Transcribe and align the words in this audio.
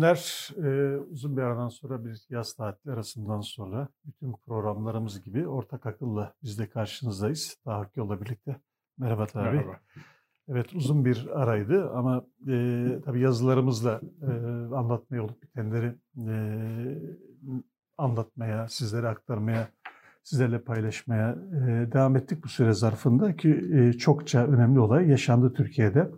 Günler. 0.00 0.48
Ee, 0.64 0.96
uzun 0.96 1.36
bir 1.36 1.42
aradan 1.42 1.68
sonra 1.68 2.04
bir 2.04 2.26
yaz 2.30 2.54
tatili 2.54 2.92
arasından 2.92 3.40
sonra 3.40 3.88
bütün 4.04 4.32
programlarımız 4.46 5.22
gibi 5.22 5.48
ortak 5.48 5.86
akılla 5.86 6.34
biz 6.42 6.58
de 6.58 6.68
karşınızdayız. 6.68 7.56
Daha 7.66 7.78
Hakkı'yla 7.78 8.20
birlikte. 8.20 8.56
Merhaba 8.98 9.26
tabi. 9.26 9.44
Merhaba. 9.44 9.80
Evet 10.48 10.74
uzun 10.74 11.04
bir 11.04 11.26
araydı 11.42 11.90
ama 11.90 12.24
e, 12.48 12.86
tabii 13.04 13.20
yazılarımızla 13.20 14.00
e, 14.22 14.30
anlatmaya 14.74 15.22
olup 15.22 15.42
bitenleri 15.42 15.94
e, 16.28 16.34
anlatmaya, 17.98 18.68
sizlere 18.68 19.08
aktarmaya, 19.08 19.68
sizlerle 20.22 20.58
paylaşmaya 20.58 21.30
e, 21.30 21.92
devam 21.92 22.16
ettik 22.16 22.44
bu 22.44 22.48
süre 22.48 22.72
zarfında 22.72 23.36
ki 23.36 23.68
e, 23.74 23.92
çokça 23.92 24.46
önemli 24.46 24.80
olay 24.80 25.08
yaşandı 25.08 25.52
Türkiye'de 25.52 26.10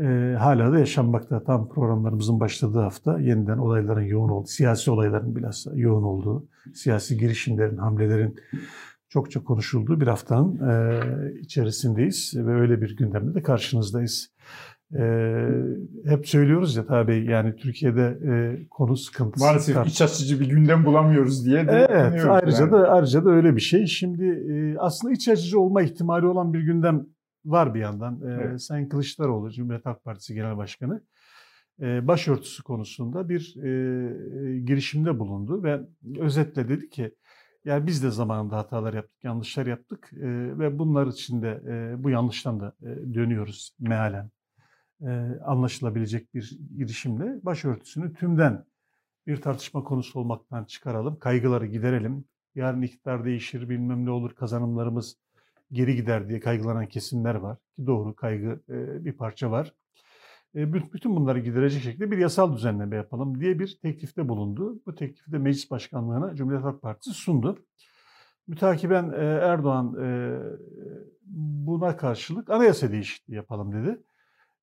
e, 0.00 0.36
hala 0.38 0.72
da 0.72 0.78
yaşanmakta. 0.78 1.44
Tam 1.44 1.68
programlarımızın 1.68 2.40
başladığı 2.40 2.78
hafta 2.80 3.20
yeniden 3.20 3.58
olayların 3.58 4.02
yoğun 4.04 4.28
olduğu, 4.28 4.46
siyasi 4.46 4.90
olayların 4.90 5.36
bilhassa 5.36 5.70
yoğun 5.74 6.02
olduğu, 6.02 6.46
siyasi 6.74 7.18
girişimlerin, 7.18 7.76
hamlelerin 7.76 8.36
çokça 9.08 9.44
konuşulduğu 9.44 10.00
bir 10.00 10.06
haftanın 10.06 10.68
e, 10.70 11.00
içerisindeyiz 11.40 12.34
ve 12.36 12.54
öyle 12.54 12.80
bir 12.80 12.96
gündemde 12.96 13.34
de 13.34 13.42
karşınızdayız. 13.42 14.32
E, 14.98 15.02
hep 16.04 16.28
söylüyoruz 16.28 16.76
ya 16.76 16.86
tabii 16.86 17.30
yani 17.30 17.56
Türkiye'de 17.56 18.18
e, 18.26 18.32
konu 18.70 18.96
sıkıntısı. 18.96 19.44
Maalesef 19.46 19.74
kar- 19.74 19.86
iç 19.86 20.02
açıcı 20.02 20.40
bir 20.40 20.48
gündem 20.48 20.84
bulamıyoruz 20.84 21.46
diye 21.46 21.68
de 21.68 21.86
Evet 21.90 22.24
ayrıca 22.28 22.60
yani. 22.60 22.72
da 22.72 22.88
ayrıca 22.88 23.24
da 23.24 23.30
öyle 23.30 23.56
bir 23.56 23.60
şey. 23.60 23.86
Şimdi 23.86 24.24
e, 24.24 24.78
aslında 24.78 25.14
iç 25.14 25.28
açıcı 25.28 25.60
olma 25.60 25.82
ihtimali 25.82 26.26
olan 26.26 26.52
bir 26.54 26.60
gündem 26.60 27.06
var 27.44 27.74
bir 27.74 27.80
yandan. 27.80 28.20
Evet. 28.26 28.62
Sayın 28.62 28.88
Kılıçdaroğlu, 28.88 29.50
Cumhuriyet 29.50 29.86
Halk 29.86 30.04
Partisi 30.04 30.34
Genel 30.34 30.56
Başkanı 30.56 31.02
başörtüsü 31.80 32.62
konusunda 32.62 33.28
bir 33.28 33.54
girişimde 34.66 35.18
bulundu 35.18 35.62
ve 35.62 35.80
özetle 36.18 36.68
dedi 36.68 36.90
ki 36.90 37.14
yani 37.64 37.86
biz 37.86 38.02
de 38.02 38.10
zamanında 38.10 38.56
hatalar 38.56 38.94
yaptık, 38.94 39.24
yanlışlar 39.24 39.66
yaptık 39.66 40.08
ve 40.58 40.78
bunlar 40.78 41.06
için 41.06 41.42
de 41.42 41.60
bu 41.98 42.10
yanlıştan 42.10 42.60
da 42.60 42.74
dönüyoruz 43.14 43.76
mealen. 43.80 44.30
anlaşılabilecek 45.44 46.34
bir 46.34 46.58
girişimle 46.76 47.40
başörtüsünü 47.42 48.14
tümden 48.14 48.64
bir 49.26 49.36
tartışma 49.36 49.84
konusu 49.84 50.20
olmaktan 50.20 50.64
çıkaralım, 50.64 51.18
kaygıları 51.18 51.66
giderelim. 51.66 52.24
Yarın 52.54 52.82
iktidar 52.82 53.24
değişir, 53.24 53.68
bilmem 53.68 54.06
ne 54.06 54.10
olur, 54.10 54.34
kazanımlarımız 54.34 55.16
geri 55.72 55.96
gider 55.96 56.28
diye 56.28 56.40
kaygılanan 56.40 56.86
kesimler 56.86 57.34
var. 57.34 57.58
Ki 57.76 57.86
doğru 57.86 58.14
kaygı 58.14 58.60
e, 58.68 59.04
bir 59.04 59.12
parça 59.12 59.50
var. 59.50 59.74
E, 60.54 60.72
bütün 60.72 61.16
bunları 61.16 61.38
giderecek 61.38 61.82
şekilde 61.82 62.10
bir 62.10 62.18
yasal 62.18 62.56
düzenleme 62.56 62.96
yapalım 62.96 63.40
diye 63.40 63.58
bir 63.58 63.78
teklifte 63.82 64.28
bulundu. 64.28 64.82
Bu 64.86 64.94
teklifi 64.94 65.32
de 65.32 65.38
Meclis 65.38 65.70
Başkanlığı'na 65.70 66.34
Cumhuriyet 66.34 66.64
Halk 66.64 66.82
Partisi 66.82 67.14
sundu. 67.14 67.58
Mütakiben 68.46 69.12
e, 69.12 69.24
Erdoğan 69.24 69.96
buna 71.66 71.96
karşılık 71.96 72.50
anayasa 72.50 72.92
değişikliği 72.92 73.34
yapalım 73.34 73.72
dedi. 73.72 74.02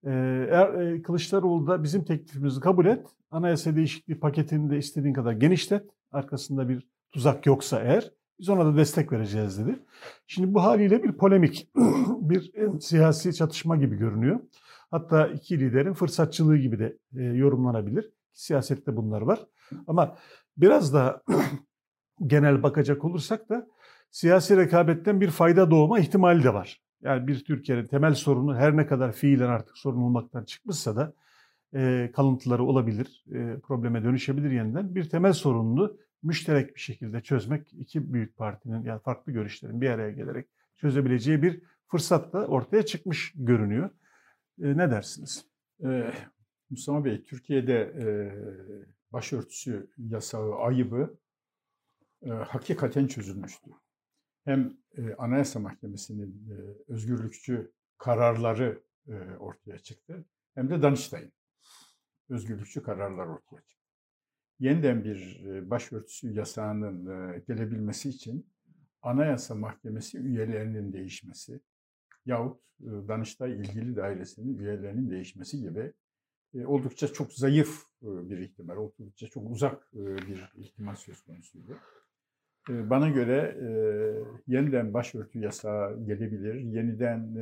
Er, 0.03 1.01
Kılıçdaroğlu 1.03 1.67
da 1.67 1.83
bizim 1.83 2.03
teklifimizi 2.03 2.59
kabul 2.59 2.85
et. 2.85 3.07
Anayasa 3.31 3.75
değişikliği 3.75 4.19
paketini 4.19 4.69
de 4.69 4.77
istediğin 4.77 5.13
kadar 5.13 5.31
genişlet. 5.31 5.89
Arkasında 6.11 6.69
bir 6.69 6.87
tuzak 7.11 7.45
yoksa 7.45 7.79
eğer 7.79 8.11
biz 8.39 8.49
ona 8.49 8.65
da 8.65 8.77
destek 8.77 9.11
vereceğiz 9.11 9.59
dedi. 9.59 9.79
Şimdi 10.27 10.53
bu 10.53 10.63
haliyle 10.63 11.03
bir 11.03 11.11
polemik, 11.11 11.69
bir 12.21 12.51
siyasi 12.79 13.33
çatışma 13.33 13.77
gibi 13.77 13.95
görünüyor. 13.95 14.39
Hatta 14.91 15.27
iki 15.27 15.59
liderin 15.59 15.93
fırsatçılığı 15.93 16.57
gibi 16.57 16.79
de 16.79 16.97
e, 17.15 17.23
yorumlanabilir. 17.23 18.11
Siyasette 18.33 18.95
bunlar 18.95 19.21
var. 19.21 19.39
Ama 19.87 20.17
biraz 20.57 20.93
da 20.93 21.23
genel 22.27 22.63
bakacak 22.63 23.05
olursak 23.05 23.49
da 23.49 23.67
siyasi 24.11 24.57
rekabetten 24.57 25.21
bir 25.21 25.29
fayda 25.29 25.71
doğma 25.71 25.99
ihtimali 25.99 26.43
de 26.43 26.53
var. 26.53 26.81
Yani 27.01 27.27
bir 27.27 27.43
Türkiye'nin 27.43 27.87
temel 27.87 28.13
sorunu 28.13 28.55
her 28.55 28.77
ne 28.77 28.87
kadar 28.87 29.11
fiilen 29.11 29.49
artık 29.49 29.77
sorun 29.77 30.01
olmaktan 30.01 30.43
çıkmışsa 30.43 30.95
da 30.95 31.13
e, 31.75 32.11
kalıntıları 32.15 32.63
olabilir, 32.63 33.25
e, 33.31 33.59
probleme 33.59 34.03
dönüşebilir 34.03 34.51
yeniden. 34.51 34.95
Bir 34.95 35.09
temel 35.09 35.33
sorununu 35.33 35.97
müşterek 36.23 36.75
bir 36.75 36.79
şekilde 36.79 37.21
çözmek 37.21 37.73
iki 37.73 38.13
büyük 38.13 38.37
partinin 38.37 38.83
yani 38.83 39.01
farklı 39.01 39.31
görüşlerin 39.31 39.81
bir 39.81 39.89
araya 39.89 40.11
gelerek 40.11 40.47
çözebileceği 40.75 41.43
bir 41.43 41.61
fırsat 41.87 42.33
da 42.33 42.47
ortaya 42.47 42.85
çıkmış 42.85 43.33
görünüyor. 43.35 43.89
E, 44.61 44.77
ne 44.77 44.91
dersiniz? 44.91 45.45
Ee, 45.83 46.13
Mustafa 46.69 47.05
Bey, 47.05 47.23
Türkiye'de 47.23 47.79
e, 47.79 48.05
başörtüsü 49.11 49.91
yasağı 49.97 50.55
ayıbı 50.55 51.17
e, 52.21 52.29
hakikaten 52.29 53.07
çözülmüştü. 53.07 53.71
Hem 54.45 54.77
e, 54.97 55.13
Anayasa 55.13 55.59
Mahkemesi'nin 55.59 56.49
e, 56.49 56.55
özgürlükçü 56.93 57.71
kararları 57.97 58.83
e, 59.07 59.13
ortaya 59.39 59.79
çıktı 59.79 60.25
hem 60.55 60.69
de 60.69 60.81
Danıştay'ın 60.81 61.31
özgürlükçü 62.29 62.83
kararlar 62.83 63.25
ortaya 63.27 63.61
çıktı 63.61 63.78
yeniden 64.59 65.03
bir 65.03 65.41
başörtüsü 65.69 66.33
yasağının 66.33 67.05
gelebilmesi 67.47 68.09
için 68.09 68.47
Anayasa 69.01 69.55
Mahkemesi 69.55 70.17
üyelerinin 70.17 70.93
değişmesi 70.93 71.59
yahut 72.25 72.61
Danıştay 72.81 73.53
ilgili 73.53 73.95
dairesinin 73.95 74.57
üyelerinin 74.57 75.09
değişmesi 75.09 75.61
gibi 75.61 75.93
oldukça 76.65 77.07
çok 77.07 77.33
zayıf 77.33 77.83
bir 78.01 78.37
ihtimal, 78.37 78.75
oldukça 78.77 79.27
çok 79.27 79.51
uzak 79.51 79.93
bir 79.93 80.51
ihtimal 80.57 80.95
söz 80.95 81.21
konusuydu. 81.21 81.77
Bana 82.69 83.09
göre 83.09 83.57
yeniden 84.47 84.93
başörtü 84.93 85.39
yasağı 85.39 86.05
gelebilir, 86.05 86.55
yeniden 86.55 87.35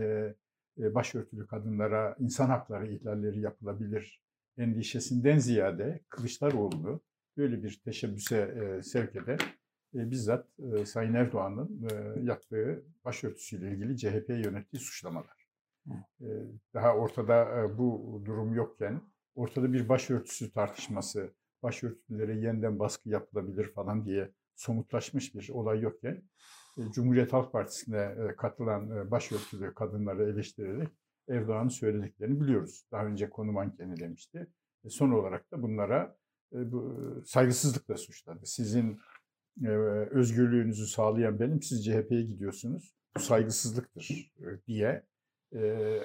başörtülü 0.77 1.47
kadınlara 1.47 2.15
insan 2.19 2.47
hakları 2.47 2.87
ihlalleri 2.87 3.39
yapılabilir 3.39 4.21
endişesinden 4.57 5.37
ziyade 5.37 5.99
Kılıçdaroğlu'nu 6.09 7.01
böyle 7.37 7.63
bir 7.63 7.81
teşebbüse 7.85 8.37
e, 8.37 8.83
sevk 8.83 9.15
eder. 9.15 9.39
E, 9.95 10.11
bizzat 10.11 10.47
e, 10.59 10.85
Sayın 10.85 11.13
Erdoğan'ın 11.13 11.87
e, 11.91 12.23
yaptığı 12.23 12.85
başörtüsüyle 13.05 13.71
ilgili 13.71 13.97
CHP 13.97 14.29
yönettiği 14.29 14.79
suçlamalar. 14.79 15.47
E, 16.21 16.27
daha 16.73 16.95
ortada 16.95 17.63
e, 17.63 17.77
bu 17.77 18.21
durum 18.25 18.53
yokken 18.53 19.01
ortada 19.35 19.73
bir 19.73 19.89
başörtüsü 19.89 20.51
tartışması, 20.51 21.33
başörtülere 21.63 22.35
yeniden 22.35 22.79
baskı 22.79 23.09
yapılabilir 23.09 23.73
falan 23.73 24.05
diye 24.05 24.31
somutlaşmış 24.55 25.35
bir 25.35 25.49
olay 25.49 25.81
yokken 25.81 26.23
e, 26.77 26.81
Cumhuriyet 26.91 27.33
Halk 27.33 27.51
Partisi'ne 27.51 28.15
e, 28.29 28.35
katılan 28.35 28.97
e, 28.97 29.11
başörtülü 29.11 29.73
kadınları 29.73 30.29
eleştirerek 30.29 30.89
Erdoğan'ın 31.29 31.69
söylediklerini 31.69 32.41
biliyoruz. 32.41 32.85
Daha 32.91 33.05
önce 33.05 33.29
konu 33.29 33.51
mankeni 33.51 33.99
demişti. 33.99 34.47
E, 34.85 34.89
son 34.89 35.11
olarak 35.11 35.51
da 35.51 35.61
bunlara 35.61 36.17
e, 36.53 36.71
bu, 36.71 36.97
saygısızlıkla 37.25 37.97
suçladı. 37.97 38.45
Sizin 38.45 38.99
e, 39.63 39.69
özgürlüğünüzü 40.11 40.87
sağlayan 40.87 41.39
benim, 41.39 41.61
siz 41.61 41.85
CHP'ye 41.85 42.21
gidiyorsunuz. 42.21 42.95
Bu 43.17 43.19
saygısızlıktır 43.19 44.33
e, 44.39 44.65
diye 44.67 45.03
e, 45.55 45.99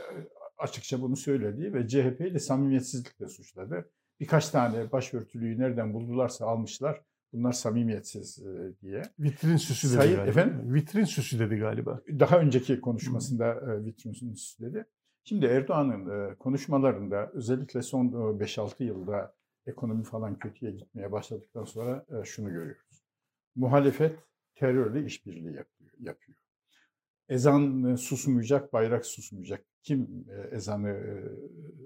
açıkça 0.59 1.03
bunu 1.03 1.17
söyledi 1.17 1.75
ve 1.75 1.89
CHP'yi 1.89 2.35
de 2.35 2.39
samimiyetsizlikle 2.39 3.29
suçladı. 3.29 3.91
Birkaç 4.21 4.49
tane 4.49 4.93
başörtülüyü 4.93 5.59
nereden 5.59 5.95
buldularsa 5.95 6.47
almışlar. 6.47 7.03
Bunlar 7.33 7.53
samimiyetsiz 7.53 8.39
e, 8.39 8.81
diye. 8.83 9.03
Vitrin 9.19 9.57
süsü 9.57 9.89
dedi 9.89 9.97
Sayın, 9.97 10.17
galiba. 10.17 10.31
Efendim? 10.31 10.75
Vitrin 10.75 11.05
süsü 11.05 11.39
dedi 11.39 11.57
galiba. 11.57 12.01
Daha 12.09 12.39
önceki 12.39 12.81
konuşmasında 12.81 13.47
e, 13.55 13.85
vitrin 13.85 14.13
süsü 14.13 14.65
dedi. 14.65 14.85
Şimdi 15.25 15.47
Erdoğan'ın 15.47 16.31
e, 16.31 16.35
konuşmalarında 16.35 17.31
özellikle 17.33 17.83
son 17.83 18.07
5-6 18.07 18.85
yılda 18.85 19.35
ekonomi 19.67 20.05
falan 20.05 20.39
kötüye 20.39 20.73
gitmeye 20.73 21.13
başladıktan 21.13 21.65
sonra 21.65 22.07
e, 22.09 22.25
şunu 22.25 22.49
görüyoruz. 22.49 23.05
Muhalefet 23.55 24.19
terörle 24.55 25.05
işbirliği 25.05 25.57
yapıyor. 25.99 26.39
Ezan 27.29 27.85
e, 27.85 27.97
susmayacak, 27.97 28.73
bayrak 28.73 29.07
susmayacak. 29.07 29.65
Kim 29.83 30.27
e, 30.31 30.57
ezanı 30.57 31.23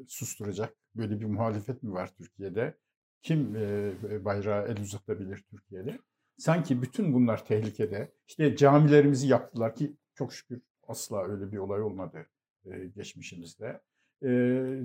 susturacak? 0.09 0.75
Böyle 0.95 1.21
bir 1.21 1.27
muhalefet 1.27 1.83
mi 1.83 1.93
var 1.93 2.11
Türkiye'de? 2.19 2.75
Kim 3.23 3.55
bayrağı 4.25 4.69
el 4.69 4.81
uzatabilir 4.81 5.45
Türkiye'de? 5.51 5.99
Sanki 6.39 6.83
bütün 6.83 7.13
bunlar 7.13 7.45
tehlikede. 7.45 8.13
İşte 8.29 8.57
camilerimizi 8.57 9.29
yaptılar 9.29 9.75
ki 9.75 9.97
çok 10.15 10.33
şükür 10.33 10.61
asla 10.89 11.29
öyle 11.29 11.53
bir 11.53 11.59
olay 11.59 11.83
olmadı 11.83 12.27
geçmişimizde. 12.97 13.81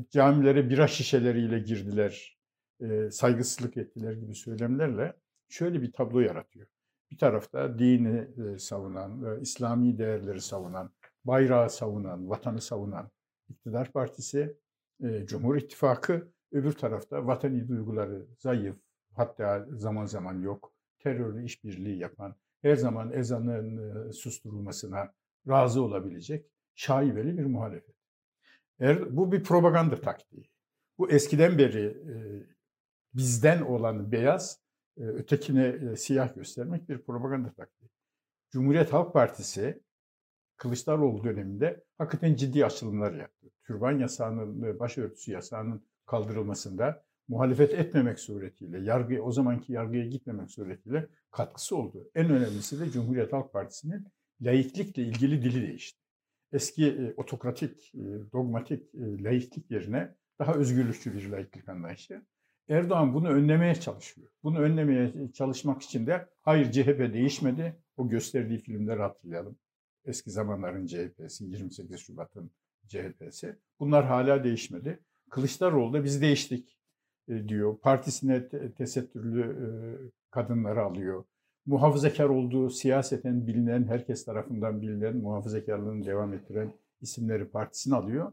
Camilere 0.09 0.69
bira 0.69 0.87
şişeleriyle 0.87 1.59
girdiler 1.59 2.37
e, 2.81 3.11
saygısızlık 3.11 3.77
ettiler 3.77 4.13
gibi 4.13 4.35
söylemlerle 4.35 5.13
şöyle 5.49 5.81
bir 5.81 5.91
tablo 5.91 6.19
yaratıyor. 6.19 6.67
Bir 7.11 7.17
tarafta 7.17 7.79
dini 7.79 8.27
e, 8.45 8.57
savunan, 8.57 9.25
e, 9.25 9.41
İslami 9.41 9.97
değerleri 9.97 10.41
savunan, 10.41 10.91
bayrağı 11.25 11.69
savunan, 11.69 12.29
vatanı 12.29 12.61
savunan 12.61 13.11
iktidar 13.49 13.91
partisi, 13.91 14.57
e, 15.03 15.25
Cumhur 15.25 15.55
İttifakı 15.55 16.31
Öbür 16.51 16.71
tarafta 16.71 17.27
vatani 17.27 17.67
duyguları 17.67 18.27
zayıf, 18.37 18.75
hatta 19.15 19.65
zaman 19.71 20.05
zaman 20.05 20.41
yok. 20.41 20.73
Terörle 20.99 21.43
işbirliği 21.43 21.97
yapan, 21.97 22.35
her 22.61 22.75
zaman 22.75 23.11
ezanın 23.13 24.07
e, 24.09 24.13
susturulmasına 24.13 25.13
razı 25.47 25.83
olabilecek 25.83 26.45
şaibeli 26.81 27.37
bir 27.37 27.45
muhalefet. 27.45 27.95
Er, 28.79 29.17
bu 29.17 29.31
bir 29.31 29.43
propaganda 29.43 30.01
taktiği. 30.01 30.49
Bu 30.97 31.11
eskiden 31.11 31.57
beri 31.57 31.85
e, 31.85 32.15
bizden 33.13 33.61
olan 33.61 34.11
beyaz 34.11 34.59
e, 34.97 35.03
ötekine 35.03 35.67
e, 35.67 35.95
siyah 35.95 36.35
göstermek 36.35 36.89
bir 36.89 37.01
propaganda 37.01 37.53
taktiği. 37.53 37.89
Cumhuriyet 38.51 38.93
Halk 38.93 39.13
Partisi 39.13 39.81
Kılıçdaroğlu 40.57 41.23
döneminde 41.23 41.83
hakikaten 41.97 42.35
ciddi 42.35 42.65
açılımlar 42.65 43.13
yaptı. 43.13 43.47
Türban 43.67 43.99
yasağının, 43.99 44.63
e, 44.63 44.79
başörtüsü 44.79 45.31
yasağının 45.31 45.85
kaldırılmasında 46.05 47.03
muhalefet 47.27 47.73
etmemek 47.73 48.19
suretiyle, 48.19 48.79
yargı 48.79 49.23
o 49.23 49.31
zamanki 49.31 49.73
yargıya 49.73 50.05
gitmemek 50.05 50.51
suretiyle 50.51 51.07
katkısı 51.31 51.75
oldu. 51.75 52.09
En 52.15 52.29
önemlisi 52.29 52.79
de 52.79 52.89
Cumhuriyet 52.91 53.33
Halk 53.33 53.53
Partisi'nin 53.53 54.07
laiklikle 54.41 55.03
ilgili 55.03 55.43
dili 55.43 55.67
değişti. 55.67 56.00
Eski 56.51 56.87
e, 56.87 57.13
otokratik, 57.17 57.95
e, 57.95 58.03
dogmatik 58.33 58.95
e, 58.95 59.23
laiklik 59.23 59.71
yerine 59.71 60.15
daha 60.39 60.53
özgürlükçü 60.53 61.13
bir 61.13 61.29
laiklik 61.29 61.69
anlayışı. 61.69 62.21
Erdoğan 62.69 63.13
bunu 63.13 63.29
önlemeye 63.29 63.75
çalışıyor. 63.75 64.27
Bunu 64.43 64.59
önlemeye 64.59 65.13
çalışmak 65.33 65.81
için 65.81 66.07
de 66.07 66.27
hayır 66.41 66.71
CHP 66.71 67.13
değişmedi. 67.13 67.75
O 67.97 68.09
gösterdiği 68.09 68.57
filmleri 68.57 69.01
hatırlayalım. 69.01 69.57
Eski 70.05 70.31
zamanların 70.31 70.85
CHP'si, 70.85 71.45
28 71.45 71.99
Şubat'ın 71.99 72.51
CHP'si. 72.87 73.55
Bunlar 73.79 74.05
hala 74.05 74.43
değişmedi. 74.43 74.99
Kılıçdaroğlu 75.29 75.93
da 75.93 76.03
biz 76.03 76.21
değiştik 76.21 76.79
diyor. 77.47 77.79
Partisine 77.79 78.49
tesettürlü 78.77 80.11
kadınları 80.31 80.81
alıyor. 80.81 81.23
Muhafazakar 81.65 82.25
olduğu 82.25 82.69
siyaseten 82.69 83.47
bilinen, 83.47 83.87
herkes 83.87 84.25
tarafından 84.25 84.81
bilinen, 84.81 85.17
muhafazakarlığını 85.17 86.05
devam 86.05 86.33
ettiren 86.33 86.73
isimleri 87.01 87.45
partisine 87.45 87.95
alıyor. 87.95 88.31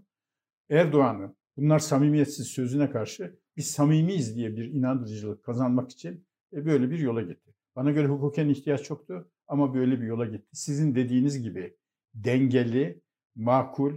Erdoğan'ın 0.70 1.36
bunlar 1.56 1.78
samimiyetsiz 1.78 2.46
sözüne 2.46 2.90
karşı 2.90 3.38
biz 3.56 3.70
samimiyiz 3.70 4.36
diye 4.36 4.56
bir 4.56 4.64
inandırıcılık 4.64 5.44
kazanmak 5.44 5.90
için 5.90 6.26
e, 6.52 6.66
böyle 6.66 6.90
bir 6.90 6.98
yola 6.98 7.22
gitti. 7.22 7.54
Bana 7.76 7.90
göre 7.90 8.06
hukuken 8.06 8.48
ihtiyaç 8.48 8.82
çoktu 8.82 9.30
ama 9.46 9.74
böyle 9.74 10.00
bir 10.00 10.06
yola 10.06 10.26
gitti. 10.26 10.48
Sizin 10.52 10.94
dediğiniz 10.94 11.42
gibi 11.42 11.76
dengeli, 12.14 13.00
makul, 13.36 13.94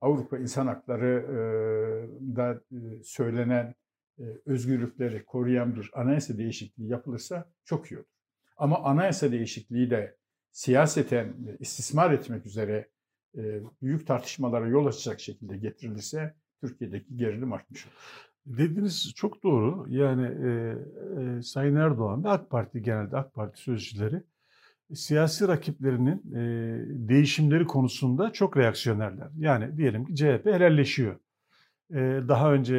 Avrupa 0.00 0.38
İnsan 0.38 0.66
Hakları 0.66 1.26
da 2.36 2.60
söylenen 3.04 3.74
özgürlükleri 4.46 5.24
koruyan 5.24 5.76
bir 5.76 5.90
anayasa 5.94 6.38
değişikliği 6.38 6.88
yapılırsa 6.88 7.52
çok 7.64 7.92
iyi 7.92 7.98
olur. 7.98 8.19
Ama 8.60 8.82
anayasa 8.84 9.32
değişikliği 9.32 9.90
de 9.90 10.16
siyaseten 10.52 11.34
istismar 11.60 12.10
etmek 12.10 12.46
üzere 12.46 12.88
büyük 13.82 14.06
tartışmalara 14.06 14.68
yol 14.68 14.86
açacak 14.86 15.20
şekilde 15.20 15.56
getirilirse 15.56 16.34
Türkiye'deki 16.60 17.16
gerilim 17.16 17.52
artmış 17.52 17.86
olur. 17.86 17.94
Dediğiniz 18.46 19.12
çok 19.14 19.42
doğru. 19.42 19.86
Yani 19.88 20.26
e, 20.26 20.48
e, 21.38 21.42
Sayın 21.42 21.76
Erdoğan 21.76 22.24
ve 22.24 22.28
AK 22.28 22.50
Parti 22.50 22.82
genelde 22.82 23.16
AK 23.16 23.34
Parti 23.34 23.60
sözcüleri 23.60 24.22
siyasi 24.94 25.48
rakiplerinin 25.48 26.34
e, 26.34 26.38
değişimleri 27.08 27.66
konusunda 27.66 28.32
çok 28.32 28.56
reaksiyonerler. 28.56 29.28
Yani 29.38 29.76
diyelim 29.76 30.04
ki 30.04 30.14
CHP 30.14 30.46
helalleşiyor. 30.46 31.16
E, 31.90 31.98
daha 32.28 32.52
önce 32.52 32.76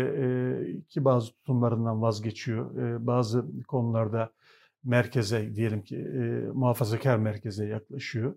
e, 0.97 1.05
bazı 1.05 1.31
tutumlarından 1.31 2.01
vazgeçiyor. 2.01 2.77
E, 2.77 3.07
bazı 3.07 3.45
konularda 3.67 4.31
merkeze 4.83 5.55
diyelim 5.55 5.81
ki 5.81 5.95
e, 5.97 6.19
muhafazakar 6.53 7.17
merkeze 7.17 7.65
yaklaşıyor. 7.65 8.35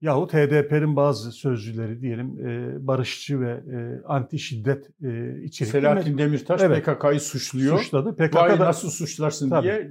Yahut 0.00 0.34
HDP'nin 0.34 0.96
bazı 0.96 1.32
sözcüleri 1.32 2.00
diyelim 2.00 2.46
e, 2.46 2.86
barışçı 2.86 3.40
ve 3.40 3.50
e, 3.50 4.02
anti 4.06 4.38
şiddet 4.38 4.86
e, 5.02 5.42
içerikli. 5.42 5.72
Selahattin 5.72 6.18
Demirtaş 6.18 6.62
evet. 6.62 6.84
PKK'yı 6.84 7.20
suçluyor. 7.20 7.78
Suçladı. 7.78 8.16
PKK'da 8.16 8.58
nasıl 8.58 8.90
suçlarsın 8.90 9.50
Tabii. 9.50 9.62
diye 9.64 9.90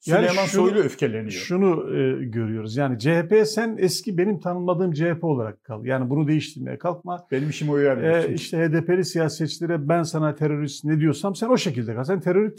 Süleyman 0.00 0.24
yani 0.24 0.48
şunu, 0.48 0.68
Soylu 0.68 0.78
öfkeleniyor. 0.78 1.30
Şunu 1.30 1.96
e, 1.96 2.24
görüyoruz. 2.24 2.76
Yani 2.76 2.98
CHP 2.98 3.46
sen 3.46 3.76
eski 3.78 4.18
benim 4.18 4.40
tanımadığım 4.40 4.92
CHP 4.92 5.24
olarak 5.24 5.64
kal. 5.64 5.84
Yani 5.84 6.10
bunu 6.10 6.28
değiştirmeye 6.28 6.78
kalkma. 6.78 7.26
Benim 7.30 7.50
işim 7.50 7.70
o 7.70 7.76
yani. 7.76 8.06
E, 8.06 8.34
işte 8.34 8.58
HDP'li 8.58 9.04
siyasetçilere 9.04 9.88
ben 9.88 10.02
sana 10.02 10.34
terörist 10.34 10.84
ne 10.84 11.00
diyorsam 11.00 11.34
sen 11.34 11.48
o 11.48 11.56
şekilde 11.56 11.94
kal. 11.94 12.04
Sen 12.04 12.20
terörü 12.20 12.54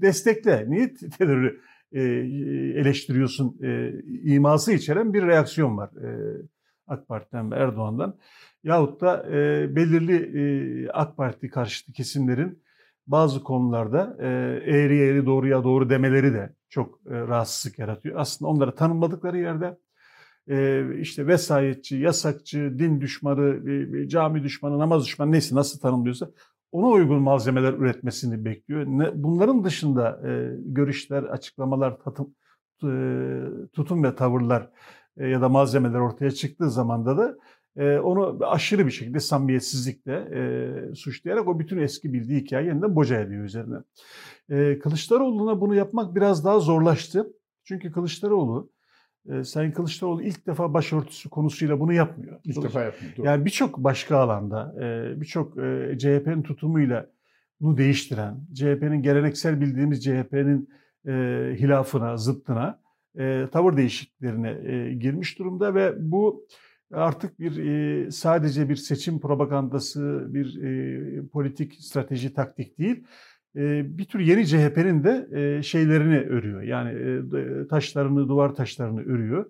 destekle. 0.00 0.64
Niye 0.68 0.94
terörü 1.18 1.60
eleştiriyorsun 2.80 3.58
e, 3.62 3.92
iması 4.34 4.72
içeren 4.72 5.14
bir 5.14 5.22
reaksiyon 5.22 5.76
var 5.76 5.90
e, 6.04 6.36
AK 6.86 7.08
Parti'den 7.08 7.50
ve 7.50 7.56
Erdoğan'dan. 7.56 8.18
Yahut 8.64 9.00
da 9.00 9.26
e, 9.30 9.76
belirli 9.76 10.16
e, 10.86 10.88
AK 10.88 11.16
Parti 11.16 11.48
karşıtı 11.48 11.92
kesimlerin 11.92 12.62
bazı 13.06 13.42
konularda 13.42 14.16
e, 14.20 14.26
eğri 14.76 14.98
eğri 14.98 15.26
doğruya 15.26 15.64
doğru 15.64 15.90
demeleri 15.90 16.32
de 16.32 16.54
çok 16.68 17.00
e, 17.06 17.10
rahatsızlık 17.10 17.78
yaratıyor. 17.78 18.20
Aslında 18.20 18.50
onları 18.50 18.74
tanınmadıkları 18.74 19.38
yerde 19.38 19.78
e, 20.48 20.84
işte 21.00 21.26
vesayetçi, 21.26 21.96
yasakçı, 21.96 22.78
din 22.78 23.00
düşmanı, 23.00 23.70
e, 23.96 24.08
cami 24.08 24.42
düşmanı, 24.42 24.78
namaz 24.78 25.04
düşmanı 25.04 25.32
neyse 25.32 25.54
nasıl 25.54 25.80
tanımlıyorsa 25.80 26.30
ona 26.72 26.86
uygun 26.86 27.22
malzemeler 27.22 27.72
üretmesini 27.72 28.44
bekliyor. 28.44 28.86
Ne, 28.86 29.10
bunların 29.14 29.64
dışında 29.64 30.20
e, 30.28 30.56
görüşler, 30.58 31.22
açıklamalar, 31.22 31.98
tatım, 31.98 32.34
e, 32.84 32.90
tutum 33.72 34.04
ve 34.04 34.14
tavırlar 34.14 34.70
e, 35.16 35.28
ya 35.28 35.42
da 35.42 35.48
malzemeler 35.48 35.98
ortaya 35.98 36.30
çıktığı 36.30 36.70
zamanda 36.70 37.16
da 37.16 37.36
e, 37.76 37.98
onu 37.98 38.38
aşırı 38.46 38.86
bir 38.86 38.90
şekilde 38.90 39.20
samimiyetsizlikle 39.20 40.14
e, 40.14 40.94
suçlayarak 40.94 41.48
o 41.48 41.58
bütün 41.58 41.78
eski 41.78 42.12
bildiği 42.12 42.40
hikaye 42.40 42.66
yeniden 42.66 42.96
boca 42.96 43.20
ediyor 43.20 43.44
üzerine. 43.44 43.76
E, 44.50 44.78
Kılıçdaroğlu'na 44.78 45.60
bunu 45.60 45.74
yapmak 45.74 46.14
biraz 46.14 46.44
daha 46.44 46.58
zorlaştı. 46.58 47.32
Çünkü 47.64 47.92
Kılıçdaroğlu 47.92 48.70
e, 49.28 49.44
Sayın 49.44 49.72
Kılıçdaroğlu 49.72 50.22
ilk 50.22 50.46
defa 50.46 50.74
başörtüsü 50.74 51.28
konusuyla 51.28 51.80
bunu 51.80 51.92
yapmıyor. 51.92 52.40
İlk 52.44 52.54
Kılıç, 52.54 52.68
defa 52.68 52.82
yapmıyor. 52.82 53.16
Doğru. 53.16 53.26
Yani 53.26 53.44
birçok 53.44 53.78
başka 53.78 54.18
alanda, 54.18 54.74
e, 54.80 55.20
birçok 55.20 55.58
e, 55.58 55.98
CHP'nin 55.98 56.42
tutumuyla 56.42 57.10
bunu 57.60 57.76
değiştiren, 57.76 58.40
CHP'nin 58.54 59.02
geleneksel 59.02 59.60
bildiğimiz 59.60 60.04
CHP'nin 60.04 60.68
e, 61.06 61.12
hilafına, 61.58 62.16
zıttına 62.16 62.80
e, 63.18 63.46
tavır 63.52 63.76
değişikliklerine 63.76 64.50
e, 64.50 64.94
girmiş 64.94 65.38
durumda 65.38 65.74
ve 65.74 65.94
bu 65.98 66.46
artık 66.92 67.40
bir 67.40 67.56
e, 67.56 68.10
sadece 68.10 68.68
bir 68.68 68.76
seçim 68.76 69.20
propagandası, 69.20 70.26
bir 70.28 70.62
e, 70.62 71.26
politik 71.26 71.74
strateji, 71.74 72.34
taktik 72.34 72.78
değil 72.78 73.04
bir 73.54 74.04
tür 74.04 74.20
yeni 74.20 74.46
CHP'nin 74.46 75.04
de 75.04 75.62
şeylerini 75.62 76.18
örüyor. 76.18 76.62
Yani 76.62 77.22
taşlarını, 77.68 78.28
duvar 78.28 78.54
taşlarını 78.54 79.00
örüyor. 79.00 79.46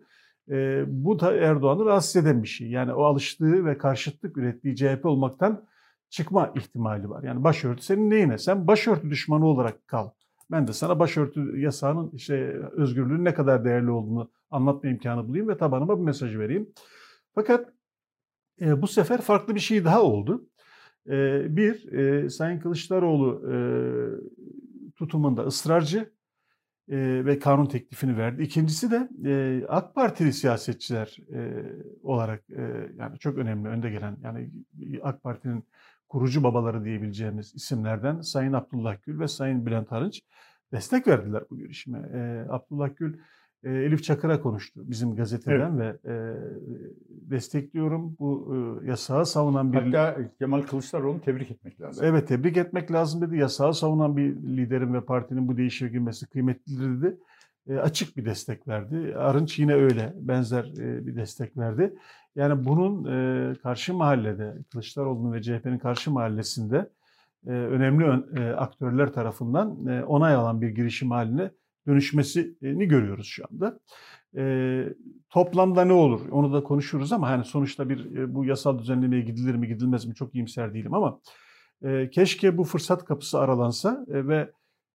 Bu 0.87 1.21
da 1.21 1.37
Erdoğan'ı 1.37 1.85
rahatsız 1.85 2.17
eden 2.17 2.43
bir 2.43 2.49
şey. 2.49 2.69
Yani 2.69 2.93
o 2.93 3.03
alıştığı 3.03 3.65
ve 3.65 3.79
karşıtlık 3.79 4.37
ürettiği 4.37 4.77
CHP 4.77 5.07
olmaktan 5.07 5.65
çıkma 6.11 6.53
ihtimali 6.57 7.11
var. 7.11 7.23
Yani 7.23 7.45
başörtü 7.45 7.83
senin 7.83 8.11
neyine? 8.11 8.39
Sen 8.39 8.67
başörtü 8.67 9.11
düşmanı 9.11 9.47
olarak 9.47 9.89
kal. 9.89 10.11
Ben 10.51 10.69
de 10.69 10.73
sana 10.73 10.99
başörtü 10.99 11.61
yasağının 11.61 12.11
işte 12.15 12.35
özgürlüğün 12.73 13.25
ne 13.25 13.35
kadar 13.35 13.65
değerli 13.65 13.91
olduğunu 13.91 14.31
anlatma 14.51 14.91
imkanı 14.91 15.29
bulayım 15.29 15.49
ve 15.49 15.57
tabanıma 15.57 15.99
bir 15.99 16.05
mesajı 16.05 16.39
vereyim. 16.39 16.69
Fakat 17.35 17.73
bu 18.61 18.87
sefer 18.87 19.21
farklı 19.21 19.55
bir 19.55 19.61
şey 19.61 19.85
daha 19.85 20.03
oldu. 20.03 20.49
Bir, 21.07 21.93
e, 21.93 22.31
Sayın 22.31 22.61
Kılıçdaroğlu 22.61 23.53
e, 23.53 23.57
tutumunda 24.97 25.43
ısrarcı 25.43 26.13
e, 26.89 27.25
ve 27.25 27.39
kanun 27.39 27.67
teklifini 27.67 28.17
verdi. 28.17 28.43
İkincisi 28.43 28.91
de 28.91 29.09
e, 29.25 29.65
AK 29.69 29.95
Partili 29.95 30.33
siyasetçiler 30.33 31.17
olarak 32.03 32.45
yani 32.99 33.19
çok 33.19 33.39
önemli 33.39 33.69
önde 33.69 33.91
gelen 33.91 34.17
yani 34.23 34.51
AK 35.03 35.23
Parti'nin 35.23 35.65
kurucu 36.09 36.43
babaları 36.43 36.85
diyebileceğimiz 36.85 37.55
isimlerden 37.55 38.21
Sayın 38.21 38.53
Abdullah 38.53 38.97
Gül 39.03 39.21
ve 39.21 39.29
Sayın 39.29 39.67
Bülent 39.67 39.93
Arınç 39.93 40.23
destek 40.73 41.07
verdiler 41.07 41.43
bu 41.51 41.59
girişime. 41.59 41.99
Abdullah 42.49 42.97
Gül 42.97 43.19
e, 43.65 43.71
Elif 43.71 44.05
Çakır'a 44.05 44.41
konuştu 44.41 44.83
bizim 44.85 45.17
gazeteden 45.17 45.79
evet. 45.79 46.05
ve 46.05 46.13
e, 46.13 46.37
destekliyorum. 47.31 48.17
Bu 48.19 48.55
e, 48.55 48.91
yasağı 48.91 49.27
savunan 49.27 49.73
bir... 49.73 49.79
Hatta 49.79 50.17
Kemal 50.39 50.63
Kılıçdaroğlu'nu 50.63 51.21
tebrik 51.21 51.51
etmek 51.51 51.81
lazım. 51.81 52.05
Evet 52.07 52.29
tebrik 52.29 52.57
etmek 52.57 52.93
lazım 52.93 53.21
dedi. 53.21 53.37
Yasağı 53.37 53.75
savunan 53.75 54.17
bir 54.17 54.37
liderin 54.37 54.95
ve 54.95 55.01
partinin 55.01 55.49
bu 55.49 55.57
değişime 55.57 55.91
girmesi 55.91 56.27
kıymetlidir 56.27 57.03
dedi. 57.03 57.17
E, 57.69 57.77
açık 57.77 58.17
bir 58.17 58.25
destek 58.25 58.69
verdi. 58.69 59.17
Arınç 59.17 59.59
yine 59.59 59.75
öyle 59.75 60.13
benzer 60.17 60.65
e, 60.65 61.07
bir 61.07 61.17
destek 61.17 61.57
verdi. 61.57 61.95
Yani 62.37 62.65
bunun 62.65 63.05
e, 63.05 63.55
karşı 63.55 63.95
mahallede, 63.95 64.55
Kılıçdaroğlu'nun 64.73 65.33
ve 65.33 65.43
CHP'nin 65.43 65.79
karşı 65.79 66.11
mahallesinde 66.11 66.91
e, 67.47 67.51
önemli 67.51 68.23
e, 68.41 68.53
aktörler 68.53 69.13
tarafından 69.13 69.87
e, 69.87 70.05
onay 70.05 70.35
alan 70.35 70.63
bir 70.63 70.69
girişim 70.69 71.11
haline 71.11 71.51
dönüşmesini 71.87 72.89
görüyoruz 72.89 73.27
şu 73.27 73.45
anda. 73.51 73.81
E, 74.37 74.85
toplamda 75.31 75.85
ne 75.85 75.93
olur 75.93 76.29
onu 76.31 76.53
da 76.53 76.63
konuşuruz 76.63 77.13
ama 77.13 77.31
hani 77.31 77.45
sonuçta 77.45 77.89
bir 77.89 78.17
e, 78.17 78.35
bu 78.35 78.45
yasal 78.45 78.79
düzenlemeye 78.79 79.23
gidilir 79.23 79.55
mi 79.55 79.69
gidilmez 79.69 80.05
mi 80.05 80.15
çok 80.15 80.35
iyimser 80.35 80.75
değilim 80.75 80.95
ama 80.95 81.21
e, 81.85 82.11
keşke 82.11 82.59
bu 82.59 82.65
fırsat 82.65 83.05
kapısı 83.05 83.39
aralansa 83.41 84.07
e, 84.09 84.29
ve 84.29 84.51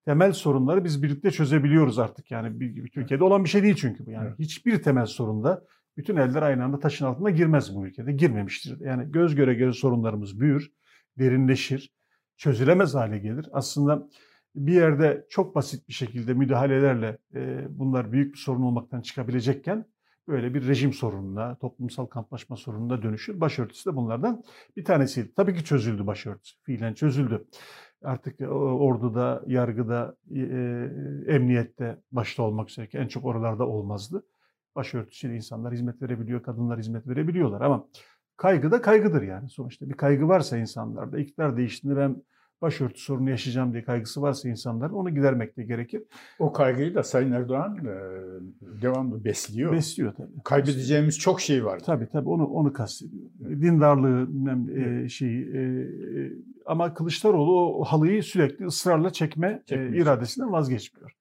temel 0.05 0.33
sorunları 0.33 0.83
biz 0.83 1.03
birlikte 1.03 1.31
çözebiliyoruz 1.31 1.99
artık. 1.99 2.31
Yani 2.31 2.59
bir, 2.59 2.75
bir 2.75 2.89
Türkiye'de 2.89 3.23
olan 3.23 3.43
bir 3.43 3.49
şey 3.49 3.63
değil 3.63 3.75
çünkü 3.75 4.05
bu. 4.05 4.11
Yani 4.11 4.29
hiçbir 4.39 4.83
temel 4.83 5.05
sorunda 5.05 5.65
bütün 5.97 6.15
eller 6.15 6.41
aynı 6.41 6.63
anda 6.63 6.79
taşın 6.79 7.05
altına 7.05 7.29
girmez 7.29 7.75
bu 7.75 7.87
ülkede. 7.87 8.11
Girmemiştir. 8.11 8.79
Yani 8.79 9.11
göz 9.11 9.35
göre 9.35 9.53
göre 9.53 9.73
sorunlarımız 9.73 10.39
büyür, 10.39 10.71
derinleşir, 11.19 11.93
çözülemez 12.37 12.95
hale 12.95 13.17
gelir. 13.17 13.45
Aslında 13.51 14.07
bir 14.57 14.73
yerde 14.73 15.25
çok 15.29 15.55
basit 15.55 15.87
bir 15.87 15.93
şekilde 15.93 16.33
müdahalelerle 16.33 17.17
e, 17.35 17.67
bunlar 17.69 18.11
büyük 18.11 18.33
bir 18.33 18.39
sorun 18.39 18.61
olmaktan 18.61 19.01
çıkabilecekken 19.01 19.85
böyle 20.27 20.53
bir 20.53 20.67
rejim 20.67 20.93
sorununa, 20.93 21.55
toplumsal 21.55 22.05
kamplaşma 22.05 22.55
sorununa 22.55 23.03
dönüşür. 23.03 23.41
Başörtüsü 23.41 23.91
de 23.91 23.95
bunlardan 23.95 24.43
bir 24.77 24.85
tanesiydi. 24.85 25.33
Tabii 25.35 25.55
ki 25.55 25.65
çözüldü 25.65 26.07
başörtüsü, 26.07 26.63
fiilen 26.63 26.93
çözüldü. 26.93 27.47
Artık 28.03 28.41
e, 28.41 28.47
orduda, 28.47 29.43
yargıda, 29.47 30.17
e, 30.35 30.41
emniyette 31.27 31.97
başta 32.11 32.43
olmak 32.43 32.69
üzere 32.69 32.87
en 32.93 33.07
çok 33.07 33.25
oralarda 33.25 33.67
olmazdı. 33.67 34.25
Başörtüsüyle 34.75 35.35
insanlar 35.35 35.73
hizmet 35.73 36.01
verebiliyor, 36.01 36.43
kadınlar 36.43 36.79
hizmet 36.79 37.07
verebiliyorlar 37.07 37.61
ama 37.61 37.87
kaygı 38.37 38.71
da 38.71 38.81
kaygıdır 38.81 39.21
yani 39.21 39.49
sonuçta. 39.49 39.89
Bir 39.89 39.93
kaygı 39.93 40.27
varsa 40.27 40.57
insanlarda, 40.57 41.19
iktidar 41.19 41.57
değiştiğinde 41.57 41.99
ben 41.99 42.23
başörtü 42.61 43.01
sorunu 43.01 43.29
yaşayacağım 43.29 43.73
diye 43.73 43.83
kaygısı 43.83 44.21
varsa 44.21 44.49
insanların 44.49 44.93
onu 44.93 45.15
gidermek 45.15 45.57
de 45.57 45.63
gerekir. 45.63 46.03
O 46.39 46.53
kaygıyı 46.53 46.95
da 46.95 47.03
Sayın 47.03 47.31
Erdoğan 47.31 47.77
e, 47.77 48.81
devamlı 48.81 49.23
besliyor. 49.23 49.73
Besliyor 49.73 50.13
tabii. 50.13 50.43
Kaybedeceğimiz 50.43 51.07
besliyor. 51.07 51.23
çok 51.23 51.41
şey 51.41 51.65
var. 51.65 51.79
Tabii 51.79 52.07
tabii 52.11 52.29
onu 52.29 52.45
onu 52.45 52.73
kastediyor. 52.73 53.23
Dindarlığı 53.39 54.27
e, 54.79 55.09
şeyi 55.09 55.55
e, 55.55 55.87
ama 56.65 56.93
Kılıçdaroğlu 56.93 57.79
o 57.79 57.83
halıyı 57.83 58.23
sürekli 58.23 58.65
ısrarla 58.65 59.09
çekme 59.09 59.63
e, 59.69 59.97
iradesinden 59.97 60.51
vazgeçmiyor. 60.51 61.11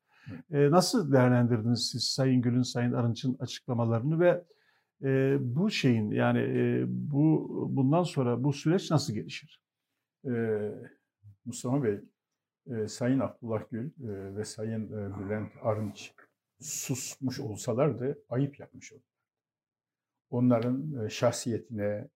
E, 0.50 0.70
nasıl 0.70 1.12
değerlendirdiniz 1.12 1.88
siz 1.92 2.04
Sayın 2.04 2.42
Gül'ün, 2.42 2.62
Sayın 2.62 2.92
Arınç'ın 2.92 3.36
açıklamalarını 3.40 4.20
ve 4.20 4.44
e, 5.04 5.36
bu 5.40 5.70
şeyin 5.70 6.10
yani 6.10 6.38
e, 6.38 6.84
bu 6.88 7.48
bundan 7.70 8.02
sonra 8.02 8.44
bu 8.44 8.52
süreç 8.52 8.90
nasıl 8.90 9.14
gelişir? 9.14 9.60
Ee, 10.26 10.72
Mustafa 11.46 11.82
Bey, 11.82 12.00
e, 12.66 12.88
Sayın 12.88 13.20
Abdullah 13.20 13.70
Gül 13.70 13.86
e, 13.86 14.36
ve 14.36 14.44
Sayın 14.44 14.86
e, 14.86 15.18
Bülent 15.18 15.52
Arınç 15.62 16.14
susmuş 16.60 17.40
olsalardı 17.40 18.18
ayıp 18.28 18.60
yapmış 18.60 18.92
olurlar. 18.92 19.16
Onların 20.30 21.04
e, 21.04 21.10
şahsiyetine, 21.10 22.08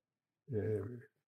e, 0.53 0.81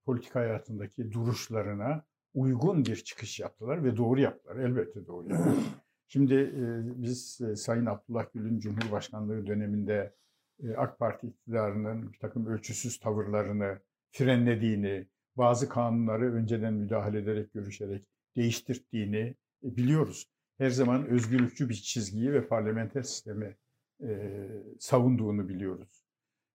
politika 0.04 0.40
hayatındaki 0.40 1.12
duruşlarına 1.12 2.04
uygun 2.34 2.84
bir 2.84 2.96
çıkış 2.96 3.40
yaptılar 3.40 3.84
ve 3.84 3.96
doğru 3.96 4.20
yaptılar. 4.20 4.56
Elbette 4.56 5.06
doğru 5.06 5.28
yaptılar. 5.28 5.56
Şimdi 6.08 6.34
e, 6.34 6.62
biz 7.02 7.40
e, 7.40 7.56
Sayın 7.56 7.86
Abdullah 7.86 8.32
Gül'ün 8.34 8.58
Cumhurbaşkanlığı 8.58 9.46
döneminde 9.46 10.14
e, 10.62 10.74
AK 10.74 10.98
Parti 10.98 11.26
iktidarının 11.26 12.12
bir 12.12 12.18
takım 12.18 12.46
ölçüsüz 12.46 13.00
tavırlarını 13.00 13.78
frenlediğini, 14.10 15.06
bazı 15.36 15.68
kanunları 15.68 16.34
önceden 16.34 16.74
müdahale 16.74 17.18
ederek, 17.18 17.52
görüşerek 17.52 18.06
değiştirdiğini 18.36 19.34
e, 19.64 19.76
biliyoruz. 19.76 20.28
Her 20.58 20.70
zaman 20.70 21.06
özgürlükçü 21.06 21.68
bir 21.68 21.74
çizgiyi 21.74 22.32
ve 22.32 22.48
parlamenter 22.48 23.02
sistemi 23.02 23.56
e, 24.02 24.38
savunduğunu 24.78 25.48
biliyoruz. 25.48 26.04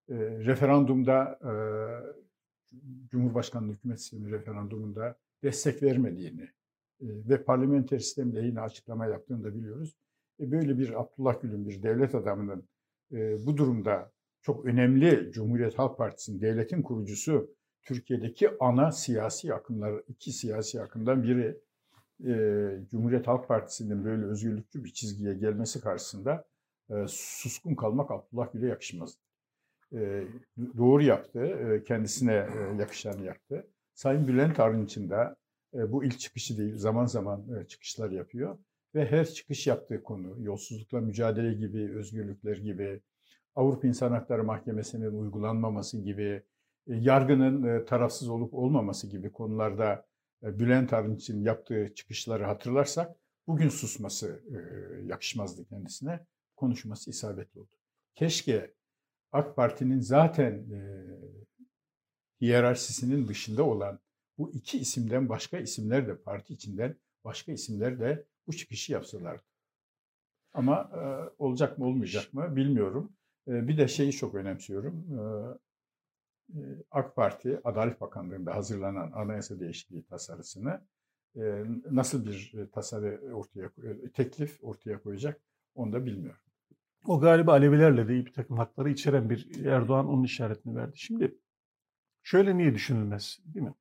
E, 0.10 0.15
referandumda, 0.19 1.39
e, 1.43 1.51
Cumhurbaşkanlığı 3.10 3.74
hükümet 3.74 4.01
sistemi 4.01 4.31
referandumunda 4.31 5.17
destek 5.43 5.84
vermediğini 5.84 6.41
e, 7.01 7.05
ve 7.29 7.43
parlamenter 7.43 8.00
sistem 8.00 8.36
lehine 8.36 8.62
açıklama 8.62 9.05
yaptığını 9.05 9.43
da 9.43 9.55
biliyoruz. 9.55 9.98
E, 10.39 10.51
böyle 10.51 10.77
bir 10.77 11.01
Abdullah 11.01 11.41
Gül'ün 11.41 11.69
bir 11.69 11.84
devlet 11.84 12.15
adamının 12.15 12.67
bu 13.46 13.57
durumda 13.57 14.12
çok 14.41 14.65
önemli 14.65 15.31
Cumhuriyet 15.31 15.79
Halk 15.79 15.98
Partisi'nin 15.98 16.41
devletin 16.41 16.81
kurucusu 16.81 17.55
Türkiye'deki 17.88 18.50
ana 18.60 18.91
siyasi 18.91 19.53
akımlar, 19.53 20.01
iki 20.08 20.32
siyasi 20.32 20.82
akımdan 20.82 21.24
biri 21.24 21.58
e, 22.25 22.34
Cumhuriyet 22.91 23.27
Halk 23.27 23.48
Partisi'nin 23.48 24.06
böyle 24.06 24.25
özgürlükçü 24.25 24.84
bir 24.84 24.94
çizgiye 24.94 25.34
gelmesi 25.34 25.82
karşısında 25.82 26.46
e, 26.89 27.06
suskun 27.08 27.75
kalmak 27.75 28.12
Abdullah 28.12 28.53
Gül'e 28.53 28.67
yakışmaz. 28.67 29.17
E, 29.94 30.24
doğru 30.77 31.03
yaptı, 31.03 31.39
e, 31.39 31.84
kendisine 31.84 32.34
e, 32.34 32.79
yakışanı 32.79 33.25
yaptı. 33.25 33.67
Sayın 33.94 34.27
Bülent 34.27 34.60
Arınç'ın 34.60 35.10
da 35.10 35.36
e, 35.74 35.91
bu 35.91 36.03
ilk 36.03 36.20
çıkışı 36.20 36.58
değil, 36.58 36.77
zaman 36.77 37.06
zaman 37.06 37.46
e, 37.56 37.67
çıkışlar 37.67 38.12
yapıyor. 38.12 38.58
Ve 38.96 39.06
her 39.06 39.25
çıkış 39.25 39.67
yaptığı 39.67 40.03
konu, 40.03 40.36
yolsuzlukla 40.39 41.01
mücadele 41.01 41.53
gibi, 41.53 41.98
özgürlükler 41.98 42.58
gibi, 42.58 43.01
Avrupa 43.56 43.88
İnsan 43.88 44.12
Hakları 44.12 44.44
Mahkemesi'nin 44.44 45.12
uygulanmaması 45.20 45.98
gibi, 45.98 46.44
yargının 46.88 47.63
e, 47.63 47.86
tarafsız 47.86 48.29
olup 48.29 48.53
olmaması 48.53 49.08
gibi 49.08 49.32
konularda 49.32 50.06
e, 50.44 50.60
Bülent 50.60 50.94
Arınç'ın 50.94 51.41
yaptığı 51.41 51.94
çıkışları 51.96 52.46
hatırlarsak 52.46 53.15
bugün 53.48 53.70
susması 53.70 54.44
yakışmazdı 55.06 55.65
kendisine. 55.65 56.25
Konuşması 56.56 57.10
isabetli 57.10 57.60
oldu. 57.60 57.70
Keşke 58.15 58.74
AK 59.32 59.56
Parti'nin 59.56 60.00
zaten 60.00 60.65
hiyerarşisinin 62.41 63.27
dışında 63.27 63.63
olan 63.63 64.00
bu 64.38 64.51
iki 64.51 64.79
isimden 64.79 65.29
başka 65.29 65.58
isimler 65.58 66.08
de 66.08 66.17
parti 66.17 66.53
içinden 66.53 66.96
başka 67.24 67.51
isimler 67.51 68.00
de 68.00 68.25
bu 68.48 68.53
çıkışı 68.53 68.91
yapsalardı. 68.91 69.44
Ama 70.53 70.91
olacak 71.38 71.77
mı 71.77 71.86
olmayacak 71.86 72.34
mı 72.34 72.56
bilmiyorum. 72.56 73.13
bir 73.48 73.77
de 73.77 73.88
şeyi 73.88 74.12
çok 74.12 74.36
önemsiyorum. 74.36 75.06
AK 76.92 77.16
Parti 77.16 77.60
Adalet 77.63 78.01
Bakanlığı'nda 78.01 78.56
hazırlanan 78.56 79.12
anayasa 79.12 79.60
değişikliği 79.60 80.06
tasarısını 80.06 80.82
nasıl 81.92 82.25
bir 82.25 82.54
tasarı 82.72 83.34
ortaya 83.34 83.72
teklif 84.13 84.63
ortaya 84.63 85.01
koyacak 85.01 85.42
onu 85.75 85.94
da 85.94 86.06
bilmiyorum. 86.06 86.42
O 87.06 87.20
galiba 87.20 87.51
Alevilerle 87.51 88.08
de 88.08 88.25
bir 88.25 88.34
takım 88.34 88.58
hakları 88.58 88.89
içeren 88.89 89.30
bir 89.30 89.66
Erdoğan 89.66 90.08
onun 90.08 90.24
işaretini 90.24 90.75
verdi. 90.75 90.98
Şimdi 90.98 91.38
şöyle 92.24 92.58
niye 92.58 92.74
düşünülmez 92.74 93.39
değil 93.46 93.66
mi? 93.66 93.74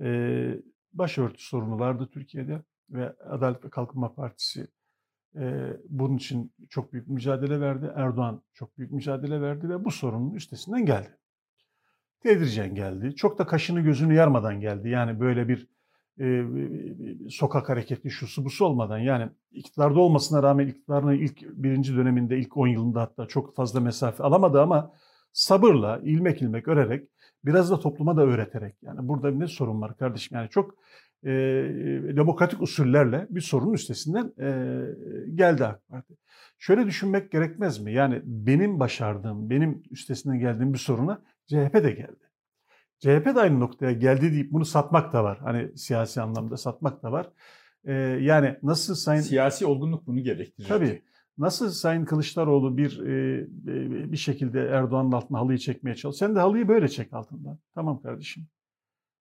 Ee, 0.00 0.62
başörtü 0.92 1.42
sorunu 1.42 1.78
vardı 1.78 2.08
Türkiye'de 2.12 2.62
ve 2.90 3.12
Adalet 3.12 3.64
ve 3.64 3.70
Kalkınma 3.70 4.14
Partisi 4.14 4.66
e, 5.36 5.72
bunun 5.88 6.16
için 6.16 6.52
çok 6.70 6.92
büyük 6.92 7.08
mücadele 7.08 7.60
verdi. 7.60 7.92
Erdoğan 7.94 8.42
çok 8.52 8.78
büyük 8.78 8.92
mücadele 8.92 9.40
verdi 9.40 9.68
ve 9.68 9.84
bu 9.84 9.90
sorunun 9.90 10.34
üstesinden 10.34 10.86
geldi 10.86 11.18
tedricen 12.26 12.74
geldi. 12.74 13.14
Çok 13.16 13.38
da 13.38 13.46
kaşını 13.46 13.80
gözünü 13.80 14.14
yarmadan 14.14 14.60
geldi. 14.60 14.88
Yani 14.88 15.20
böyle 15.20 15.48
bir 15.48 15.68
e, 16.20 16.44
sokak 17.30 17.68
hareketi 17.68 18.10
şusu 18.10 18.44
busu 18.44 18.64
olmadan 18.64 18.98
yani 18.98 19.28
iktidarda 19.52 20.00
olmasına 20.00 20.42
rağmen 20.42 20.66
iktidarının 20.66 21.12
ilk 21.12 21.42
birinci 21.42 21.96
döneminde 21.96 22.38
ilk 22.38 22.56
10 22.56 22.66
yılında 22.66 23.00
hatta 23.00 23.26
çok 23.26 23.56
fazla 23.56 23.80
mesafe 23.80 24.22
alamadı 24.22 24.62
ama 24.62 24.92
sabırla 25.32 26.00
ilmek 26.04 26.42
ilmek 26.42 26.68
örerek 26.68 27.08
biraz 27.44 27.70
da 27.70 27.80
topluma 27.80 28.16
da 28.16 28.22
öğreterek 28.22 28.74
yani 28.82 29.08
burada 29.08 29.30
ne 29.30 29.46
sorun 29.46 29.80
var 29.80 29.96
kardeşim 29.96 30.36
yani 30.36 30.48
çok 30.50 30.74
e, 31.24 31.30
demokratik 32.16 32.62
usullerle 32.62 33.26
bir 33.30 33.40
sorunun 33.40 33.72
üstesinden 33.72 34.32
e, 34.40 34.80
geldi 35.34 35.64
AK 35.64 35.88
Parti. 35.88 36.14
Şöyle 36.58 36.86
düşünmek 36.86 37.32
gerekmez 37.32 37.78
mi? 37.78 37.92
Yani 37.92 38.22
benim 38.24 38.80
başardığım, 38.80 39.50
benim 39.50 39.82
üstesinden 39.90 40.38
geldiğim 40.38 40.72
bir 40.72 40.78
soruna 40.78 41.22
CHP 41.46 41.74
de 41.74 41.90
geldi. 41.90 42.26
CHP 42.98 43.34
de 43.34 43.40
aynı 43.40 43.60
noktaya 43.60 43.92
geldi 43.92 44.32
deyip 44.32 44.52
bunu 44.52 44.64
satmak 44.64 45.12
da 45.12 45.24
var. 45.24 45.38
Hani 45.38 45.78
siyasi 45.78 46.22
anlamda 46.22 46.56
satmak 46.56 47.02
da 47.02 47.12
var. 47.12 47.30
Ee, 47.84 47.92
yani 48.20 48.56
nasıl 48.62 48.94
Sayın... 48.94 49.20
Siyasi 49.20 49.66
olgunluk 49.66 50.06
bunu 50.06 50.22
gerektirir. 50.22 50.68
Tabii. 50.68 51.02
Nasıl 51.38 51.70
Sayın 51.70 52.04
Kılıçdaroğlu 52.04 52.76
bir 52.76 53.00
e, 53.00 53.46
bir 54.12 54.16
şekilde 54.16 54.60
Erdoğan'ın 54.60 55.12
altına 55.12 55.38
halıyı 55.38 55.58
çekmeye 55.58 55.94
çalışıyor. 55.94 56.28
Sen 56.28 56.36
de 56.36 56.40
halıyı 56.40 56.68
böyle 56.68 56.88
çek 56.88 57.12
altından. 57.12 57.58
Tamam 57.74 58.02
kardeşim. 58.02 58.46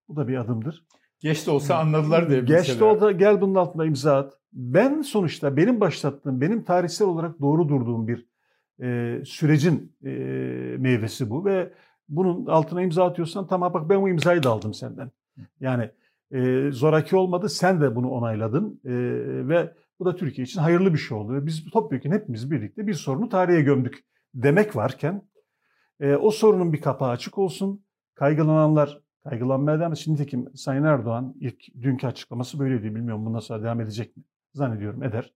Bu 0.08 0.15
da 0.15 0.27
bir 0.27 0.38
adımdır. 0.38 0.86
Geç 1.20 1.48
de 1.48 1.51
olsa 1.51 1.77
anladılar 1.77 2.29
diye. 2.29 2.41
Geç 2.41 2.79
de 2.79 2.84
olsa 2.84 3.12
gel 3.12 3.41
bunun 3.41 3.55
altına 3.55 3.86
imza 3.86 4.17
at. 4.17 4.34
Ben 4.53 5.01
sonuçta 5.01 5.58
benim 5.58 5.79
başlattığım, 5.82 6.41
benim 6.41 6.63
tarihsel 6.63 7.08
olarak 7.08 7.41
doğru 7.41 7.70
durduğum 7.70 8.08
bir 8.08 8.25
e, 8.82 9.22
sürecin 9.25 9.96
e, 10.05 10.10
meyvesi 10.77 11.29
bu 11.29 11.46
ve 11.46 11.74
bunun 12.09 12.45
altına 12.45 12.81
imza 12.81 13.05
atıyorsan 13.05 13.47
tamam 13.47 13.74
bak 13.74 13.89
ben 13.89 13.95
o 13.95 14.07
imzayı 14.07 14.43
da 14.43 14.50
aldım 14.50 14.74
senden. 14.74 15.12
Yani 15.59 15.91
E, 16.31 16.71
zoraki 16.71 17.15
olmadı. 17.15 17.50
Sen 17.50 17.81
de 17.81 17.95
bunu 17.95 18.09
onayladın. 18.09 18.81
E, 18.85 18.91
ve 19.47 19.74
bu 20.00 20.05
da 20.05 20.15
Türkiye 20.15 20.45
için 20.45 20.59
hayırlı 20.59 20.93
bir 20.93 20.97
şey 20.97 21.17
oldu. 21.17 21.33
Ve 21.33 21.45
biz 21.45 21.65
topyekun 21.69 22.12
hepimiz 22.12 22.51
birlikte 22.51 22.88
bir 22.88 22.93
sorunu 22.93 23.29
tarihe 23.29 23.62
gömdük 23.62 24.03
demek 24.33 24.75
varken 24.75 25.21
e, 26.00 26.15
o 26.15 26.31
sorunun 26.31 26.74
bir 26.74 26.81
kapağı 26.81 27.09
açık 27.09 27.38
olsun. 27.38 27.85
Kaygılananlar 28.15 29.01
kaygılanmaya 29.24 29.79
devam 29.79 29.95
Şimdi 29.95 30.17
tekim 30.17 30.50
Sayın 30.55 30.83
Erdoğan 30.83 31.35
ilk 31.39 31.81
dünkü 31.81 32.07
açıklaması 32.07 32.59
böyleydi. 32.59 32.95
Bilmiyorum 32.95 33.25
bundan 33.25 33.39
sonra 33.39 33.63
devam 33.63 33.81
edecek 33.81 34.17
mi? 34.17 34.24
Zannediyorum 34.53 35.03
eder. 35.03 35.33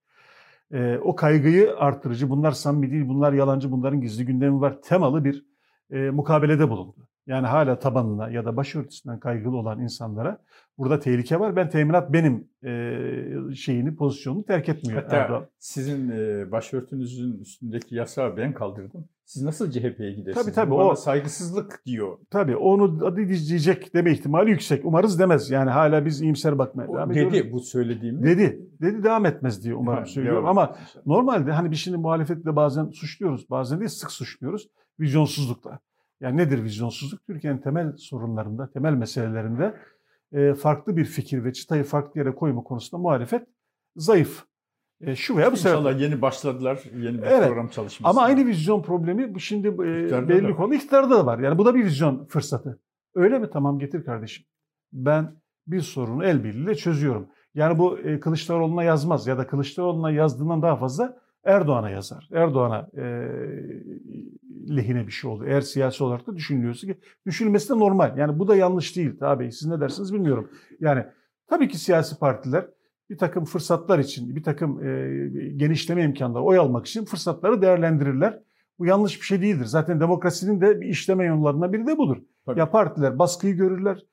E, 0.71 0.97
o 0.97 1.15
kaygıyı 1.15 1.77
arttırıcı, 1.77 2.29
bunlar 2.29 2.51
samimi 2.51 2.91
değil, 2.91 3.07
bunlar 3.07 3.33
yalancı, 3.33 3.71
bunların 3.71 4.01
gizli 4.01 4.25
gündemi 4.25 4.61
var 4.61 4.81
temalı 4.81 5.25
bir 5.25 5.45
e, 5.91 6.10
mukabelede 6.10 6.69
bulundu. 6.69 7.10
Yani 7.27 7.48
hala 7.48 7.79
tabanına 7.79 8.29
ya 8.29 8.46
da 8.46 8.58
başörtüsünden 8.58 9.19
kaygılı 9.19 9.58
olan 9.58 9.79
insanlara 9.79 10.38
burada 10.77 11.00
tehlike 11.00 11.39
var. 11.39 11.55
Ben 11.55 11.69
teminat 11.69 12.13
benim 12.13 12.48
e, 12.63 13.55
şeyini, 13.55 13.96
pozisyonunu 13.96 14.46
terk 14.46 14.69
etmiyor. 14.69 15.03
Hatta 15.03 15.15
Erdoğan. 15.15 15.48
sizin 15.60 16.10
e, 16.10 16.51
başörtünüzün 16.51 17.39
üstündeki 17.39 17.96
yasağı 17.96 18.38
ben 18.38 18.53
kaldırdım. 18.53 19.05
Siz 19.25 19.43
nasıl 19.43 19.72
CHP'ye 19.72 20.12
gidersiniz? 20.12 20.46
Tabii 20.46 20.55
tabii. 20.55 20.74
o 20.74 20.96
saygısızlık 20.96 21.81
diyor. 21.86 22.17
Tabii 22.29 22.55
onu 22.55 23.05
adı 23.05 23.27
diyecek 23.29 23.93
deme 23.93 24.12
ihtimali 24.12 24.50
yüksek. 24.50 24.86
Umarız 24.86 25.19
demez. 25.19 25.51
Yani 25.51 25.69
hala 25.69 26.05
biz 26.05 26.22
iyimser 26.22 26.58
bakmaya 26.58 26.88
devam 26.88 27.12
ediyoruz. 27.12 27.34
Dedi 27.34 27.51
bu 27.51 27.60
söylediğimi. 27.60 28.24
Dedi. 28.24 28.62
Dedi 28.81 29.03
devam 29.03 29.25
etmez 29.25 29.63
diye 29.63 29.75
umarım 29.75 30.00
yani, 30.00 30.10
söylüyorum. 30.10 30.46
Ama 30.46 30.75
normalde 31.05 31.51
hani 31.51 31.72
biz 31.72 31.79
şimdi 31.79 31.98
muhalefetle 31.98 32.55
bazen 32.55 32.89
suçluyoruz. 32.89 33.50
Bazen 33.50 33.79
değil 33.79 33.89
sık 33.89 34.12
suçluyoruz. 34.12 34.69
Vizyonsuzlukla. 34.99 35.79
Yani 36.21 36.37
nedir 36.37 36.63
vizyonsuzluk? 36.63 37.25
Türkiye'nin 37.25 37.57
temel 37.57 37.97
sorunlarında, 37.97 38.71
temel 38.71 38.93
meselelerinde 38.93 39.75
e, 40.31 40.53
farklı 40.53 40.97
bir 40.97 41.05
fikir 41.05 41.43
ve 41.43 41.53
çıtayı 41.53 41.83
farklı 41.83 42.19
yere 42.19 42.35
koyma 42.35 42.63
konusunda 42.63 43.01
muhalefet 43.01 43.47
zayıf. 43.95 44.45
E, 45.01 45.15
şu 45.15 45.37
veya 45.37 45.51
bu 45.51 45.57
sebeple. 45.57 45.79
İnşallah 45.79 46.01
yeni 46.01 46.21
başladılar, 46.21 46.83
yeni 46.93 47.17
bir 47.17 47.27
evet. 47.27 47.47
program 47.47 47.67
çalışması. 47.67 48.09
Ama 48.09 48.21
aynı 48.21 48.47
vizyon 48.47 48.81
problemi 48.81 49.35
bu 49.35 49.39
şimdi 49.39 49.67
e, 49.67 50.29
belli 50.29 50.55
konu 50.55 50.73
iktidarda 50.73 51.17
da 51.17 51.25
var. 51.25 51.39
Yani 51.39 51.57
bu 51.57 51.65
da 51.65 51.75
bir 51.75 51.85
vizyon 51.85 52.25
fırsatı. 52.25 52.79
Öyle 53.15 53.39
mi? 53.39 53.49
Tamam 53.53 53.79
getir 53.79 54.05
kardeşim. 54.05 54.45
Ben 54.93 55.35
bir 55.67 55.81
sorunu 55.81 56.25
el 56.25 56.43
birliğiyle 56.43 56.75
çözüyorum. 56.75 57.27
Yani 57.55 57.79
bu 57.79 57.99
e, 57.99 58.19
Kılıçdaroğlu'na 58.19 58.83
yazmaz 58.83 59.27
ya 59.27 59.37
da 59.37 59.47
Kılıçdaroğlu'na 59.47 60.11
yazdığından 60.11 60.61
daha 60.61 60.75
fazla 60.75 61.17
Erdoğan'a 61.49 61.89
yazar. 61.89 62.29
Erdoğan'a 62.33 62.89
e, 62.97 63.03
lehine 64.75 65.07
bir 65.07 65.11
şey 65.11 65.31
oldu. 65.31 65.45
Eğer 65.47 65.61
siyasi 65.61 66.03
olarak 66.03 66.27
da 66.27 66.35
düşünülüyorsa 66.35 66.87
ki 66.87 66.99
düşünülmesi 67.25 67.69
de 67.69 67.79
normal. 67.79 68.17
Yani 68.17 68.39
bu 68.39 68.47
da 68.47 68.55
yanlış 68.55 68.95
değil 68.95 69.17
tabii. 69.19 69.51
Siz 69.51 69.67
ne 69.67 69.81
dersiniz 69.81 70.13
bilmiyorum. 70.13 70.49
Yani 70.79 71.05
tabii 71.47 71.67
ki 71.67 71.77
siyasi 71.77 72.19
partiler 72.19 72.65
bir 73.09 73.17
takım 73.17 73.45
fırsatlar 73.45 73.99
için, 73.99 74.35
bir 74.35 74.43
takım 74.43 74.83
e, 74.83 75.49
genişleme 75.55 76.03
imkanları, 76.03 76.43
oy 76.43 76.57
almak 76.57 76.85
için 76.85 77.05
fırsatları 77.05 77.61
değerlendirirler. 77.61 78.39
Bu 78.79 78.85
yanlış 78.85 79.21
bir 79.21 79.25
şey 79.25 79.41
değildir. 79.41 79.65
Zaten 79.65 79.99
demokrasinin 79.99 80.61
de 80.61 80.81
bir 80.81 80.87
işleme 80.87 81.25
yollarından 81.25 81.73
biri 81.73 81.87
de 81.87 81.97
budur. 81.97 82.17
Tabii. 82.45 82.59
Ya 82.59 82.71
partiler 82.71 83.19
baskıyı 83.19 83.55
görürler, 83.55 84.05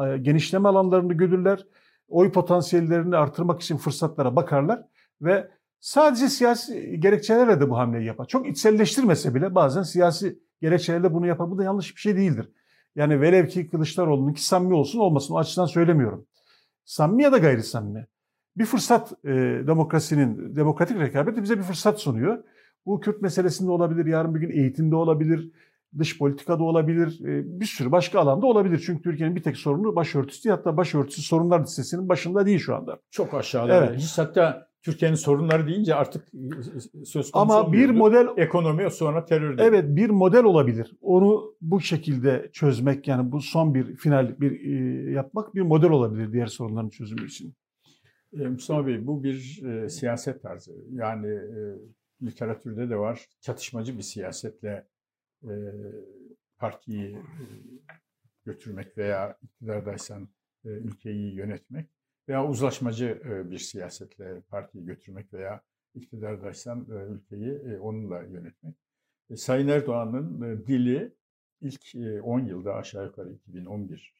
e, 0.00 0.16
genişleme 0.18 0.68
alanlarını 0.68 1.14
görürler, 1.14 1.66
oy 2.08 2.32
potansiyellerini 2.32 3.16
artırmak 3.16 3.60
için 3.60 3.76
fırsatlara 3.76 4.36
bakarlar 4.36 4.82
ve 5.22 5.48
Sadece 5.84 6.28
siyasi 6.28 7.00
gerekçelerle 7.00 7.60
de 7.60 7.70
bu 7.70 7.78
hamleyi 7.78 8.06
yapar. 8.06 8.26
Çok 8.26 8.48
içselleştirmese 8.48 9.34
bile 9.34 9.54
bazen 9.54 9.82
siyasi 9.82 10.38
gerekçelerle 10.62 11.14
bunu 11.14 11.26
yapar. 11.26 11.50
Bu 11.50 11.58
da 11.58 11.64
yanlış 11.64 11.96
bir 11.96 12.00
şey 12.00 12.16
değildir. 12.16 12.50
Yani 12.96 13.20
velev 13.20 13.46
ki 13.48 13.68
Kılıçdaroğlu'nun 13.68 14.32
ki 14.32 14.44
samimi 14.44 14.74
olsun 14.74 14.98
olmasın 14.98 15.34
o 15.34 15.38
açıdan 15.38 15.66
söylemiyorum. 15.66 16.26
Samimi 16.84 17.22
ya 17.22 17.32
da 17.32 17.38
gayri 17.38 17.62
samimi. 17.62 18.06
Bir 18.56 18.64
fırsat 18.64 19.12
e, 19.24 19.30
demokrasinin, 19.66 20.56
demokratik 20.56 21.00
rekabeti 21.00 21.42
bize 21.42 21.58
bir 21.58 21.62
fırsat 21.62 22.00
sunuyor. 22.00 22.44
Bu 22.86 23.00
Kürt 23.00 23.22
meselesinde 23.22 23.70
olabilir, 23.70 24.06
yarın 24.06 24.34
bir 24.34 24.40
gün 24.40 24.50
eğitimde 24.50 24.96
olabilir, 24.96 25.50
dış 25.98 26.18
politikada 26.18 26.62
olabilir, 26.62 27.20
e, 27.24 27.60
bir 27.60 27.66
sürü 27.66 27.92
başka 27.92 28.20
alanda 28.20 28.46
olabilir. 28.46 28.82
Çünkü 28.86 29.02
Türkiye'nin 29.02 29.36
bir 29.36 29.42
tek 29.42 29.56
sorunu 29.56 29.96
başörtüsü 29.96 30.50
hatta 30.50 30.76
başörtüsü 30.76 31.22
sorunlar 31.22 31.62
listesinin 31.62 32.08
başında 32.08 32.46
değil 32.46 32.58
şu 32.58 32.76
anda. 32.76 32.98
Çok 33.10 33.34
aşağıda. 33.34 33.76
Evet. 33.76 33.98
Hiç 33.98 34.18
hatta 34.18 34.73
Türkiye'nin 34.84 35.16
sorunları 35.16 35.66
deyince 35.66 35.94
artık 35.94 36.28
söz 37.04 37.30
konusu 37.30 37.38
Ama 37.38 37.72
bir 37.72 37.90
model 37.90 38.28
ekonomi 38.36 38.90
sonra 38.90 39.24
terör. 39.24 39.58
Değil. 39.58 39.68
Evet 39.68 39.84
bir 39.88 40.10
model 40.10 40.44
olabilir. 40.44 40.96
Onu 41.00 41.54
bu 41.60 41.80
şekilde 41.80 42.50
çözmek 42.52 43.08
yani 43.08 43.32
bu 43.32 43.40
son 43.40 43.74
bir 43.74 43.96
final 43.96 44.40
bir 44.40 44.60
e, 44.60 45.10
yapmak 45.10 45.54
bir 45.54 45.62
model 45.62 45.90
olabilir 45.90 46.32
diğer 46.32 46.46
sorunların 46.46 46.88
çözümü 46.88 47.26
için. 47.26 47.54
E, 48.40 48.48
Mustafa 48.48 48.86
Bey 48.86 49.06
bu 49.06 49.24
bir 49.24 49.62
e, 49.62 49.88
siyaset 49.88 50.42
tarzı. 50.42 50.72
Yani 50.90 51.26
e, 51.26 51.58
literatürde 52.22 52.90
de 52.90 52.96
var. 52.96 53.26
Çatışmacı 53.40 53.96
bir 53.96 54.02
siyasetle 54.02 54.86
e, 55.42 55.52
partiyi 56.58 57.14
e, 57.14 57.44
götürmek 58.44 58.98
veya 58.98 59.38
iktidardaysan 59.42 60.28
e, 60.64 60.68
ülkeyi 60.68 61.34
yönetmek 61.34 61.93
veya 62.28 62.48
uzlaşmacı 62.48 63.22
e, 63.24 63.50
bir 63.50 63.58
siyasetle 63.58 64.40
partiyi 64.40 64.84
götürmek 64.84 65.32
veya 65.32 65.62
iktidardaysan 65.94 66.86
e, 66.90 67.12
ülkeyi 67.12 67.52
e, 67.52 67.78
onunla 67.78 68.22
yönetmek. 68.22 68.74
Sayın 69.36 69.68
Erdoğan'ın 69.68 70.40
dili 70.66 71.14
ilk 71.60 71.82
10 72.24 72.40
yılda 72.40 72.74
aşağı 72.74 73.04
yukarı 73.04 73.32
2011 73.32 74.14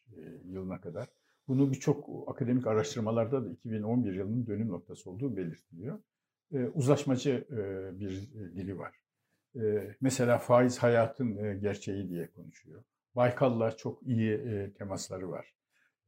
yılına 0.44 0.80
kadar 0.80 1.08
bunu 1.48 1.70
birçok 1.70 2.28
akademik 2.28 2.66
araştırmalarda 2.66 3.44
da 3.44 3.50
2011 3.50 4.12
yılının 4.12 4.46
dönüm 4.46 4.68
noktası 4.68 5.10
olduğu 5.10 5.36
belirtiliyor. 5.36 5.98
Uzlaşmacı 6.74 7.46
bir 8.00 8.30
dili 8.32 8.78
var. 8.78 8.94
Mesela 10.00 10.38
faiz 10.38 10.78
hayatın 10.78 11.60
gerçeği 11.60 12.08
diye 12.08 12.30
konuşuyor. 12.30 12.82
Baykal'la 13.16 13.76
çok 13.76 14.02
iyi 14.02 14.40
temasları 14.78 15.30
var. 15.30 15.54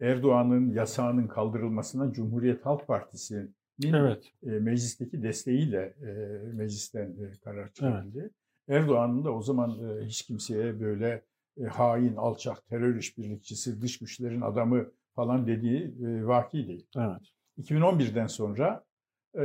Erdoğan'ın 0.00 0.70
yasağının 0.70 1.26
kaldırılmasına 1.26 2.12
Cumhuriyet 2.12 2.66
Halk 2.66 2.86
Partisi'nin 2.86 3.94
evet. 3.94 4.32
e, 4.42 4.50
meclisteki 4.50 5.22
desteğiyle 5.22 5.94
e, 6.02 6.12
meclisten 6.52 7.06
e, 7.06 7.32
karar 7.44 7.72
çıkarıldı. 7.72 8.20
Evet. 8.20 8.32
Erdoğan'ın 8.68 9.24
da 9.24 9.32
o 9.34 9.42
zaman 9.42 9.70
e, 9.70 10.04
hiç 10.04 10.22
kimseye 10.22 10.80
böyle 10.80 11.22
e, 11.60 11.64
hain, 11.64 12.16
alçak, 12.16 12.66
terör 12.66 12.96
işbirlikçisi, 12.96 13.80
dış 13.82 13.98
güçlerin 13.98 14.40
adamı 14.40 14.86
falan 15.14 15.46
dediği 15.46 15.94
e, 16.06 16.26
vaki 16.26 16.68
değil. 16.68 16.86
Evet. 16.96 17.20
2011'den 17.58 18.26
sonra 18.26 18.84
e, 19.38 19.40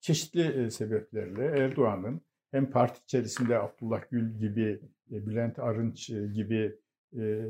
çeşitli 0.00 0.42
e, 0.42 0.70
sebeplerle 0.70 1.44
Erdoğan'ın 1.44 2.20
hem 2.50 2.70
parti 2.70 3.00
içerisinde 3.04 3.58
Abdullah 3.58 4.02
Gül 4.10 4.38
gibi, 4.38 4.80
e, 5.10 5.26
Bülent 5.26 5.58
Arınç 5.58 6.08
gibi 6.08 6.76
e, 7.18 7.44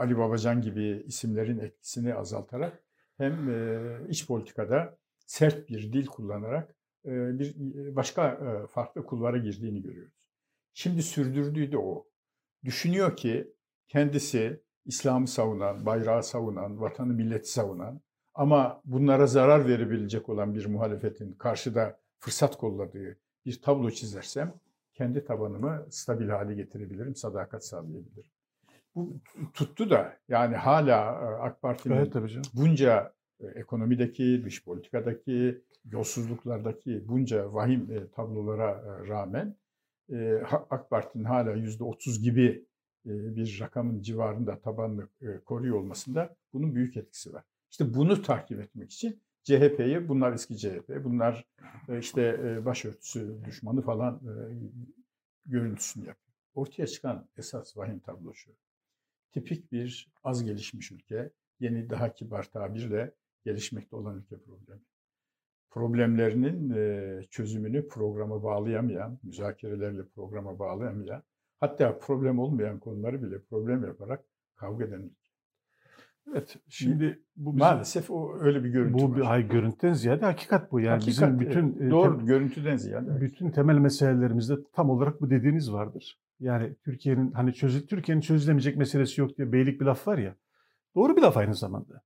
Ali 0.00 0.18
Babacan 0.18 0.62
gibi 0.62 1.04
isimlerin 1.06 1.58
etkisini 1.58 2.14
azaltarak 2.14 2.82
hem 3.16 3.50
e, 3.50 3.78
iç 4.08 4.26
politikada 4.26 4.98
sert 5.26 5.68
bir 5.68 5.92
dil 5.92 6.06
kullanarak 6.06 6.74
e, 7.04 7.38
bir 7.38 7.54
e, 7.74 7.96
başka 7.96 8.40
farklı 8.70 9.06
kulvara 9.06 9.38
girdiğini 9.38 9.82
görüyoruz. 9.82 10.28
Şimdi 10.74 11.02
sürdürdüğü 11.02 11.72
de 11.72 11.78
o. 11.78 12.06
Düşünüyor 12.64 13.16
ki 13.16 13.52
kendisi 13.88 14.60
İslam'ı 14.86 15.28
savunan, 15.28 15.86
bayrağı 15.86 16.22
savunan, 16.22 16.80
vatanı 16.80 17.12
milleti 17.12 17.52
savunan 17.52 18.00
ama 18.34 18.82
bunlara 18.84 19.26
zarar 19.26 19.68
verebilecek 19.68 20.28
olan 20.28 20.54
bir 20.54 20.66
muhalefetin 20.66 21.32
karşıda 21.32 22.00
fırsat 22.18 22.58
kolladığı 22.58 23.16
bir 23.46 23.62
tablo 23.62 23.90
çizersem 23.90 24.54
kendi 24.94 25.24
tabanımı 25.24 25.86
stabil 25.90 26.28
hale 26.28 26.54
getirebilirim, 26.54 27.16
sadakat 27.16 27.64
sağlayabilirim 27.66 28.30
bu 28.94 29.20
tuttu 29.54 29.90
da 29.90 30.16
yani 30.28 30.56
hala 30.56 31.00
e, 31.00 31.42
AK 31.42 31.62
Parti'nin 31.62 31.94
evet, 31.94 32.14
bunca 32.54 33.14
e, 33.40 33.46
ekonomideki, 33.46 34.42
dış 34.44 34.64
politikadaki, 34.64 35.62
yolsuzluklardaki 35.84 37.08
bunca 37.08 37.54
vahim 37.54 37.90
e, 37.90 38.10
tablolara 38.10 39.00
rağmen 39.08 39.56
AK 40.70 40.90
Parti'nin 40.90 41.24
hala 41.24 41.52
yüzde 41.52 41.84
otuz 41.84 42.22
gibi 42.22 42.66
bir 43.04 43.60
rakamın 43.60 44.02
civarında 44.02 44.58
tabanını 44.58 45.08
koruyor 45.44 45.76
olmasında 45.76 46.36
bunun 46.52 46.74
büyük 46.74 46.96
etkisi 46.96 47.32
var. 47.32 47.44
İşte 47.70 47.94
bunu 47.94 48.22
takip 48.22 48.60
etmek 48.60 48.90
için 48.92 49.20
CHP'yi, 49.42 50.08
bunlar 50.08 50.32
eski 50.32 50.56
CHP, 50.58 51.04
bunlar 51.04 51.44
işte 52.00 52.38
başörtüsü 52.64 53.44
düşmanı 53.44 53.82
falan 53.82 54.20
görüntüsünü 55.46 56.06
yapıyor. 56.06 56.34
Ortaya 56.54 56.86
çıkan 56.86 57.28
esas 57.36 57.76
vahim 57.76 57.98
tablo 57.98 58.34
şu 58.34 58.50
tipik 59.32 59.72
bir 59.72 60.12
az 60.24 60.44
gelişmiş 60.44 60.92
ülke, 60.92 61.30
yeni 61.60 61.90
daha 61.90 62.14
kibar 62.14 62.50
tabirle 62.50 63.14
gelişmekte 63.44 63.96
olan 63.96 64.18
ülke 64.18 64.38
problemi. 64.38 64.80
Problemlerinin 65.70 67.22
çözümünü 67.30 67.88
programa 67.88 68.42
bağlayamayan, 68.42 69.18
müzakerelerle 69.22 70.04
programa 70.14 70.58
bağlayamayan, 70.58 71.22
hatta 71.60 71.98
problem 71.98 72.38
olmayan 72.38 72.78
konuları 72.78 73.22
bile 73.22 73.42
problem 73.42 73.84
yaparak 73.84 74.24
kavga 74.54 74.84
eden 74.84 75.02
ülke. 75.02 75.30
Evet. 76.30 76.56
Şimdi 76.68 77.22
bu 77.36 77.50
bizim, 77.50 77.58
maalesef 77.58 78.10
o 78.10 78.38
öyle 78.40 78.64
bir 78.64 78.68
görüntü 78.68 78.94
bu, 78.94 79.12
var. 79.12 79.22
Hayır 79.22 79.48
görüntüden 79.48 79.92
ziyade 79.92 80.24
hakikat 80.24 80.72
bu. 80.72 80.80
Yani 80.80 80.90
hakikat, 80.90 81.06
bizim 81.06 81.40
bütün 81.40 81.86
e, 81.86 81.90
doğru 81.90 82.16
tem, 82.16 82.26
görüntüden 82.26 82.76
ziyade. 82.76 83.20
Bütün 83.20 83.50
temel 83.50 83.78
meselelerimizde 83.78 84.54
tam 84.72 84.90
olarak 84.90 85.20
bu 85.20 85.30
dediğiniz 85.30 85.72
vardır. 85.72 86.20
Yani 86.40 86.74
Türkiye'nin 86.84 87.32
hani 87.32 87.54
çözül 87.54 87.86
Türkiye'nin 87.86 88.20
çözülemeyecek 88.20 88.76
meselesi 88.76 89.20
yok 89.20 89.36
diye 89.36 89.52
beylik 89.52 89.80
bir 89.80 89.86
laf 89.86 90.08
var 90.08 90.18
ya. 90.18 90.34
Doğru 90.94 91.16
bir 91.16 91.22
laf 91.22 91.36
aynı 91.36 91.54
zamanda. 91.54 92.02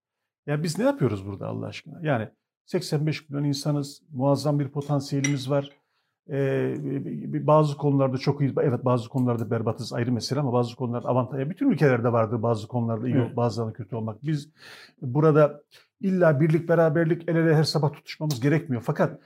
Ya 0.47 0.63
biz 0.63 0.79
ne 0.79 0.85
yapıyoruz 0.85 1.27
burada 1.27 1.47
Allah 1.47 1.67
aşkına? 1.67 2.01
Yani 2.03 2.29
85 2.67 3.29
milyon 3.29 3.45
insanız, 3.45 4.03
muazzam 4.13 4.59
bir 4.59 4.69
potansiyelimiz 4.69 5.51
var. 5.51 5.71
Ee, 6.31 6.77
bazı 7.47 7.77
konularda 7.77 8.19
çok 8.19 8.41
iyi, 8.41 8.55
evet 8.63 8.85
bazı 8.85 9.09
konularda 9.09 9.51
berbatız 9.51 9.93
ayrı 9.93 10.13
mesele 10.13 10.41
ama 10.41 10.53
bazı 10.53 10.77
konularda 10.77 11.09
avantaj. 11.09 11.49
Bütün 11.51 11.71
ülkelerde 11.71 12.13
vardır 12.13 12.43
bazı 12.43 12.69
konularda 12.69 13.09
iyi, 13.09 13.17
evet. 13.17 13.37
bazılarında 13.37 13.73
kötü 13.73 13.97
olmak. 13.97 14.23
Biz 14.23 14.51
burada 15.03 15.63
illa 16.01 16.41
birlik, 16.41 16.69
beraberlik, 16.69 17.29
el 17.29 17.37
ele 17.37 17.55
her 17.55 17.65
sabah 17.65 17.93
tutuşmamız 17.93 18.41
gerekmiyor. 18.41 18.83
Fakat 18.83 19.21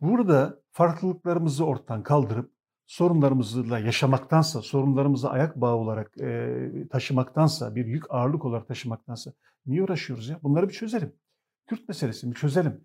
burada 0.00 0.60
farklılıklarımızı 0.72 1.64
ortadan 1.66 2.02
kaldırıp 2.02 2.50
sorunlarımızla 2.92 3.78
yaşamaktansa, 3.78 4.62
sorunlarımızı 4.62 5.30
ayak 5.30 5.56
bağı 5.56 5.74
olarak 5.74 6.18
e, 6.20 6.58
taşımaktansa, 6.90 7.74
bir 7.74 7.86
yük 7.86 8.04
ağırlık 8.10 8.44
olarak 8.44 8.68
taşımaktansa 8.68 9.32
niye 9.66 9.82
uğraşıyoruz 9.82 10.28
ya? 10.28 10.38
Bunları 10.42 10.68
bir 10.68 10.74
çözelim. 10.74 11.12
Kürt 11.66 11.88
meselesini 11.88 12.34
çözelim. 12.34 12.80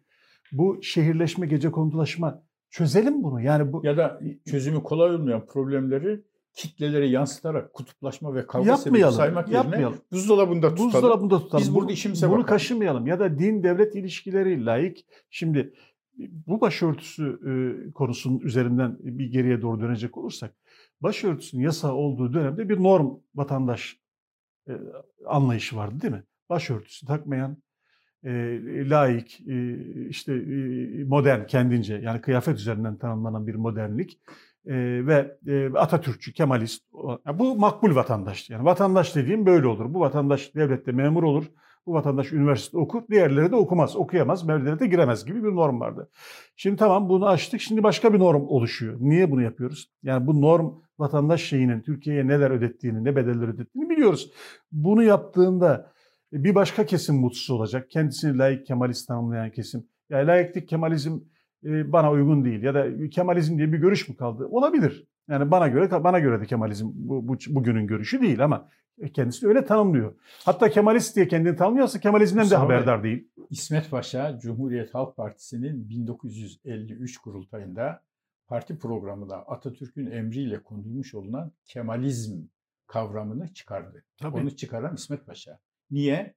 Bu 0.52 0.84
şehirleşme, 0.84 1.48
gece 1.48 1.72
kondulaşma 1.72 2.44
çözelim 2.70 3.24
bunu. 3.24 3.42
Yani 3.42 3.74
bu 3.74 3.86
ya 3.86 3.98
da 3.98 4.20
çözümü 4.46 4.84
kolay 4.84 5.16
olmayan 5.16 5.46
problemleri 5.46 6.24
kitlelere 6.54 7.08
yansıtarak 7.08 7.74
kutuplaşma 7.74 8.36
ve 8.36 8.48
kavga 8.48 8.70
yapmayalım, 8.70 9.14
sebebi 9.14 9.24
saymak 9.24 9.50
yapmayalım. 9.50 9.94
yerine 9.94 10.06
buzdolabında 10.12 10.70
tutalım. 10.70 10.94
Buzdolabında 10.94 11.40
tutalım. 11.40 11.64
Biz 11.64 11.76
burada 11.76 11.92
işimize 11.92 12.26
Bunu 12.26 12.32
bakalım. 12.32 12.48
kaşımayalım. 12.48 13.08
Ya 13.08 13.20
da 13.20 13.40
din 13.40 13.64
devlet 13.64 13.96
ilişkileri 13.96 14.66
layık. 14.66 14.98
Şimdi 15.30 15.74
bu 16.18 16.62
başörtüsü 16.62 17.40
e, 17.46 17.52
konusunun 17.92 18.40
üzerinden 18.40 18.98
bir 19.00 19.32
geriye 19.32 19.62
doğru 19.62 19.82
dönecek 19.82 20.18
olursak 20.18 20.54
başörtüsünün 21.02 21.64
yasa 21.64 21.94
olduğu 21.94 22.34
dönemde 22.34 22.70
bir 22.70 22.84
norm 22.84 23.18
vatandaş 23.36 24.00
e, 24.70 24.74
anlayışı 25.26 25.76
vardı 25.76 26.02
değil 26.02 26.14
mi? 26.14 26.24
Başörtüsü 26.50 27.06
takmayan, 27.06 27.58
e, 28.24 28.90
laik, 28.90 29.42
e, 29.48 29.76
işte 30.10 30.34
e, 30.34 31.04
modern 31.04 31.46
kendince 31.46 31.96
yani 31.96 32.22
kıyafet 32.22 32.56
üzerinden 32.56 32.98
tanımlanan 32.98 33.48
bir 33.48 33.56
modernlik 33.56 34.20
e, 34.66 34.76
ve 35.08 35.38
e, 35.48 35.70
Atatürkçü, 35.74 36.34
Kemalist. 36.34 36.84
Yani 37.26 37.40
bu 37.40 37.56
makbul 37.56 37.96
vatandaş. 37.96 38.50
Yani 38.50 38.66
vatandaş 38.66 39.16
dediğim 39.16 39.46
böyle 39.46 39.68
olur. 39.68 39.94
Bu 39.94 40.00
vatandaş 40.00 40.56
devlette 40.56 40.92
memur 40.92 41.24
olur. 41.24 41.46
Bu 41.88 41.94
vatandaş 41.94 42.34
üniversite 42.34 42.78
okur, 42.78 43.02
diğerleri 43.12 43.52
de 43.52 43.56
okumaz, 43.56 43.96
okuyamaz, 43.96 44.46
mevlidete 44.46 44.88
giremez 44.88 45.26
gibi 45.26 45.44
bir 45.44 45.56
norm 45.56 45.80
vardı. 45.80 46.10
Şimdi 46.56 46.78
tamam 46.78 47.10
bunu 47.10 47.28
açtık, 47.28 47.62
şimdi 47.62 47.84
başka 47.84 48.14
bir 48.14 48.20
norm 48.20 48.48
oluşuyor. 48.48 48.98
Niye 49.00 49.32
bunu 49.32 49.42
yapıyoruz? 49.42 49.92
Yani 50.04 50.28
bu 50.28 50.42
norm 50.42 50.74
vatandaş 51.00 51.44
şeyinin 51.44 51.82
Türkiye'ye 51.82 52.28
neler 52.28 52.52
ödettiğini, 52.52 53.04
ne 53.04 53.16
bedeller 53.16 53.48
ödettiğini 53.48 53.90
biliyoruz. 53.90 54.32
Bunu 54.72 55.04
yaptığında 55.04 55.92
bir 56.34 56.56
başka 56.56 56.86
kesim 56.86 57.16
mutsuz 57.16 57.50
olacak. 57.50 57.90
Kendisini 57.90 58.38
layık 58.38 58.66
Kemalist 58.66 59.08
tanımlayan 59.08 59.52
kesim. 59.52 59.88
Yani 60.10 60.28
layıklık 60.28 60.68
Kemalizm 60.68 61.20
e, 61.66 61.92
bana 61.92 62.12
uygun 62.12 62.46
değil 62.46 62.64
ya 62.64 62.74
da 62.74 63.10
Kemalizm 63.10 63.58
diye 63.58 63.74
bir 63.74 63.78
görüş 63.78 64.10
mü 64.10 64.16
kaldı? 64.16 64.48
Olabilir. 64.52 65.08
Yani 65.30 65.52
bana 65.52 65.68
göre 65.68 66.04
bana 66.04 66.20
göre 66.20 66.42
de 66.42 66.46
Kemalizm 66.46 66.88
bu, 66.94 67.28
bu 67.28 67.38
bugünün 67.50 67.88
görüşü 67.88 68.22
değil 68.22 68.44
ama 68.44 68.70
kendisi 69.14 69.48
öyle 69.48 69.66
tanımlıyor. 69.66 70.16
Hatta 70.46 70.70
Kemalist 70.70 71.16
diye 71.16 71.28
kendini 71.28 71.56
tanımlıyorsa 71.56 72.00
Kemalizmden 72.00 72.50
de 72.50 72.56
haberdar 72.56 73.04
değil. 73.04 73.30
İsmet 73.50 73.92
Paşa 73.92 74.40
Cumhuriyet 74.40 74.94
Halk 74.94 75.18
Partisi'nin 75.18 75.90
1953 75.90 77.18
kurultayında 77.18 78.04
parti 78.48 78.80
programına 78.80 79.36
Atatürk'ün 79.36 80.12
emriyle 80.12 80.64
konulmuş 80.64 81.16
olunan 81.16 81.52
Kemalizm 81.66 82.42
kavramını 82.88 83.54
çıkardı. 83.54 84.04
Tabii. 84.18 84.38
Onu 84.38 84.56
çıkaran 84.56 84.96
İsmet 84.96 85.26
Paşa. 85.26 85.60
Niye? 85.92 86.36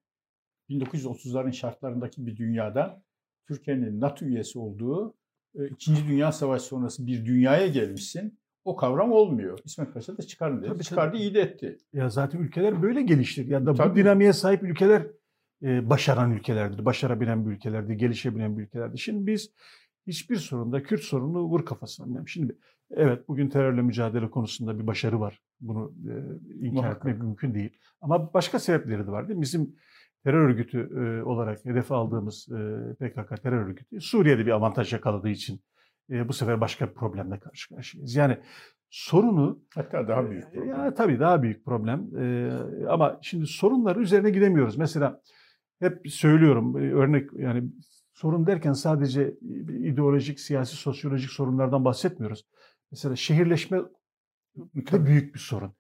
1930'ların 0.71 1.53
şartlarındaki 1.53 2.27
bir 2.27 2.37
dünyada 2.37 3.03
Türkiye'nin 3.47 4.01
NATO 4.01 4.25
üyesi 4.25 4.59
olduğu 4.59 5.15
e, 5.55 5.69
İkinci 5.69 6.09
Dünya 6.09 6.33
Savaşı 6.33 6.65
sonrası 6.65 7.07
bir 7.07 7.27
dünyaya 7.27 7.67
gelmişsin. 7.67 8.40
O 8.65 8.77
kavram 8.77 9.13
olmuyor. 9.13 9.59
İsmet 9.65 9.95
Paşa 9.95 10.19
da 10.19 10.23
çıkarın 10.23 10.59
dedi. 10.63 10.69
Tabii, 10.69 10.83
Çıkardı 10.85 11.13
tabii. 11.13 11.23
iyi 11.23 11.35
de 11.35 11.41
etti. 11.41 11.79
Ya 11.93 12.09
zaten 12.09 12.39
ülkeler 12.39 12.83
böyle 12.83 13.03
geliştir. 13.03 13.47
Ya 13.47 13.67
da 13.67 13.75
tabii. 13.75 13.91
bu 13.91 13.97
dinamiğe 13.97 14.33
sahip 14.33 14.63
ülkeler 14.63 15.07
e, 15.63 15.91
başaran 15.91 16.31
ülkelerdir. 16.33 16.85
Başarabilen 16.85 17.47
bir 17.47 17.51
ülkelerdir. 17.51 17.95
Gelişebilen 17.95 18.59
bir 18.59 18.63
ülkelerdir. 18.63 18.99
Şimdi 18.99 19.27
biz 19.27 19.51
hiçbir 20.07 20.37
sorunda 20.37 20.83
Kürt 20.83 21.01
sorunu 21.03 21.43
vur 21.43 21.65
kafasına. 21.65 22.27
Şimdi 22.27 22.57
evet 22.91 23.29
bugün 23.29 23.49
terörle 23.49 23.83
mücadele 23.83 24.31
konusunda 24.31 24.79
bir 24.79 24.87
başarı 24.87 25.21
var. 25.21 25.41
Bunu 25.61 25.93
e, 26.09 26.13
inkar 26.67 26.73
Muhakkak. 26.83 26.97
etmek 26.99 27.19
mümkün 27.23 27.55
değil. 27.55 27.79
Ama 28.01 28.35
başka 28.35 28.59
sebepleri 28.59 29.07
de 29.07 29.11
var 29.11 29.29
değil 29.29 29.37
mi? 29.39 29.43
Bizim 29.43 29.77
terör 30.25 30.49
örgütü 30.49 30.79
e, 30.79 31.23
olarak 31.23 31.65
hedefe 31.65 31.95
aldığımız 31.95 32.49
e, 32.49 32.95
PKK 32.95 33.43
terör 33.43 33.67
örgütü 33.67 34.01
Suriye'de 34.01 34.47
bir 34.47 34.51
avantaj 34.51 34.93
yakaladığı 34.93 35.29
için 35.29 35.61
e, 36.11 36.29
bu 36.29 36.33
sefer 36.33 36.61
başka 36.61 36.89
bir 36.89 36.95
problemle 36.95 37.39
karşı 37.39 37.75
karşıyayız. 37.75 38.15
Yani 38.15 38.39
sorunu 38.91 39.63
hatta 39.75 40.09
daha 40.09 40.31
büyük 40.31 40.53
problem. 40.53 40.69
Ya 40.69 40.95
tabii 40.95 41.21
daha 41.21 41.43
büyük 41.43 41.65
problem. 41.65 42.17
E, 42.19 42.53
ama 42.89 43.19
şimdi 43.23 43.47
sorunları 43.47 44.01
üzerine 44.01 44.31
gidemiyoruz. 44.31 44.77
Mesela 44.77 45.21
hep 45.81 46.11
söylüyorum 46.11 46.75
örnek 46.75 47.31
yani 47.33 47.65
sorun 48.13 48.47
derken 48.47 48.73
sadece 48.73 49.35
ideolojik, 49.69 50.41
siyasi, 50.41 50.77
sosyolojik 50.77 51.31
sorunlardan 51.31 51.85
bahsetmiyoruz. 51.85 52.47
Mesela 52.91 53.17
şehirleşme 53.17 53.79
de 54.75 55.07
büyük 55.07 55.35
bir 55.35 55.41
sorun. 55.41 55.75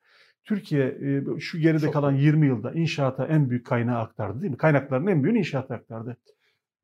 Türkiye 0.44 0.98
şu 1.38 1.58
geride 1.58 1.84
Çok 1.84 1.92
kalan 1.92 2.12
20 2.12 2.46
yılda 2.46 2.72
inşaata 2.72 3.26
en 3.26 3.50
büyük 3.50 3.66
kaynağı 3.66 3.98
aktardı 3.98 4.40
değil 4.40 4.50
mi? 4.50 4.56
Kaynakların 4.56 5.06
en 5.06 5.22
büyüğünü 5.22 5.38
inşaata 5.38 5.74
aktardı. 5.74 6.16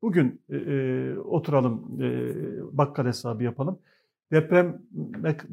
Bugün 0.01 0.41
e, 0.49 1.19
oturalım, 1.19 2.01
e, 2.01 2.07
bakkal 2.77 3.05
hesabı 3.05 3.43
yapalım. 3.43 3.79
Deprem 4.31 4.81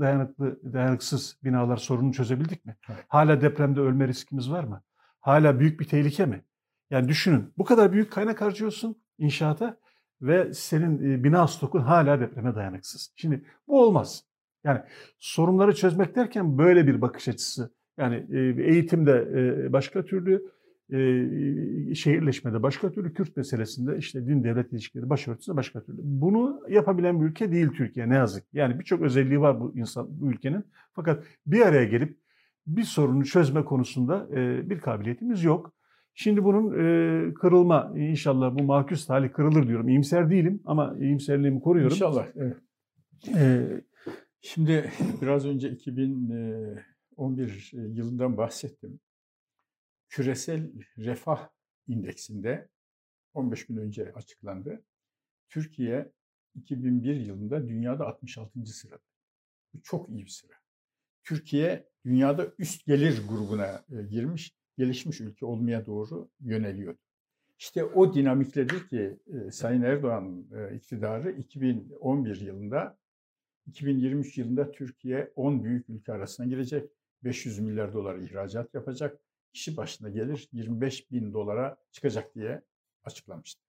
dayanıklı, 0.01 0.61
dayanıksız 0.73 1.37
binalar 1.45 1.77
sorununu 1.77 2.13
çözebildik 2.13 2.67
mi? 2.67 2.77
Evet. 2.89 3.05
Hala 3.09 3.41
depremde 3.41 3.81
ölme 3.81 4.09
riskimiz 4.09 4.51
var 4.51 4.65
mı? 4.65 4.83
Hala 5.21 5.61
büyük 5.61 5.81
bir 5.81 5.85
tehlike 5.85 6.27
mi? 6.27 6.45
Yani 6.91 7.09
düşünün, 7.09 7.53
bu 7.59 7.65
kadar 7.65 7.93
büyük 7.93 8.13
kaynak 8.13 8.41
harcıyorsun 8.41 8.97
inşaata 9.19 9.77
ve 10.23 10.55
senin 10.55 11.13
e, 11.13 11.25
bina 11.25 11.49
stokun 11.49 11.81
hala 11.81 12.21
depreme 12.21 12.55
dayanıksız. 12.55 13.13
Şimdi 13.17 13.45
bu 13.69 13.83
olmaz. 13.83 14.25
Yani 14.65 14.81
sorunları 15.19 15.75
çözmek 15.75 16.17
derken 16.17 16.59
böyle 16.59 16.87
bir 16.87 17.01
bakış 17.01 17.29
açısı. 17.29 17.71
Yani 17.99 18.27
e, 18.33 18.39
eğitimde 18.63 19.13
e, 19.13 19.73
başka 19.73 20.05
türlü, 20.05 20.51
e, 20.93 21.95
şehirleşmede 21.95 22.63
başka 22.63 22.93
türlü, 22.93 23.15
Kürt 23.15 23.37
meselesinde 23.37 23.99
işte 23.99 24.27
din 24.27 24.45
devlet 24.45 24.73
ilişkileri 24.73 25.11
başörtüsünde 25.11 25.57
başka 25.57 25.85
türlü. 25.85 25.99
Bunu 26.03 26.63
yapabilen 26.69 27.21
bir 27.21 27.27
ülke 27.27 27.53
değil 27.53 27.69
Türkiye 27.69 28.09
ne 28.09 28.15
yazık. 28.15 28.45
Yani 28.53 28.79
birçok 28.79 29.03
özelliği 29.03 29.41
var 29.41 29.61
bu 29.61 29.73
insan 29.77 30.21
bu 30.21 30.31
ülkenin. 30.31 30.65
Fakat 30.93 31.25
bir 31.47 31.61
araya 31.61 31.85
gelip 31.85 32.19
bir 32.67 32.83
sorunu 32.83 33.25
çözme 33.25 33.65
konusunda 33.65 34.29
e, 34.33 34.71
bir 34.71 34.79
kabiliyetimiz 34.79 35.45
yok. 35.45 35.73
Şimdi 36.15 36.45
bunun 36.45 36.73
e, 36.73 37.35
kırılma 37.35 37.93
inşallah 37.97 38.59
bu 38.59 38.63
mahkus 38.63 39.09
hali 39.09 39.33
kırılır 39.33 39.69
diyorum. 39.69 39.89
İyimser 39.89 40.31
değilim 40.31 40.61
ama 40.65 40.97
iyimserliğimi 41.01 41.61
koruyorum. 41.61 41.93
İnşallah. 41.93 42.27
Evet. 42.37 42.57
E, 43.37 43.67
Şimdi 44.47 44.91
biraz 45.23 45.47
önce 45.47 45.71
2011 45.71 47.71
yılından 47.73 48.37
bahsettim 48.37 49.01
küresel 50.15 50.73
refah 50.99 51.49
indeksinde 51.87 52.69
15 53.33 53.67
gün 53.67 53.77
önce 53.77 54.13
açıklandı. 54.13 54.83
Türkiye 55.49 56.13
2001 56.55 57.17
yılında 57.17 57.69
dünyada 57.69 58.07
66. 58.07 58.67
sırada. 58.67 59.03
Bu 59.75 59.83
çok 59.83 60.09
iyi 60.09 60.25
bir 60.25 60.31
sıra. 60.31 60.53
Türkiye 61.25 61.89
dünyada 62.05 62.47
üst 62.59 62.87
gelir 62.87 63.29
grubuna 63.29 63.85
e, 63.91 64.03
girmiş, 64.03 64.57
gelişmiş 64.79 65.21
ülke 65.21 65.47
olmaya 65.47 65.87
doğru 65.87 66.31
yöneliyordu. 66.41 66.99
İşte 67.59 67.85
o 67.85 68.15
dinamikledir 68.15 68.89
ki 68.89 69.19
e, 69.27 69.51
Sayın 69.51 69.83
Erdoğan 69.83 70.47
e, 70.57 70.77
iktidarı 70.77 71.33
2011 71.33 72.41
yılında 72.41 72.99
2023 73.67 74.39
yılında 74.39 74.73
Türkiye 74.73 75.33
10 75.37 75.65
büyük 75.65 75.89
ülke 75.89 76.13
arasına 76.13 76.47
girecek. 76.47 76.91
500 77.25 77.59
milyar 77.59 77.93
dolar 77.93 78.19
ihracat 78.19 78.75
yapacak 78.75 79.24
kişi 79.55 79.77
başına 79.77 80.09
gelir 80.09 80.49
25 80.53 81.11
bin 81.11 81.33
dolara 81.33 81.77
çıkacak 81.93 82.35
diye 82.35 82.63
açıklamıştı. 83.05 83.63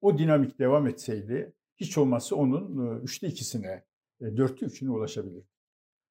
O 0.00 0.18
dinamik 0.18 0.58
devam 0.58 0.86
etseydi 0.86 1.52
hiç 1.76 1.98
olmazsa 1.98 2.36
onun 2.36 3.00
üçte 3.00 3.28
ikisine, 3.28 3.84
dörtte 4.20 4.66
üçüne 4.66 4.90
ulaşabilir. 4.90 5.44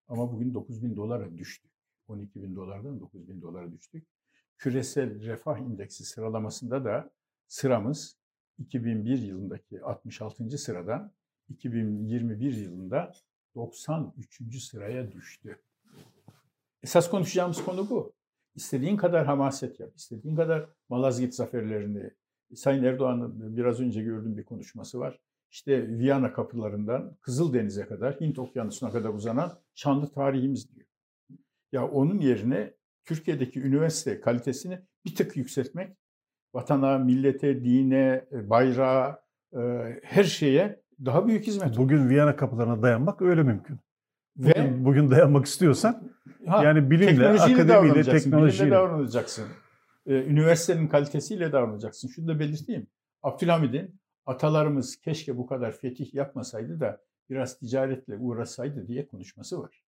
Ama 0.08 0.34
bugün 0.34 0.54
9 0.54 0.84
bin 0.84 0.96
dolara 0.96 1.38
düştü. 1.38 1.70
12 2.08 2.44
bin 2.44 2.56
dolardan 2.56 3.00
9 3.00 3.30
bin 3.30 3.42
dolara 3.42 3.72
düştük. 3.72 4.08
küresel 4.58 5.22
refah 5.22 5.60
indeksi 5.60 6.06
sıralamasında 6.06 6.86
da 6.86 7.12
sıramız 7.48 8.18
2001 8.58 9.18
yılındaki 9.18 9.82
66. 9.82 10.58
sıradan 10.58 11.12
2021 11.50 12.54
yılında 12.54 13.12
93. 13.56 14.64
sıraya 14.64 15.12
düştü. 15.12 15.60
Esas 16.84 17.10
konuşacağımız 17.10 17.64
konu 17.64 17.90
bu. 17.90 18.15
İstediğin 18.56 18.98
kadar 18.98 19.26
hamaset 19.26 19.80
yap, 19.80 19.90
istediğin 19.96 20.36
kadar 20.36 20.70
Malazgirt 20.90 21.34
zaferlerini. 21.34 22.12
Sayın 22.56 22.84
Erdoğan'ın 22.84 23.58
biraz 23.58 23.80
önce 23.80 24.04
gördüğüm 24.04 24.38
bir 24.38 24.44
konuşması 24.44 25.00
var. 25.00 25.20
İşte 25.52 25.98
Viyana 25.98 26.34
kapılarından 26.34 27.18
Kızıldeniz'e 27.22 27.86
kadar, 27.86 28.20
Hint 28.20 28.40
Okyanusu'na 28.40 28.92
kadar 28.92 29.10
uzanan 29.10 29.60
şanlı 29.76 30.12
tarihimiz 30.12 30.76
diyor. 30.76 30.88
Ya 31.72 31.88
onun 31.88 32.20
yerine 32.20 32.74
Türkiye'deki 33.06 33.62
üniversite 33.62 34.22
kalitesini 34.22 34.80
bir 35.06 35.16
tık 35.16 35.38
yükseltmek, 35.38 35.98
vatana, 36.54 36.98
millete, 36.98 37.64
dine, 37.64 38.26
bayrağa, 38.32 39.24
e, 39.54 39.60
her 40.04 40.24
şeye 40.24 40.82
daha 41.06 41.28
büyük 41.28 41.48
hizmet. 41.48 41.78
Bugün 41.78 42.10
Viyana 42.10 42.36
kapılarına 42.36 42.82
dayanmak 42.82 43.22
öyle 43.22 43.44
mümkün. 43.44 43.80
Bugün, 44.36 44.54
Ve 44.54 44.86
bugün 44.86 45.12
dayanmak 45.12 45.46
istiyorsan 45.46 46.15
ha, 46.48 46.64
yani 46.64 46.92
bilimle, 46.92 47.28
akademiyle, 47.30 48.04
teknolojiyle 48.04 48.72
davranacaksın. 48.72 49.46
Ee, 50.06 50.14
üniversitenin 50.14 50.88
kalitesiyle 50.88 51.52
davranacaksın. 51.52 52.08
Şunu 52.08 52.28
da 52.28 52.40
belirteyim. 52.40 52.88
Abdülhamid'in 53.24 54.00
atalarımız 54.26 54.96
keşke 54.96 55.38
bu 55.38 55.48
kadar 55.48 55.72
fetih 55.72 56.14
yapmasaydı 56.14 56.80
da 56.80 57.02
biraz 57.30 57.60
ticaretle 57.60 58.18
uğrasaydı 58.18 58.88
diye 58.88 59.08
konuşması 59.08 59.62
var. 59.62 59.84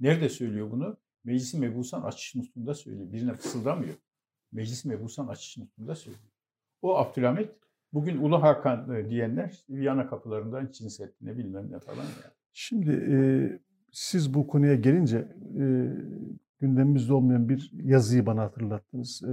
Nerede 0.00 0.28
söylüyor 0.28 0.70
bunu? 0.70 0.96
Meclis-i 1.24 1.58
Mebusan 1.58 2.02
açış 2.02 2.34
nutunda 2.34 2.74
söylüyor. 2.74 3.12
Birine 3.12 3.34
fısıldamıyor. 3.34 3.94
Meclis-i 4.52 4.88
Mebusan 4.88 5.26
açış 5.26 5.56
nutunda 5.56 5.94
söylüyor. 5.94 6.32
O 6.82 6.96
Abdülhamid 6.96 7.48
bugün 7.92 8.18
Ulu 8.18 8.42
Hakan 8.42 8.94
e, 8.94 9.10
diyenler 9.10 9.58
Viyana 9.70 10.08
kapılarından 10.08 10.66
Çin 10.66 10.88
Seddi'ne 10.88 11.38
bilmem 11.38 11.72
ne 11.72 11.78
falan 11.78 11.96
yani. 11.96 12.32
Şimdi 12.52 12.90
e, 12.90 13.16
siz 13.92 14.34
bu 14.34 14.46
konuya 14.46 14.74
gelince 14.74 15.18
e, 15.60 15.64
gündemimizde 16.60 17.12
olmayan 17.12 17.48
bir 17.48 17.70
yazıyı 17.72 18.26
bana 18.26 18.42
hatırlattınız. 18.42 19.22
E, 19.22 19.32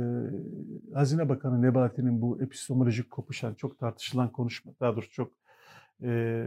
Hazine 0.94 1.30
Bakanı 1.30 1.62
Nebati'nin 1.62 2.22
bu 2.22 2.42
epistemolojik 2.42 3.12
kopuşan, 3.12 3.54
çok 3.54 3.80
tartışılan 3.80 4.32
konuşma, 4.32 4.72
daha 4.80 4.96
doğrusu 4.96 5.12
çok 5.12 5.32
e, 6.04 6.46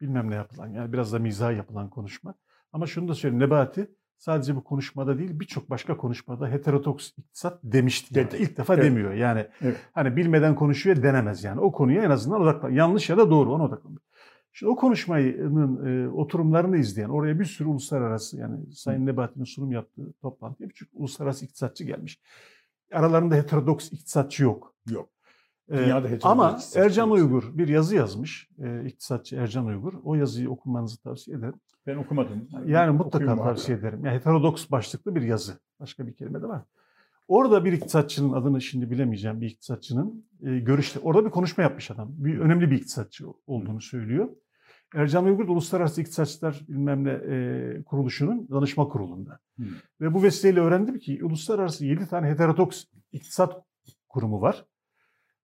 bilmem 0.00 0.30
ne 0.30 0.34
yapılan, 0.34 0.68
yani 0.68 0.92
biraz 0.92 1.12
da 1.12 1.18
mizah 1.18 1.56
yapılan 1.56 1.90
konuşma. 1.90 2.34
Ama 2.72 2.86
şunu 2.86 3.08
da 3.08 3.14
söyleyeyim, 3.14 3.42
Nebati 3.44 3.90
sadece 4.18 4.56
bu 4.56 4.64
konuşmada 4.64 5.18
değil 5.18 5.40
birçok 5.40 5.70
başka 5.70 5.96
konuşmada 5.96 6.48
heterodoks 6.48 7.12
iktisat 7.18 7.60
demişti. 7.62 8.18
Yani. 8.18 8.28
İlk 8.38 8.56
defa 8.56 8.74
evet. 8.74 8.84
demiyor. 8.84 9.12
Yani 9.12 9.46
evet. 9.62 9.76
hani 9.92 10.16
bilmeden 10.16 10.54
konuşuyor 10.54 11.02
denemez 11.02 11.44
yani. 11.44 11.60
O 11.60 11.72
konuya 11.72 12.02
en 12.02 12.10
azından 12.10 12.40
odaklan. 12.40 12.70
Yanlış 12.70 13.10
ya 13.10 13.18
da 13.18 13.30
doğru 13.30 13.52
ona 13.52 13.64
odaklanıyor. 13.64 14.00
Şimdi 14.58 14.72
o 14.72 14.76
konuşmanın 14.76 15.86
e, 15.86 16.08
oturumlarını 16.08 16.76
izleyen, 16.76 17.08
oraya 17.08 17.40
bir 17.40 17.44
sürü 17.44 17.68
uluslararası 17.68 18.36
yani 18.36 18.72
Sayın 18.72 19.06
Nebati'nin 19.06 19.44
sunum 19.44 19.72
yaptığı 19.72 20.12
toplantıya 20.12 20.68
birçok 20.68 20.88
uluslararası 20.92 21.44
iktisatçı 21.44 21.84
gelmiş. 21.84 22.20
Aralarında 22.92 23.34
heterodoks 23.34 23.92
iktisatçı 23.92 24.42
yok. 24.42 24.74
Yok. 24.90 25.08
Ee, 25.70 25.76
Dünyada 25.76 26.08
heterodoks 26.08 26.24
Ama 26.24 26.58
Ercan 26.74 27.10
Uygur 27.10 27.58
bir 27.58 27.68
yazı 27.68 27.96
yazmış. 27.96 28.48
E, 28.58 28.86
iktisatçı 28.86 29.36
Ercan 29.36 29.66
Uygur. 29.66 29.92
O 30.04 30.14
yazıyı 30.14 30.50
okumanızı 30.50 31.02
tavsiye 31.02 31.36
ederim. 31.36 31.60
Ben 31.86 31.96
okumadım. 31.96 32.48
Yani 32.66 32.90
mutlaka 32.90 33.36
tavsiye 33.36 33.78
abi. 33.78 33.86
ederim. 33.86 34.04
Yani 34.04 34.14
heterodoks 34.14 34.70
başlıklı 34.70 35.14
bir 35.14 35.22
yazı. 35.22 35.52
Başka 35.80 36.06
bir 36.06 36.12
kelime 36.12 36.42
de 36.42 36.46
var. 36.46 36.62
Orada 37.28 37.64
bir 37.64 37.72
iktisatçının 37.72 38.32
adını 38.32 38.60
şimdi 38.60 38.90
bilemeyeceğim 38.90 39.40
bir 39.40 39.46
iktisatçının 39.46 40.26
e, 40.42 40.58
görüşte 40.58 41.00
orada 41.00 41.24
bir 41.24 41.30
konuşma 41.30 41.62
yapmış 41.62 41.90
adam. 41.90 42.08
Bir 42.10 42.38
önemli 42.38 42.70
bir 42.70 42.76
iktisatçı 42.76 43.26
olduğunu 43.46 43.80
söylüyor. 43.80 44.28
Ercan 44.94 45.24
Uygur 45.24 45.48
da 45.48 45.52
Uluslararası 45.52 46.00
İktisatçılar 46.00 46.60
bilmem 46.68 47.04
ne 47.04 47.10
e, 47.10 47.82
kuruluşunun 47.82 48.48
danışma 48.50 48.88
kurulunda. 48.88 49.38
Hmm. 49.56 49.66
Ve 50.00 50.14
bu 50.14 50.22
vesileyle 50.22 50.60
öğrendim 50.60 50.98
ki 50.98 51.24
uluslararası 51.24 51.86
7 51.86 52.08
tane 52.08 52.28
heterodoks 52.28 52.84
iktisat 53.12 53.62
kurumu 54.08 54.40
var. 54.40 54.64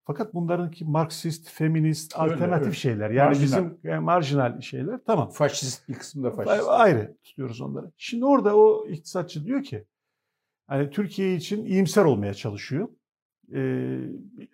Fakat 0.07 0.35
bunlarınki 0.35 0.85
Marksist, 0.85 1.51
feminist, 1.51 2.19
öyle, 2.19 2.33
alternatif 2.33 2.67
öyle. 2.67 2.77
şeyler. 2.77 3.11
Yani 3.11 3.29
marjinal. 3.29 3.45
bizim 3.45 3.79
yani 3.83 4.05
marjinal 4.05 4.61
şeyler. 4.61 5.01
Tamam. 5.07 5.31
Faşist 5.31 5.89
bir 5.89 5.95
kısmı 5.95 6.25
da 6.25 6.31
faşist. 6.31 6.69
Ayrı 6.69 7.17
tutuyoruz 7.23 7.61
onları. 7.61 7.93
Şimdi 7.97 8.25
orada 8.25 8.57
o 8.57 8.87
iktisatçı 8.89 9.45
diyor 9.45 9.63
ki 9.63 9.85
hani 10.67 10.91
Türkiye 10.91 11.37
için 11.37 11.65
iyimser 11.65 12.05
olmaya 12.05 12.35
çalışıyor. 12.35 12.89
Ee, 13.55 13.99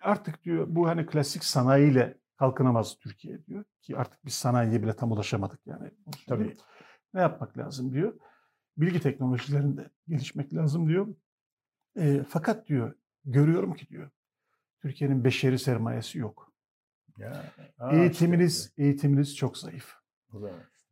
artık 0.01 0.43
diyor 0.43 0.65
bu 0.69 0.87
hani 0.87 1.05
klasik 1.05 1.43
sanayiyle 1.43 2.17
kalkınamaz 2.41 2.97
Türkiye 2.99 3.45
diyor. 3.45 3.63
Ki 3.81 3.97
artık 3.97 4.25
biz 4.25 4.33
sanayiye 4.33 4.83
bile 4.83 4.95
tam 4.95 5.11
ulaşamadık 5.11 5.59
yani. 5.65 5.91
Tabii. 6.27 6.57
Ne 7.13 7.21
yapmak 7.21 7.57
lazım 7.57 7.93
diyor. 7.93 8.13
Bilgi 8.77 8.99
teknolojilerinde 9.01 9.89
gelişmek 10.07 10.53
lazım 10.53 10.87
diyor. 10.87 11.07
E, 11.97 12.23
fakat 12.29 12.67
diyor 12.67 12.93
görüyorum 13.25 13.73
ki 13.73 13.87
diyor 13.87 14.09
Türkiye'nin 14.81 15.23
beşeri 15.23 15.59
sermayesi 15.59 16.17
yok. 16.17 16.53
Ya, 17.17 17.43
aa, 17.79 17.95
eğitiminiz 17.95 18.59
işte. 18.59 18.83
eğitiminiz 18.83 19.35
çok 19.35 19.57
zayıf. 19.57 19.95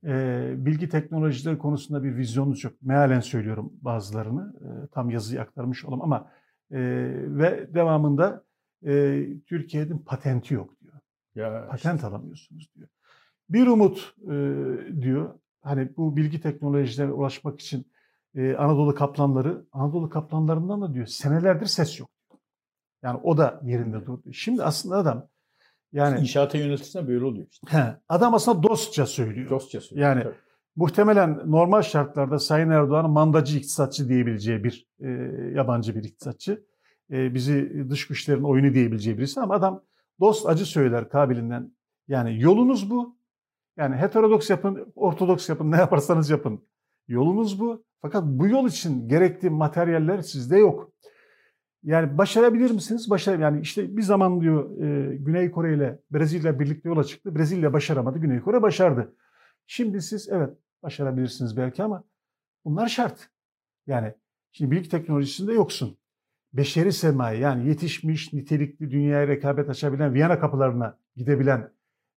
E, 0.04 0.54
bilgi 0.58 0.90
teknolojileri 0.90 1.58
konusunda 1.58 2.04
bir 2.04 2.16
vizyonunuz 2.16 2.64
yok. 2.64 2.74
Mealen 2.82 3.20
söylüyorum 3.20 3.74
bazılarını. 3.82 4.54
E, 4.62 4.88
tam 4.88 5.10
yazıyı 5.10 5.42
aktarmış 5.42 5.86
olalım 5.86 6.02
ama 6.02 6.32
e, 6.72 6.80
ve 7.28 7.74
devamında 7.74 8.46
e, 8.86 9.26
Türkiye'nin 9.46 9.98
patenti 9.98 10.54
yok 10.54 10.79
ya 11.36 11.68
Patent 11.72 11.96
işte. 11.96 12.08
alamıyorsunuz 12.08 12.70
diyor. 12.76 12.90
Bir 13.50 13.68
umut 13.68 14.14
e, 14.24 14.34
diyor. 15.02 15.40
Hani 15.62 15.98
bu 15.98 16.18
bilgi 16.18 16.42
teknolojilerine 16.42 17.14
ulaşmak 17.14 17.62
için 17.62 17.92
e, 18.36 18.56
Anadolu 18.56 18.96
kaplanları, 18.96 19.66
Anadolu 19.72 20.10
kaplanlarından 20.10 20.82
da 20.82 20.94
diyor 20.94 21.06
senelerdir 21.06 21.66
ses 21.66 22.00
yok. 22.00 22.10
Yani 23.04 23.20
o 23.24 23.38
da 23.38 23.62
yerinde 23.64 24.06
durdu. 24.06 24.34
Şimdi 24.34 24.64
aslında 24.64 24.98
adam 24.98 25.28
yani 25.94 26.20
inşaata 26.20 26.58
yönetirsen 26.58 27.08
böyle 27.08 27.26
oluyor 27.26 27.48
işte. 27.52 27.68
He, 27.78 27.96
adam 28.10 28.34
aslında 28.34 28.64
dostça 28.64 29.06
söylüyor. 29.06 29.50
Dostça 29.50 29.82
söylüyor. 29.82 30.10
Yani 30.10 30.24
tabii. 30.24 30.36
muhtemelen 30.76 31.52
normal 31.52 31.82
şartlarda 31.82 32.40
Sayın 32.40 32.70
Erdoğan'ın 32.70 33.12
mandacı 33.12 33.58
iktisatçı 33.58 34.10
diyebileceği 34.10 34.64
bir 34.64 34.88
e, 35.00 35.08
yabancı 35.56 35.96
bir 35.96 36.04
iktisatçı. 36.04 36.66
E, 37.12 37.34
bizi 37.34 37.86
dış 37.90 38.08
güçlerin 38.08 38.44
oyunu 38.44 38.74
diyebileceği 38.74 39.18
birisi 39.18 39.40
ama 39.40 39.56
adam 39.56 39.84
Dost 40.20 40.46
acı 40.46 40.66
söyler 40.66 41.10
kabilinden. 41.10 41.72
Yani 42.08 42.42
yolunuz 42.42 42.90
bu. 42.90 43.20
Yani 43.78 43.96
heterodoks 43.96 44.50
yapın, 44.50 44.94
ortodoks 44.96 45.50
yapın, 45.50 45.72
ne 45.72 45.78
yaparsanız 45.78 46.30
yapın. 46.30 46.66
Yolunuz 47.08 47.60
bu. 47.60 47.84
Fakat 48.02 48.24
bu 48.26 48.48
yol 48.48 48.68
için 48.68 49.08
gerekli 49.08 49.50
materyaller 49.50 50.22
sizde 50.22 50.58
yok. 50.58 50.92
Yani 51.84 52.18
başarabilir 52.18 52.72
misiniz? 52.72 53.10
Başar 53.10 53.40
yani 53.40 53.62
işte 53.62 53.98
bir 53.98 54.02
zaman 54.02 54.42
diyor 54.42 54.82
e, 54.82 55.16
Güney 55.16 55.52
Kore 55.52 55.76
ile 55.76 56.00
Brezilya 56.12 56.60
birlikte 56.60 56.90
yola 56.90 57.04
çıktı. 57.04 57.36
Brezilya 57.36 57.74
başaramadı, 57.74 58.20
Güney 58.20 58.40
Kore 58.40 58.62
başardı. 58.62 59.16
Şimdi 59.68 60.02
siz 60.02 60.30
evet 60.30 60.50
başarabilirsiniz 60.84 61.58
belki 61.58 61.84
ama 61.84 62.04
bunlar 62.66 62.88
şart. 62.88 63.30
Yani 63.88 64.14
şimdi 64.52 64.72
bilgi 64.72 64.90
teknolojisinde 64.90 65.54
yoksun 65.54 65.98
beşeri 66.54 66.94
sermaye 66.94 67.40
yani 67.40 67.68
yetişmiş, 67.68 68.34
nitelikli 68.34 68.92
dünyaya 68.92 69.28
rekabet 69.28 69.70
açabilen, 69.70 70.14
Viyana 70.14 70.40
kapılarına 70.40 70.98
gidebilen 71.16 71.72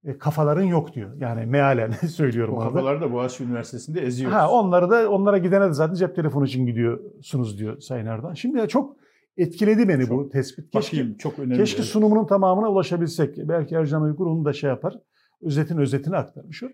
e, 0.04 0.18
kafaların 0.18 0.62
yok 0.62 0.94
diyor. 0.94 1.10
Yani 1.18 1.46
mealen 1.46 1.90
söylüyorum. 2.08 2.54
O 2.54 2.58
kafaları 2.58 3.00
da 3.00 3.12
Boğaziçi 3.12 3.44
Üniversitesi'nde 3.44 4.00
eziyoruz. 4.00 4.36
Ha, 4.36 4.50
onları 4.50 4.90
da 4.90 5.10
onlara 5.10 5.38
gidene 5.38 5.68
de 5.68 5.72
zaten 5.72 5.94
cep 5.94 6.16
telefonu 6.16 6.44
için 6.44 6.66
gidiyorsunuz 6.66 7.58
diyor 7.58 7.80
Sayın 7.80 8.06
Erdoğan. 8.06 8.34
Şimdi 8.34 8.68
çok 8.68 8.96
etkiledi 9.36 9.88
beni 9.88 10.06
çok, 10.06 10.18
bu 10.18 10.28
tespit. 10.28 10.70
Keşke, 10.70 10.96
bakayım, 10.96 11.16
çok 11.16 11.38
önemli. 11.38 11.56
Keşke 11.56 11.82
sunumunun 11.82 12.26
tamamına 12.26 12.70
ulaşabilsek. 12.70 13.36
Belki 13.36 13.74
Ercan 13.74 14.02
Uygur 14.02 14.26
onu 14.26 14.44
da 14.44 14.52
şey 14.52 14.70
yapar. 14.70 14.94
Özetin 15.42 15.78
özetini 15.78 16.16
aktarmış 16.16 16.62
o. 16.62 16.66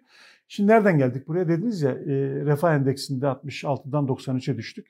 Şimdi 0.48 0.72
nereden 0.72 0.98
geldik 0.98 1.28
buraya 1.28 1.48
dediniz 1.48 1.82
ya 1.82 1.90
e, 1.90 2.06
refah 2.44 2.74
endeksinde 2.74 3.26
66'dan 3.26 4.06
93'e 4.06 4.56
düştük. 4.56 4.86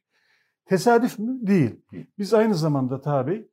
Tesadüf 0.68 1.18
mü? 1.18 1.46
Değil. 1.46 1.76
Biz 2.18 2.34
aynı 2.34 2.54
zamanda 2.54 3.00
tabi 3.00 3.48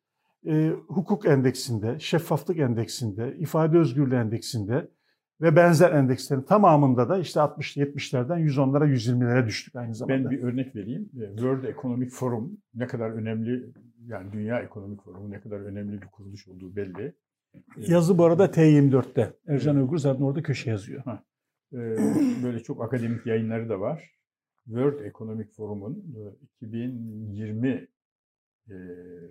e, 0.48 0.70
hukuk 0.88 1.26
endeksinde, 1.26 2.00
şeffaflık 2.00 2.60
endeksinde, 2.60 3.36
ifade 3.38 3.78
özgürlüğü 3.78 4.16
endeksinde 4.16 4.88
ve 5.42 5.56
benzer 5.56 5.92
endekslerin 5.92 6.42
tamamında 6.42 7.10
da 7.10 7.18
işte 7.18 7.40
60-70'lerden 7.40 8.40
110'lara 8.40 8.94
120'lere 8.94 9.48
düştük 9.48 9.76
aynı 9.76 9.96
zamanda. 9.96 10.24
Ben 10.24 10.32
bir 10.32 10.44
örnek 10.44 10.76
vereyim. 10.76 11.10
E, 11.22 11.28
World 11.28 11.64
Economic 11.64 12.10
Forum 12.10 12.58
ne 12.74 12.88
kadar 12.88 13.10
önemli 13.10 13.74
yani 14.08 14.32
Dünya 14.32 14.60
Ekonomik 14.60 15.04
Forumu 15.04 15.32
ne 15.32 15.42
kadar 15.42 15.60
önemli 15.60 16.02
bir 16.02 16.08
kuruluş 16.08 16.48
olduğu 16.48 16.76
belli. 16.76 17.16
E, 17.56 17.62
Yazı 17.78 18.18
bu 18.18 18.26
arada 18.26 18.46
T24'te. 18.46 19.34
Ercan 19.48 19.76
Uygur 19.76 19.98
zaten 19.98 20.24
orada 20.24 20.44
köşe 20.44 20.70
yazıyor. 20.70 21.04
Ha. 21.04 21.24
E, 21.74 21.78
böyle 22.44 22.60
çok 22.64 22.84
akademik 22.84 23.26
yayınları 23.26 23.70
da 23.70 23.80
var. 23.80 24.12
World 24.66 25.00
Economic 25.00 25.48
Forum'un 25.52 26.16
2020 26.42 27.68
e, 27.70 27.88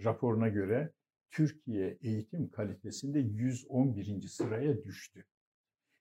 raporuna 0.04 0.48
göre 0.48 0.92
Türkiye 1.30 1.98
eğitim 2.02 2.48
kalitesinde 2.48 3.18
111. 3.18 4.28
sıraya 4.28 4.84
düştü. 4.84 5.24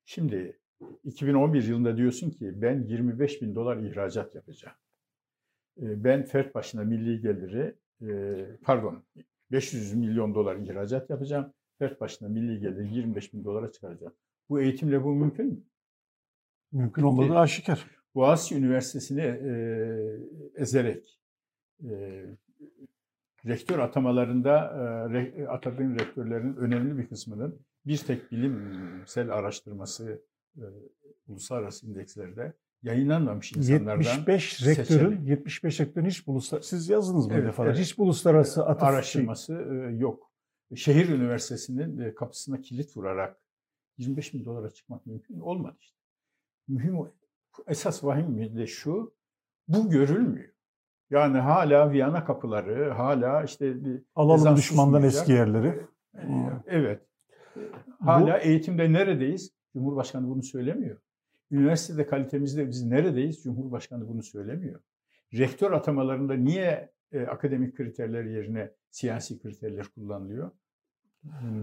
Şimdi 0.05 0.59
2011 1.03 1.63
yılında 1.63 1.97
diyorsun 1.97 2.29
ki 2.29 2.61
ben 2.61 2.83
25 2.83 3.41
bin 3.41 3.55
dolar 3.55 3.77
ihracat 3.77 4.35
yapacağım. 4.35 4.75
E, 5.81 6.03
ben 6.03 6.25
fert 6.25 6.55
başına 6.55 6.83
milli 6.83 7.21
geliri 7.21 7.75
e, 8.01 8.45
pardon 8.61 9.03
500 9.51 9.93
milyon 9.93 10.35
dolar 10.35 10.55
ihracat 10.55 11.09
yapacağım. 11.09 11.53
Fert 11.79 12.01
başına 12.01 12.29
milli 12.29 12.59
geliri 12.59 12.95
25 12.95 13.33
bin 13.33 13.43
dolara 13.43 13.71
çıkaracağım. 13.71 14.13
Bu 14.49 14.61
eğitimle 14.61 15.03
bu 15.03 15.15
mümkün 15.15 15.45
mü? 15.45 15.63
Mümkün 16.71 17.03
olmadığı 17.03 17.37
aşikar. 17.37 18.02
Boğaziçi 18.15 18.55
Üniversitesi'ni 18.55 19.21
e, 19.21 19.53
ezerek 20.55 21.19
e, 21.83 22.23
rektör 23.45 23.79
atamalarında 23.79 24.57
e, 24.59 25.13
re, 25.13 25.47
atadığın 25.47 25.99
rektörlerin 25.99 26.55
önemli 26.55 26.97
bir 26.97 27.07
kısmının 27.07 27.59
bir 27.85 27.97
tek 27.97 28.31
bilimsel 28.31 29.29
araştırması 29.29 30.21
e, 30.57 30.63
uluslararası 31.27 31.87
indekslerde 31.87 32.53
yayınlanmamış 32.83 33.51
insanlardan 33.51 34.03
75 34.03 34.67
rektörün 34.67 34.83
seçerek. 34.85 35.27
75 35.27 35.79
rektörün 35.79 36.05
hiç 36.05 36.23
uluslararası 36.27 36.69
siz 36.69 36.89
yazdınız 36.89 37.27
mı 37.27 37.33
evet, 37.33 37.45
defalar? 37.45 37.67
Evet. 37.67 37.79
Hiç 37.79 37.99
uluslararası 37.99 38.65
atıf 38.65 38.83
araştırması 38.83 39.65
şey... 39.89 39.99
yok. 39.99 40.33
Şehir 40.75 41.09
Üniversitesi'nin 41.09 42.13
kapısına 42.13 42.61
kilit 42.61 42.97
vurarak 42.97 43.37
25 43.97 44.33
bin 44.33 44.45
dolara 44.45 44.69
çıkmak 44.69 45.05
mümkün 45.05 45.39
olmadı 45.39 45.77
işte. 45.81 45.97
Mühim 46.67 46.99
esas 47.67 48.03
vahim 48.03 48.57
de 48.57 48.67
şu, 48.67 49.13
bu 49.67 49.89
görülmüyor. 49.89 50.53
Yani 51.09 51.37
hala 51.37 51.91
Viyana 51.91 52.25
kapıları, 52.25 52.91
hala 52.91 53.43
işte 53.43 53.85
bir 53.85 54.01
alalım 54.15 54.55
düşmandan 54.55 55.03
eski 55.03 55.31
yerleri. 55.31 55.85
Evet. 56.67 57.01
Hala 57.99 58.33
bu, 58.33 58.41
eğitimde 58.43 58.93
neredeyiz? 58.93 59.53
Cumhurbaşkanı 59.73 60.29
bunu 60.29 60.43
söylemiyor. 60.43 60.97
Üniversitede 61.51 62.07
kalitemizde 62.07 62.67
biz 62.67 62.83
neredeyiz? 62.85 63.43
Cumhurbaşkanı 63.43 64.07
bunu 64.07 64.23
söylemiyor. 64.23 64.79
Rektör 65.33 65.71
atamalarında 65.71 66.33
niye 66.33 66.91
e, 67.11 67.21
akademik 67.21 67.77
kriterler 67.77 68.23
yerine 68.23 68.71
siyasi 68.91 69.41
kriterler 69.41 69.85
kullanılıyor? 69.95 70.51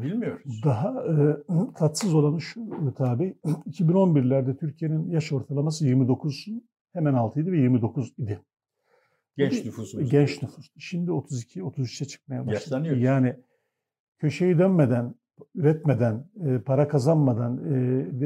Bilmiyoruz. 0.03 0.62
Daha 0.64 1.05
e, 1.05 1.37
tatsız 1.75 2.14
olanı 2.14 2.40
şu 2.40 2.94
tabi 2.96 3.37
2011'lerde 3.44 4.57
Türkiye'nin 4.61 5.11
yaş 5.11 5.33
ortalaması 5.33 5.87
29 5.87 6.46
hemen 6.92 7.14
altıydı 7.14 7.53
ve 7.53 7.59
29 7.59 8.12
idi. 8.18 8.40
Genç 9.37 9.64
nüfusumuz. 9.64 10.11
Genç 10.11 10.42
nüfus. 10.42 10.70
Şimdi 10.79 11.12
32 11.12 11.61
33'e 11.61 12.07
çıkmaya 12.07 12.40
başladı. 12.40 12.55
Yaşlanıyoruz. 12.55 13.03
Yani 13.03 13.37
köşeyi 14.18 14.59
dönmeden, 14.59 15.14
üretmeden, 15.55 16.31
e, 16.46 16.59
para 16.59 16.88
kazanmadan, 16.88 17.64
e, 17.64 17.77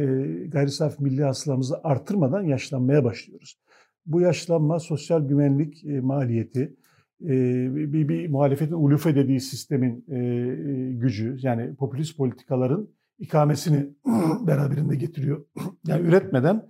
e, 0.01 0.47
gayri 0.47 0.71
safi 0.71 1.03
milli 1.03 1.25
hasılamızı 1.25 1.81
artırmadan 1.83 2.43
yaşlanmaya 2.43 3.05
başlıyoruz. 3.05 3.59
Bu 4.07 4.21
yaşlanma 4.21 4.81
sosyal 4.81 5.29
güvenlik 5.29 5.85
e, 5.85 6.01
maliyeti, 6.01 6.77
bir, 7.21 8.09
bir 8.09 8.29
muhalefetin 8.29 8.75
ulufe 8.75 9.15
dediği 9.15 9.41
sistemin 9.41 10.05
gücü 11.01 11.37
yani 11.41 11.75
popülist 11.75 12.17
politikaların 12.17 12.89
ikamesini 13.19 13.87
beraberinde 14.47 14.97
getiriyor. 14.97 15.45
Yani 15.87 16.09
üretmeden 16.09 16.69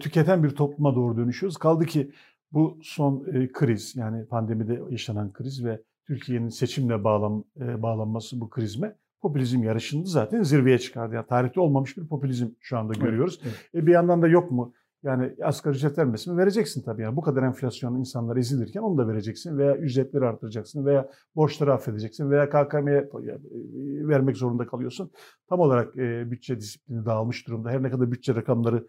tüketen 0.00 0.44
bir 0.44 0.50
topluma 0.50 0.94
doğru 0.94 1.16
dönüşüyoruz. 1.16 1.56
Kaldı 1.56 1.84
ki 1.84 2.10
bu 2.52 2.78
son 2.82 3.24
kriz 3.52 3.96
yani 3.96 4.26
pandemide 4.26 4.80
yaşanan 4.90 5.32
kriz 5.32 5.64
ve 5.64 5.82
Türkiye'nin 6.06 6.48
seçimle 6.48 7.04
bağlan, 7.04 7.44
bağlanması 7.56 8.40
bu 8.40 8.50
krizme 8.50 8.96
popülizm 9.22 9.62
yarışını 9.62 10.06
zaten 10.06 10.42
zirveye 10.42 10.78
çıkardı. 10.78 11.14
Yani 11.14 11.26
tarihte 11.26 11.60
olmamış 11.60 11.96
bir 11.96 12.06
popülizm 12.06 12.46
şu 12.60 12.78
anda 12.78 12.92
görüyoruz. 12.92 13.40
Evet, 13.42 13.54
evet. 13.74 13.84
E 13.84 13.86
bir 13.86 13.92
yandan 13.92 14.22
da 14.22 14.28
yok 14.28 14.50
mu 14.50 14.74
yani 15.02 15.34
asgari 15.42 15.74
ücret 15.74 15.98
vermesin 15.98 16.36
vereceksin 16.36 16.82
tabii. 16.82 17.02
Yani 17.02 17.16
bu 17.16 17.20
kadar 17.20 17.42
enflasyon 17.42 17.98
insanlar 17.98 18.36
ezilirken 18.36 18.80
onu 18.80 18.98
da 18.98 19.08
vereceksin 19.08 19.58
veya 19.58 19.76
ücretleri 19.76 20.24
artıracaksın 20.24 20.86
veya 20.86 21.10
borçları 21.36 21.72
affedeceksin 21.72 22.30
veya 22.30 22.48
KKM'ye 22.48 22.98
e, 22.98 24.08
vermek 24.08 24.36
zorunda 24.36 24.66
kalıyorsun. 24.66 25.10
Tam 25.48 25.60
olarak 25.60 25.96
e, 25.96 26.30
bütçe 26.30 26.60
disiplini 26.60 27.06
dağılmış 27.06 27.46
durumda. 27.46 27.70
Her 27.70 27.82
ne 27.82 27.90
kadar 27.90 28.12
bütçe 28.12 28.34
rakamları 28.34 28.86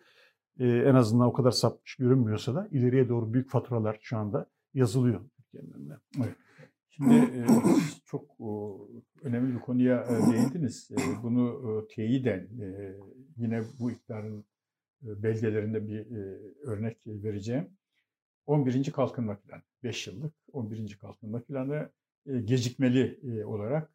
e, 0.60 0.68
en 0.68 0.96
azından 0.96 1.28
o 1.28 1.34
kadar 1.34 1.52
sapmış 1.52 1.96
görünmüyorsa 1.96 2.56
da 2.56 2.68
ileriye 2.72 3.10
doğru 3.10 3.34
büyük 3.34 3.50
faturalar 3.50 3.98
şu 4.02 4.18
anda 4.18 4.50
yazılıyor 4.74 5.22
Evet. 6.18 6.36
Şimdi 6.90 7.14
e, 7.14 7.46
çok 8.06 8.26
önemli 9.24 9.56
bir 9.56 9.60
konuya 9.60 10.08
değindiniz. 10.32 10.90
Bunu 11.24 11.88
teyiden 11.96 12.48
yine 13.38 13.62
bu 13.80 13.92
iktidarın 13.92 14.40
e, 14.40 14.53
belgelerinde 15.04 15.88
bir 15.88 16.00
e, 16.00 16.40
örnek 16.64 16.98
vereceğim. 17.06 17.70
11. 18.46 18.92
Kalkınma 18.92 19.40
Planı, 19.40 19.62
5 19.84 20.08
yıllık 20.08 20.34
11. 20.52 20.98
Kalkınma 20.98 21.44
Planı 21.44 21.90
e, 22.26 22.40
gecikmeli 22.40 23.20
olarak 23.46 23.92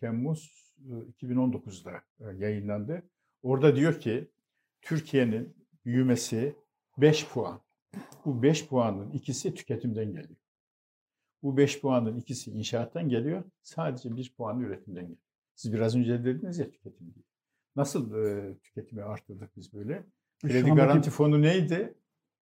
Temmuz 0.00 0.72
2019'da 1.20 2.02
yayınlandı. 2.32 3.02
Orada 3.42 3.76
diyor 3.76 4.00
ki 4.00 4.30
Türkiye'nin 4.82 5.56
büyümesi 5.84 6.56
5 6.98 7.28
puan. 7.28 7.60
Bu 8.24 8.42
5 8.42 8.68
puanın 8.68 9.10
ikisi 9.10 9.54
tüketimden 9.54 10.12
geliyor. 10.12 10.40
Bu 11.42 11.56
5 11.56 11.80
puanın 11.80 12.16
ikisi 12.16 12.50
inşaattan 12.50 13.08
geliyor. 13.08 13.44
Sadece 13.62 14.16
1 14.16 14.34
puan 14.36 14.60
üretimden 14.60 15.02
geliyor. 15.02 15.18
Siz 15.54 15.72
biraz 15.72 15.96
önce 15.96 16.24
dediniz 16.24 16.58
ya 16.58 16.70
tüketim 16.70 17.14
diye. 17.14 17.24
Nasıl 17.76 18.14
e, 18.14 18.54
tüketimi 18.58 19.02
arttırdık 19.02 19.56
biz 19.56 19.72
böyle? 19.72 20.04
Kredi 20.42 20.70
garanti 20.70 21.10
fonu 21.10 21.42
neydi? 21.42 21.94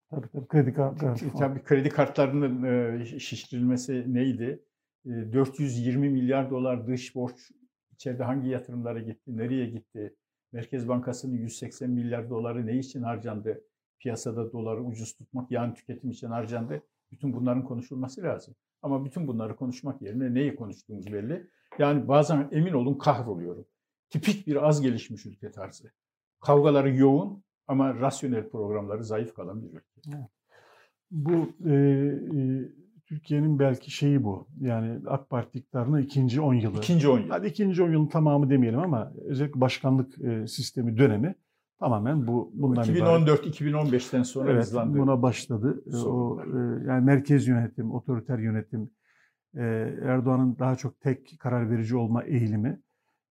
Tabii 0.10 0.28
tabii 0.28 0.48
kredi 0.48 0.72
garanti 0.72 1.30
fonu. 1.30 1.40
Tabii 1.40 1.64
kredi 1.64 1.90
kartlarının 1.90 2.64
e, 2.64 3.06
şişirilmesi 3.06 4.14
neydi? 4.14 4.64
420 5.06 6.08
e, 6.08 6.10
milyar 6.10 6.50
dolar 6.50 6.88
dış 6.88 7.16
borç 7.16 7.52
içeride 7.94 8.24
hangi 8.24 8.50
yatırımlara 8.50 9.00
gitti, 9.00 9.38
nereye 9.38 9.66
gitti? 9.66 10.16
Merkez 10.52 10.88
Bankası'nın 10.88 11.38
180 11.38 11.90
milyar 11.90 12.30
doları 12.30 12.66
ne 12.66 12.78
için 12.78 13.04
harcandı? 13.04 13.64
Piyasada 14.00 14.52
doları 14.52 14.84
ucuz 14.84 15.14
tutmak, 15.14 15.52
yani 15.52 15.74
tüketim 15.74 16.12
için 16.12 16.28
harcandı. 16.28 16.82
Bütün 17.12 17.34
bunların 17.34 17.64
konuşulması 17.64 18.24
lazım. 18.24 18.56
Ama 18.82 19.06
bütün 19.06 19.28
bunları 19.28 19.56
konuşmak 19.56 20.02
yerine 20.02 20.34
neyi 20.34 20.56
konuştuğumuz 20.56 21.14
belli. 21.14 21.48
Yani 21.80 22.08
bazen 22.08 22.50
emin 22.52 22.74
olun 22.74 22.98
kahroluyorum. 22.98 23.66
Tipik 24.10 24.48
bir 24.48 24.68
az 24.68 24.82
gelişmiş 24.82 25.26
ülke 25.26 25.52
tarzı. 25.52 25.92
Kavgaları 26.42 26.96
yoğun, 26.96 27.44
ama 27.68 27.96
rasyonel 27.96 28.50
programları 28.50 29.04
zayıf 29.04 29.34
kalan 29.34 29.64
bir 29.64 29.68
ülke. 29.68 30.28
Bu 31.12 31.50
e, 31.66 31.74
e, 31.74 32.12
Türkiye'nin 33.08 33.60
belki 33.60 33.92
şeyi 33.92 34.24
bu. 34.24 34.48
Yani 34.60 35.00
AK 35.08 35.30
Parti 35.30 35.60
iktidarının 35.60 36.02
ikinci 36.02 36.42
on 36.42 36.54
yılı. 36.54 36.78
İkinci 36.78 37.10
on 37.10 37.20
yıl. 37.20 37.30
Hadi 37.30 37.48
ikinci 37.48 37.84
on 37.84 37.92
yılın 37.92 38.08
tamamı 38.08 38.50
demeyelim 38.50 38.80
ama 38.80 39.14
özellikle 39.26 39.62
başkanlık 39.62 40.22
e, 40.22 40.48
sistemi 40.48 40.98
dönemi 40.98 41.36
tamamen 41.80 42.28
bu 42.28 42.52
bundan 42.54 42.86
2014-2015'ten 42.86 44.24
sonra 44.24 44.52
evet, 44.52 44.64
hızlandı. 44.64 44.98
Buna 44.98 45.22
başladı. 45.22 45.84
E, 45.94 45.98
o 45.98 46.42
e, 46.44 46.58
yani 46.88 47.06
merkez 47.06 47.48
yönetim, 47.48 47.92
otoriter 47.92 48.40
yönetim, 48.40 48.90
e, 49.56 49.64
Erdoğan'ın 50.04 50.60
daha 50.60 50.76
çok 50.76 51.02
tek 51.02 51.40
karar 51.40 51.72
verici 51.72 51.98
olma 51.98 52.24
eğilimi, 52.24 52.82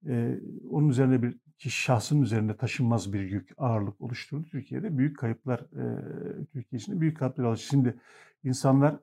e, 0.06 0.40
onun 0.70 0.88
üzerine 0.88 1.22
bir 1.22 1.36
şahsın 1.70 2.22
üzerinde 2.22 2.56
taşınmaz 2.56 3.12
bir 3.12 3.20
yük, 3.20 3.50
ağırlık 3.58 4.00
oluşturdu 4.00 4.44
Türkiye'de. 4.50 4.98
Büyük 4.98 5.18
kayıplar, 5.18 5.60
e, 5.60 6.46
Türkiye 6.52 6.78
için 6.78 7.00
büyük 7.00 7.18
kayıplar 7.18 7.44
aldı. 7.44 7.58
Şimdi 7.58 7.94
insanlar 8.44 8.96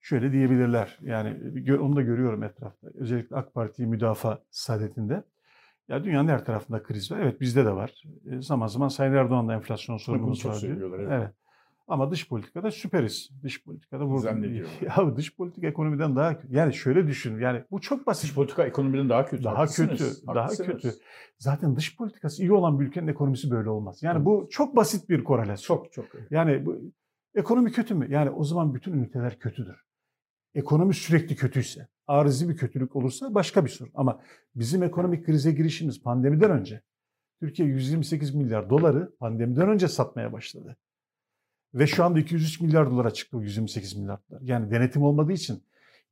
şöyle 0.00 0.32
diyebilirler, 0.32 0.98
yani 1.02 1.36
onu 1.78 1.96
da 1.96 2.02
görüyorum 2.02 2.42
etrafta. 2.42 2.88
Özellikle 2.94 3.36
AK 3.36 3.54
Parti 3.54 3.86
müdafaa 3.86 4.38
saadetinde. 4.50 5.24
Ya 5.88 6.04
dünyanın 6.04 6.28
her 6.28 6.44
tarafında 6.44 6.82
kriz 6.82 7.12
var. 7.12 7.20
Evet 7.20 7.40
bizde 7.40 7.64
de 7.64 7.72
var. 7.72 8.02
E, 8.30 8.42
zaman 8.42 8.66
zaman 8.66 8.88
Sayın 8.88 9.12
Erdoğan'da 9.12 9.54
enflasyon 9.54 9.96
sorunumuz 9.96 10.46
var 10.46 10.60
diyor. 10.60 10.98
Evet. 10.98 11.08
evet. 11.12 11.30
Ama 11.86 12.10
dış 12.10 12.28
politikada 12.28 12.70
süperiz. 12.70 13.30
Dış 13.42 13.64
politikada 13.64 14.04
vurdum. 14.04 14.44
Ya 14.82 15.16
dış 15.16 15.36
politika 15.36 15.66
ekonomiden 15.66 16.16
daha 16.16 16.40
yani 16.50 16.74
şöyle 16.74 17.06
düşün. 17.06 17.40
Yani 17.40 17.64
bu 17.70 17.80
çok 17.80 18.06
basit. 18.06 18.24
Dış 18.24 18.34
politika 18.34 18.64
ekonomiden 18.64 19.08
daha 19.08 19.26
kötü. 19.26 19.44
Daha 19.44 19.66
kötü. 19.66 20.04
Daha 20.26 20.48
kötü. 20.48 20.92
Zaten 21.38 21.76
dış 21.76 21.96
politikası 21.96 22.42
iyi 22.42 22.52
olan 22.52 22.80
bir 22.80 22.86
ülkenin 22.86 23.06
ekonomisi 23.06 23.50
böyle 23.50 23.70
olmaz. 23.70 24.02
Yani 24.02 24.16
evet. 24.16 24.26
bu 24.26 24.48
çok 24.50 24.76
basit 24.76 25.08
bir 25.08 25.24
korelasyon. 25.24 25.76
Çok 25.76 25.92
çok. 25.92 26.06
Yani 26.30 26.66
bu 26.66 26.80
ekonomi 27.34 27.72
kötü 27.72 27.94
mü? 27.94 28.06
Yani 28.10 28.30
o 28.30 28.44
zaman 28.44 28.74
bütün 28.74 28.92
üniteler 28.92 29.38
kötüdür. 29.38 29.84
Ekonomi 30.54 30.94
sürekli 30.94 31.36
kötüyse, 31.36 31.88
arızi 32.06 32.48
bir 32.48 32.56
kötülük 32.56 32.96
olursa 32.96 33.34
başka 33.34 33.64
bir 33.64 33.70
sorun. 33.70 33.92
Ama 33.94 34.20
bizim 34.54 34.82
ekonomik 34.82 35.26
krize 35.26 35.52
girişimiz 35.52 36.02
pandemiden 36.02 36.50
önce 36.50 36.82
Türkiye 37.40 37.68
128 37.68 38.34
milyar 38.34 38.70
doları 38.70 39.16
pandemiden 39.18 39.68
önce 39.68 39.88
satmaya 39.88 40.32
başladı. 40.32 40.76
Ve 41.74 41.86
şu 41.86 42.04
anda 42.04 42.18
203 42.18 42.60
milyar 42.60 42.90
dolara 42.90 43.10
çıktı 43.10 43.36
o 43.36 43.42
128 43.42 43.96
milyar 43.96 44.18
dolar. 44.30 44.40
Yani 44.42 44.70
denetim 44.70 45.02
olmadığı 45.02 45.32
için 45.32 45.62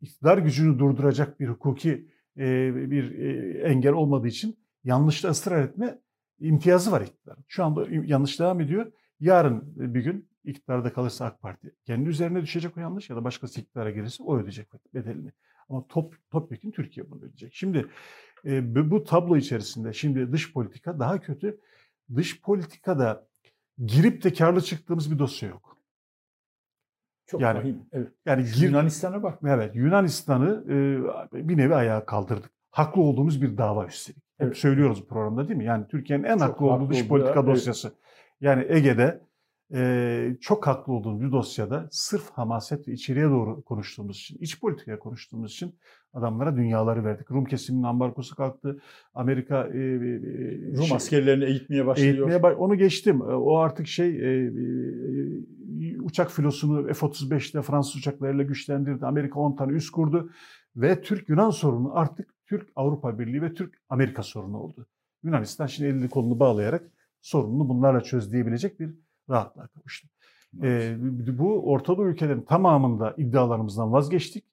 iktidar 0.01 0.39
gücünü 0.39 0.79
durduracak 0.79 1.41
bir 1.41 1.49
hukuki 1.49 2.09
e, 2.37 2.75
bir 2.91 3.19
e, 3.19 3.59
engel 3.63 3.93
olmadığı 3.93 4.29
için 4.29 4.59
yanlışla 4.85 5.29
ısrar 5.29 5.65
etme 5.65 5.99
imtiyazı 6.41 6.93
var 6.93 7.01
iktidar. 7.01 7.39
Şu 7.49 7.65
anda 7.65 7.87
yanlış 8.05 8.41
devam 8.41 8.61
ediyor. 8.61 8.93
Yarın 9.21 9.63
bir 9.77 10.05
gün 10.05 10.29
iktidarda 10.45 10.93
kalırsa 10.93 11.25
AK 11.25 11.43
Parti 11.43 11.75
kendi 11.87 12.09
üzerine 12.09 12.43
düşecek 12.43 12.77
o 12.77 12.81
yanlış 12.81 13.11
ya 13.11 13.17
da 13.17 13.25
başkası 13.25 13.61
iktidara 13.61 13.91
gelirse 13.91 14.23
o 14.23 14.39
ödeyecek 14.39 14.69
bedelini. 14.95 15.33
Ama 15.69 15.87
top 15.89 16.15
topyekun 16.31 16.71
Türkiye 16.71 17.11
bunu 17.11 17.19
ödeyecek. 17.19 17.55
Şimdi 17.55 17.87
e, 18.45 18.91
bu 18.91 19.05
tablo 19.05 19.37
içerisinde 19.37 19.93
şimdi 19.93 20.33
dış 20.33 20.53
politika 20.53 20.99
daha 20.99 21.21
kötü. 21.21 21.61
Dış 22.17 22.41
politikada 22.41 23.29
girip 23.79 24.25
de 24.25 24.33
karlı 24.33 24.61
çıktığımız 24.61 25.11
bir 25.11 25.19
dosya 25.19 25.49
yok. 25.49 25.79
Çok 27.27 27.41
yani, 27.41 27.59
vahim. 27.59 27.83
Evet. 27.93 28.09
Yani 28.27 28.45
gir, 28.45 28.69
Yunanistan'a 28.69 29.23
bak. 29.23 29.39
Evet, 29.47 29.77
Yunanistan'ı 29.77 30.65
e, 31.33 31.49
bir 31.49 31.57
nevi 31.57 31.75
ayağa 31.75 32.07
kaldırdık. 32.07 32.51
Haklı 32.71 33.03
olduğumuz 33.03 33.43
bir 33.43 33.59
dava 33.59 33.87
üstelik. 33.87 34.17
Hep 34.17 34.47
evet. 34.47 34.57
söylüyoruz 34.57 35.07
programda 35.09 35.49
değil 35.49 35.59
mi? 35.59 35.65
Yani 35.65 35.87
Türkiye'nin 35.89 36.25
en 36.25 36.39
Çok 36.39 36.49
haklı 36.49 36.67
olduğu 36.67 36.91
dış 36.91 37.09
politika 37.09 37.41
ya, 37.41 37.47
dosyası. 37.47 37.89
Evet. 37.89 37.97
Yani 38.41 38.67
Ege'de 38.69 39.21
e, 39.75 40.37
çok 40.41 40.67
haklı 40.67 40.93
olduğumuz 40.93 41.21
bir 41.21 41.33
dosyada 41.33 41.89
sırf 41.91 42.31
hamaset 42.31 42.89
ve 42.89 42.93
içeriye 42.93 43.25
doğru 43.25 43.63
konuştuğumuz 43.63 44.17
için, 44.17 44.39
iç 44.41 44.61
politikaya 44.61 44.99
konuştuğumuz 44.99 45.53
için 45.53 45.75
adamlara 46.13 46.57
dünyaları 46.57 47.05
verdik. 47.05 47.31
Rum 47.31 47.45
kesiminin 47.45 47.83
ambargosu 47.83 48.37
kalktı. 48.37 48.83
Amerika 49.15 49.67
e, 49.67 49.79
e, 49.79 50.77
Rum 50.77 50.85
şey, 50.85 50.97
askerlerini 50.97 51.45
eğitmeye 51.45 51.87
başlıyor. 51.87 52.31
Eğitmeye, 52.31 52.55
onu 52.55 52.75
geçtim. 52.75 53.21
O 53.21 53.57
artık 53.57 53.87
şey 53.87 54.09
e, 54.09 54.47
e, 54.47 56.01
uçak 56.01 56.31
filosunu 56.31 56.95
F-35'te 56.95 57.63
Fransız 57.63 57.97
uçaklarıyla 57.97 58.45
güçlendirdi. 58.45 59.07
Amerika 59.07 59.41
10 59.41 59.57
tane 59.57 59.73
üst 59.73 59.91
kurdu 59.91 60.31
ve 60.77 61.03
Türk-Yunan 61.03 61.51
sorunu 61.51 61.97
artık 61.99 62.35
Türk-Avrupa 62.47 63.19
Birliği 63.19 63.43
ve 63.43 63.55
Türk-Amerika 63.55 64.23
sorunu 64.23 64.59
oldu. 64.59 64.87
Yunanistan 65.23 65.67
şimdi 65.67 65.91
elini 65.91 66.09
kolunu 66.09 66.41
bağlayarak 66.41 66.83
sorununu 67.21 67.69
bunlarla 67.69 68.01
çöz 68.01 68.33
diyebilecek 68.33 68.81
bir 68.81 68.95
rahatlığa 69.31 69.67
kavuştu. 69.67 70.09
E, 70.63 70.97
bu 71.39 71.71
Orta 71.71 71.97
Doğu 71.97 72.09
ülkelerin 72.09 72.43
tamamında 72.43 73.15
iddialarımızdan 73.17 73.93
vazgeçtik. 73.93 74.45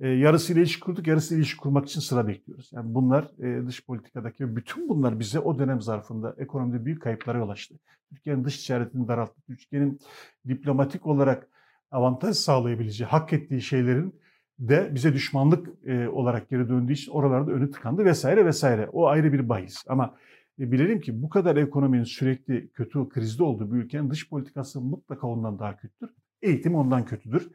E, 0.00 0.08
yarısıyla 0.08 0.62
ilişki 0.62 0.80
kurduk, 0.80 1.06
yarısıyla 1.06 1.38
ilişki 1.38 1.60
kurmak 1.60 1.86
için 1.86 2.00
sıra 2.00 2.28
bekliyoruz. 2.28 2.70
Yani 2.72 2.94
bunlar 2.94 3.24
e, 3.44 3.66
dış 3.66 3.86
politikadaki 3.86 4.56
bütün 4.56 4.88
bunlar 4.88 5.20
bize 5.20 5.40
o 5.40 5.58
dönem 5.58 5.80
zarfında 5.80 6.34
ekonomide 6.38 6.84
büyük 6.84 7.02
kayıplara 7.02 7.38
yol 7.38 7.48
açtı. 7.48 7.74
Türkiye'nin 8.08 8.44
dış 8.44 8.66
ticaretini 8.66 9.08
daralttı. 9.08 9.42
Türkiye'nin 9.46 10.00
diplomatik 10.48 11.06
olarak 11.06 11.48
avantaj 11.90 12.36
sağlayabileceği, 12.36 13.08
hak 13.08 13.32
ettiği 13.32 13.62
şeylerin 13.62 14.20
de 14.58 14.90
bize 14.94 15.12
düşmanlık 15.14 15.68
e, 15.86 16.08
olarak 16.08 16.48
geri 16.48 16.68
döndüğü 16.68 16.92
için 16.92 17.12
oralarda 17.12 17.50
önü 17.50 17.70
tıkandı 17.70 18.04
vesaire 18.04 18.46
vesaire. 18.46 18.88
O 18.92 19.06
ayrı 19.06 19.32
bir 19.32 19.48
bahis. 19.48 19.84
Ama 19.88 20.14
e, 20.60 20.72
bilelim 20.72 21.00
ki 21.00 21.22
bu 21.22 21.28
kadar 21.28 21.56
ekonominin 21.56 22.04
sürekli 22.04 22.70
kötü, 22.70 23.08
krizde 23.08 23.42
olduğu 23.42 23.72
bir 23.72 23.78
ülkenin 23.78 24.10
dış 24.10 24.28
politikası 24.28 24.80
mutlaka 24.80 25.26
ondan 25.26 25.58
daha 25.58 25.76
kötüdür. 25.76 26.10
Eğitim 26.42 26.74
ondan 26.74 27.04
kötüdür 27.04 27.50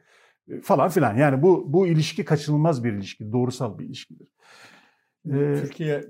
e, 0.48 0.60
falan 0.60 0.88
filan. 0.88 1.16
Yani 1.16 1.42
bu 1.42 1.72
bu 1.72 1.86
ilişki 1.86 2.24
kaçınılmaz 2.24 2.84
bir 2.84 2.92
ilişki, 2.92 3.32
doğrusal 3.32 3.78
bir 3.78 3.84
ilişkidir. 3.84 4.32
Ee, 5.26 5.54
Türkiye 5.60 6.04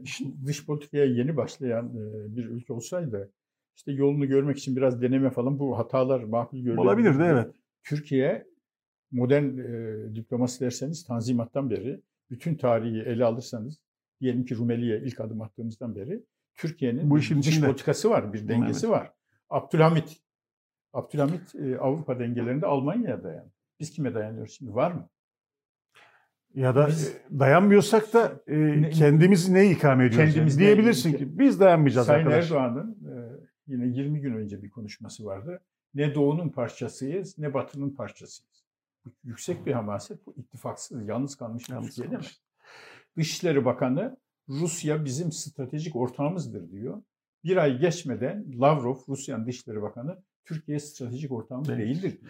dış 0.46 0.66
politikaya 0.66 1.04
yeni 1.04 1.36
başlayan 1.36 1.94
bir 2.36 2.44
ülke 2.44 2.72
olsaydı 2.72 3.32
işte 3.76 3.92
yolunu 3.92 4.28
görmek 4.28 4.58
için 4.58 4.76
biraz 4.76 5.02
deneme 5.02 5.30
falan 5.30 5.58
bu 5.58 5.78
hatalar 5.78 6.22
makul 6.22 6.58
görülebilir. 6.58 6.86
Olabilirdi 6.86 7.22
evet. 7.22 7.54
Türkiye 7.84 8.46
modern 9.10 9.58
e, 9.58 10.14
diplomasi 10.14 10.60
derseniz 10.60 11.04
Tanzimat'tan 11.04 11.70
beri 11.70 12.00
bütün 12.30 12.54
tarihi 12.54 13.00
ele 13.00 13.24
alırsanız 13.24 13.78
diyelim 14.20 14.44
ki 14.44 14.56
Rumeli'ye 14.56 15.02
ilk 15.04 15.20
adım 15.20 15.42
attığımızdan 15.42 15.96
beri 15.96 16.22
Türkiye'nin 16.56 17.10
bu 17.10 17.18
işin 17.18 17.38
dış 17.38 17.48
içinde. 17.48 17.66
politikası 17.66 18.10
var, 18.10 18.32
bir 18.32 18.48
dengesi 18.48 18.86
evet. 18.86 18.96
var. 18.96 19.12
Abdülhamit, 19.50 20.20
Abdülhamit 20.92 21.54
e, 21.54 21.78
Avrupa 21.78 22.18
dengelerinde 22.18 22.66
Almanya'ya 22.66 23.24
dayandı. 23.24 23.52
Biz 23.80 23.90
kime 23.90 24.14
dayanıyoruz 24.14 24.52
şimdi? 24.52 24.74
Var 24.74 24.92
mı? 24.92 25.08
Ya 26.54 26.74
da 26.74 26.88
biz, 26.88 27.08
e, 27.08 27.38
dayanmıyorsak 27.38 28.12
da 28.12 28.40
e, 28.46 28.82
ne, 28.82 28.90
kendimiz 28.90 29.48
ne 29.48 29.70
ikame 29.70 30.06
ediyoruz? 30.06 30.32
Kendimiz 30.32 30.56
yani? 30.56 30.66
Diyebilirsin 30.66 31.12
ne, 31.12 31.16
ki 31.16 31.38
biz 31.38 31.60
dayanmayacağız 31.60 32.06
Sayın 32.06 32.26
arkadaş. 32.26 32.44
Erdoğan'ın 32.44 32.92
e, 32.92 33.12
yine 33.66 33.86
20 33.86 34.20
gün 34.20 34.34
önce 34.34 34.62
bir 34.62 34.70
konuşması 34.70 35.24
vardı. 35.24 35.60
Ne 35.94 36.14
doğunun 36.14 36.48
parçasıyız 36.48 37.38
ne 37.38 37.54
batının 37.54 37.90
parçasıyız. 37.90 38.66
Yüksek 39.24 39.66
bir 39.66 39.72
hamaset 39.72 40.26
bu 40.26 40.34
ittifaksız, 40.36 41.08
yalnız 41.08 41.36
kalmış 41.36 41.70
bir 41.70 41.74
Türkiye 41.74 42.10
değil 42.10 42.22
mi? 42.22 42.28
Dışişleri 43.16 43.64
Bakanı 43.64 44.16
Rusya 44.48 45.04
bizim 45.04 45.32
stratejik 45.32 45.96
ortağımızdır 45.96 46.70
diyor. 46.70 47.02
Bir 47.44 47.56
ay 47.56 47.78
geçmeden 47.78 48.60
Lavrov, 48.60 48.96
Rusya'nın 49.08 49.46
Dışişleri 49.46 49.82
Bakanı, 49.82 50.22
Türkiye 50.44 50.80
stratejik 50.80 51.32
ortağımız 51.32 51.70
evet. 51.70 51.78
değildir. 51.78 52.20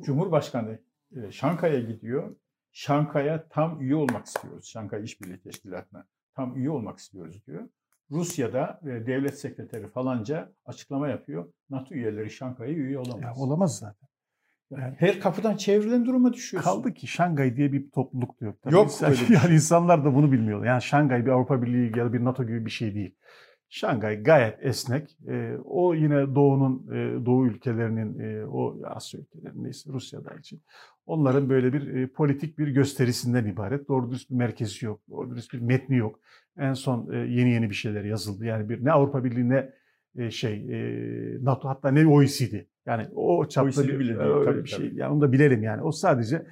Cumhurbaşkanı 0.00 0.78
e, 1.16 1.32
Şankay'a 1.32 1.80
gidiyor. 1.80 2.36
Şankay'a 2.72 3.48
tam 3.48 3.80
üye 3.80 3.94
olmak 3.94 4.26
istiyoruz. 4.26 4.66
Şankay 4.66 5.04
İşbirliği 5.04 5.40
Teşkilatı'na 5.40 6.06
tam 6.34 6.56
üye 6.56 6.70
olmak 6.70 6.98
istiyoruz 6.98 7.46
diyor. 7.46 7.68
Rusya'da 8.10 8.80
e, 8.82 8.86
devlet 8.86 9.38
sekreteri 9.38 9.88
falanca 9.88 10.52
açıklama 10.64 11.08
yapıyor. 11.08 11.52
NATO 11.70 11.94
üyeleri 11.94 12.30
Şankay'a 12.30 12.72
üye 12.72 12.98
olamaz. 12.98 13.22
Ya, 13.22 13.34
olamaz 13.34 13.78
zaten. 13.78 14.08
Yani 14.70 14.94
her 14.98 15.20
kapıdan 15.20 15.56
çevrilen 15.56 16.06
duruma 16.06 16.32
düşüyorsun. 16.32 16.70
Kaldı 16.70 16.94
ki 16.94 17.06
Şangay 17.06 17.56
diye 17.56 17.72
bir 17.72 17.90
topluluk 17.90 18.40
da 18.40 18.44
yok. 18.44 18.62
Tabii 18.62 18.74
yok 18.74 18.84
İnsan, 18.84 19.10
öyle 19.10 19.20
Yani 19.34 19.54
insanlar 19.54 20.04
da 20.04 20.14
bunu 20.14 20.32
bilmiyor. 20.32 20.64
Yani 20.64 20.82
Şangay 20.82 21.26
bir 21.26 21.30
Avrupa 21.30 21.62
Birliği 21.62 21.98
ya 21.98 22.04
da 22.04 22.12
bir 22.12 22.24
NATO 22.24 22.46
gibi 22.46 22.66
bir 22.66 22.70
şey 22.70 22.94
değil. 22.94 23.14
Şangay 23.68 24.22
gayet 24.22 24.58
esnek. 24.60 25.18
E, 25.28 25.56
o 25.64 25.94
yine 25.94 26.34
Doğu'nun, 26.34 26.86
e, 26.92 27.26
Doğu 27.26 27.46
ülkelerinin, 27.46 28.18
e, 28.18 28.46
o 28.46 28.76
Asya 28.84 29.20
ülkelerinin 29.20 29.64
neyse 29.64 29.90
Rusya'da 29.92 30.34
için. 30.34 30.62
Onların 31.06 31.48
böyle 31.48 31.72
bir 31.72 31.94
e, 31.94 32.06
politik 32.06 32.58
bir 32.58 32.68
gösterisinden 32.68 33.46
ibaret. 33.46 33.88
Doğru 33.88 34.10
dürüst 34.10 34.30
bir 34.30 34.36
merkezi 34.36 34.86
yok. 34.86 35.00
Doğru 35.10 35.30
dürüst 35.30 35.52
bir 35.52 35.60
metni 35.60 35.96
yok. 35.96 36.20
En 36.58 36.72
son 36.72 37.12
e, 37.12 37.16
yeni 37.16 37.50
yeni 37.50 37.70
bir 37.70 37.74
şeyler 37.74 38.04
yazıldı. 38.04 38.44
Yani 38.44 38.68
bir 38.68 38.84
ne 38.84 38.92
Avrupa 38.92 39.24
Birliği 39.24 39.48
ne 39.48 39.72
e, 40.16 40.30
şey 40.30 40.54
e, 40.54 41.44
NATO 41.44 41.68
hatta 41.68 41.90
ne 41.90 42.06
OECD. 42.06 42.54
Yani 42.86 43.06
o 43.14 43.48
çapta 43.48 43.84
bir, 43.84 43.98
bile 43.98 44.18
değil, 44.18 44.44
tabii, 44.44 44.64
bir 44.64 44.68
şey. 44.68 44.88
Tabii. 44.88 45.00
Yani 45.00 45.12
onu 45.12 45.20
da 45.20 45.32
bilelim 45.32 45.62
yani. 45.62 45.82
O 45.82 45.92
sadece 45.92 46.46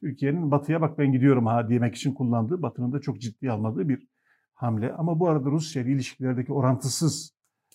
Türkiye'nin 0.00 0.50
batıya 0.50 0.80
bak 0.80 0.98
ben 0.98 1.12
gidiyorum 1.12 1.46
ha 1.46 1.68
demek 1.68 1.94
için 1.94 2.14
kullandığı, 2.14 2.62
batının 2.62 2.92
da 2.92 3.00
çok 3.00 3.20
ciddi 3.20 3.50
almadığı 3.50 3.88
bir 3.88 4.06
hamle. 4.54 4.92
Ama 4.92 5.20
bu 5.20 5.28
arada 5.28 5.50
Rusya 5.50 5.82
ile 5.82 5.90
ilişkilerdeki 5.90 6.52
orantısız 6.52 7.34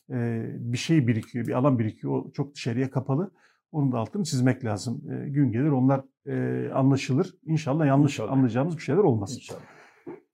e, 0.09 0.45
bir 0.59 0.77
şey 0.77 1.07
birikiyor, 1.07 1.47
bir 1.47 1.53
alan 1.53 1.79
birikiyor. 1.79 2.13
O 2.13 2.31
çok 2.31 2.55
dışarıya 2.55 2.89
kapalı. 2.89 3.31
Onun 3.71 3.91
da 3.91 3.97
altını 3.97 4.23
çizmek 4.23 4.65
lazım. 4.65 5.01
E, 5.11 5.29
gün 5.29 5.51
gelir 5.51 5.69
onlar 5.69 6.01
e, 6.27 6.69
anlaşılır. 6.73 7.35
İnşallah 7.45 7.85
yanlış 7.85 8.13
İnşallah. 8.13 8.31
anlayacağımız 8.31 8.77
bir 8.77 8.81
şeyler 8.81 9.01
olmaz. 9.01 9.35
İnşallah. 9.35 9.78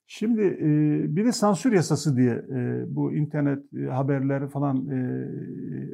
Şimdi 0.06 0.58
bir 1.16 1.24
de 1.24 1.32
sansür 1.32 1.72
yasası 1.72 2.16
diye 2.16 2.44
bu 2.88 3.12
internet 3.12 3.72
haberleri 3.90 4.48
falan 4.48 4.88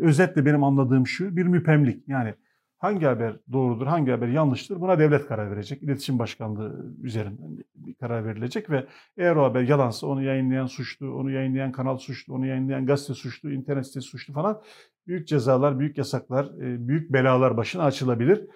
özetle 0.00 0.46
benim 0.46 0.64
anladığım 0.64 1.06
şu 1.06 1.36
bir 1.36 1.46
müpemlik. 1.46 2.08
Yani 2.08 2.34
hangi 2.78 3.06
haber 3.06 3.36
doğrudur, 3.52 3.86
hangi 3.86 4.10
haber 4.10 4.28
yanlıştır 4.28 4.80
buna 4.80 4.98
devlet 4.98 5.26
karar 5.26 5.50
verecek. 5.50 5.82
İletişim 5.82 6.18
Başkanlığı 6.18 6.94
üzerinden 7.02 7.58
bir 7.74 7.94
karar 7.94 8.24
verilecek 8.24 8.70
ve 8.70 8.86
eğer 9.16 9.36
o 9.36 9.44
haber 9.44 9.62
yalansa 9.62 10.06
onu 10.06 10.22
yayınlayan 10.22 10.66
suçlu, 10.66 11.14
onu 11.14 11.30
yayınlayan 11.30 11.72
kanal 11.72 11.96
suçlu, 11.96 12.34
onu 12.34 12.46
yayınlayan 12.46 12.86
gazete 12.86 13.14
suçlu, 13.14 13.52
internet 13.52 13.86
sitesi 13.86 14.06
suçlu 14.06 14.34
falan 14.34 14.62
büyük 15.06 15.28
cezalar, 15.28 15.78
büyük 15.78 15.98
yasaklar, 15.98 16.50
büyük 16.58 17.12
belalar 17.12 17.56
başına 17.56 17.84
açılabilir 17.84 18.46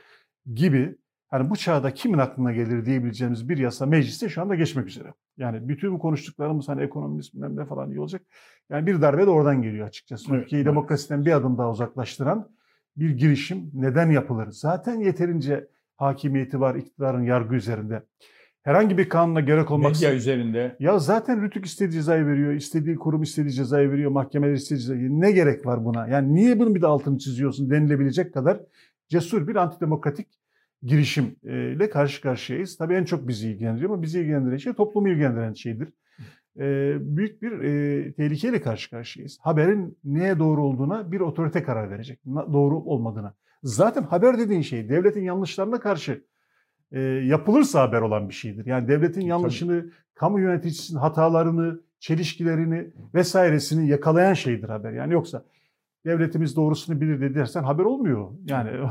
gibi 0.55 0.97
Hani 1.37 1.51
bu 1.51 1.57
çağda 1.57 1.95
kimin 1.95 2.19
aklına 2.19 2.53
gelir 2.53 2.87
diyebileceğimiz 2.87 3.49
bir 3.49 3.59
yasa 3.59 3.87
mecliste 3.87 4.29
şu 4.29 4.43
anda 4.43 4.55
geçmek 4.55 4.87
üzere. 4.87 5.15
Yani 5.37 5.69
bütün 5.69 5.95
bu 5.95 5.99
konuştuklarımız 5.99 6.69
hani 6.69 6.83
ekonomimiz 6.83 7.35
bilmem 7.35 7.57
ne 7.57 7.65
falan 7.65 7.91
iyi 7.91 8.01
olacak. 8.01 8.23
Yani 8.71 8.87
bir 8.87 9.03
darbe 9.03 9.27
de 9.27 9.31
oradan 9.31 9.63
geliyor 9.63 9.87
açıkçası. 9.87 10.31
Evet, 10.31 10.45
Ülkeyi 10.45 10.59
evet. 10.59 10.67
demokrasiden 10.67 11.27
bir 11.27 11.33
adım 11.33 11.59
daha 11.59 11.71
uzaklaştıran 11.71 12.49
bir 12.97 13.11
girişim 13.11 13.71
neden 13.75 14.11
yapılır? 14.11 14.49
Zaten 14.51 15.01
yeterince 15.01 15.69
hakimiyeti 15.97 16.61
var 16.61 16.75
iktidarın 16.75 17.23
yargı 17.23 17.55
üzerinde. 17.55 18.03
Herhangi 18.63 18.99
bir 18.99 19.09
kanuna 19.09 19.41
gerek 19.41 19.71
olmak 19.71 19.93
Medya 19.93 20.15
üzerinde. 20.15 20.77
Ya 20.81 20.99
zaten 20.99 21.43
Rütük 21.43 21.67
istediği 21.67 21.93
cezayı 21.93 22.27
veriyor, 22.27 22.53
istediği 22.53 22.97
kurum 22.97 23.23
istediği 23.23 23.53
cezayı 23.53 23.91
veriyor, 23.91 24.11
mahkemeler 24.11 24.53
istediği 24.53 24.81
cezayı. 24.81 25.21
Ne 25.21 25.33
gerek 25.33 25.67
var 25.67 25.85
buna? 25.85 26.09
Yani 26.09 26.35
niye 26.35 26.59
bunun 26.59 26.75
bir 26.75 26.83
de 26.83 26.87
altını 26.87 27.19
çiziyorsun 27.19 27.71
denilebilecek 27.71 28.35
kadar 28.35 28.61
cesur 29.09 29.49
bir 29.49 29.57
antidemokratik 29.57 30.27
girişimle 30.87 31.91
karşı 31.91 32.23
karşıyayız. 32.23 32.77
Tabii 32.77 32.95
en 32.95 33.05
çok 33.05 33.29
bizi 33.29 33.51
ilgilendiriyor 33.51 33.91
ama 33.91 34.03
bizi 34.03 34.21
ilgilendiren 34.21 34.57
şey 34.57 34.73
toplumu 34.73 35.09
ilgilendiren 35.09 35.53
şeydir. 35.53 35.89
büyük 37.17 37.43
bir 37.43 37.53
e, 37.53 38.13
tehlikeyle 38.13 38.61
karşı 38.61 38.91
karşıyayız. 38.91 39.39
Haberin 39.41 39.99
neye 40.05 40.39
doğru 40.39 40.63
olduğuna 40.63 41.13
bir 41.13 41.21
otorite 41.21 41.63
karar 41.63 41.91
verecek. 41.91 42.21
Doğru 42.27 42.77
olmadığına. 42.77 43.35
Zaten 43.63 44.03
haber 44.03 44.39
dediğin 44.39 44.63
şey 44.63 44.89
devletin 44.89 45.23
yanlışlarına 45.23 45.81
karşı 45.81 46.25
e, 46.93 47.01
yapılırsa 47.01 47.83
haber 47.83 48.01
olan 48.01 48.29
bir 48.29 48.35
şeydir. 48.35 48.67
Yani 48.67 48.89
devletin 48.89 49.21
yanlışını, 49.21 49.81
Tabii. 49.81 49.93
kamu 50.15 50.41
yöneticisinin 50.41 50.99
hatalarını, 50.99 51.81
çelişkilerini 51.99 52.91
vesairesini 53.15 53.89
yakalayan 53.89 54.35
şeydir 54.35 54.69
haber. 54.69 54.93
Yani 54.93 55.13
yoksa 55.13 55.45
devletimiz 56.05 56.57
doğrusunu 56.57 57.01
bilir 57.01 57.21
de 57.21 57.35
dersen 57.35 57.63
haber 57.63 57.85
olmuyor. 57.85 58.31
Yani 58.45 58.71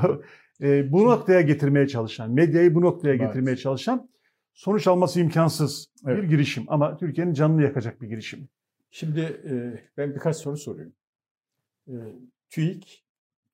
e, 0.62 0.92
bu 0.92 1.06
noktaya 1.06 1.42
getirmeye 1.42 1.88
çalışan, 1.88 2.32
medyayı 2.32 2.76
bu 2.76 2.82
noktaya 2.82 3.16
getirmeye 3.16 3.58
çalışan 3.58 4.10
sonuç 4.54 4.88
alması 4.88 5.20
imkansız 5.20 5.88
evet. 6.08 6.24
bir 6.24 6.30
girişim. 6.30 6.64
Ama 6.68 6.98
Türkiye'nin 6.98 7.34
canını 7.34 7.64
yakacak 7.64 8.02
bir 8.02 8.08
girişim. 8.08 8.50
Şimdi 8.92 9.20
e, 9.20 9.84
ben 9.98 10.16
birkaç 10.16 10.36
soru 10.36 10.58
sorayım. 10.58 10.94
E, 11.88 11.94
TÜİK, 12.50 13.06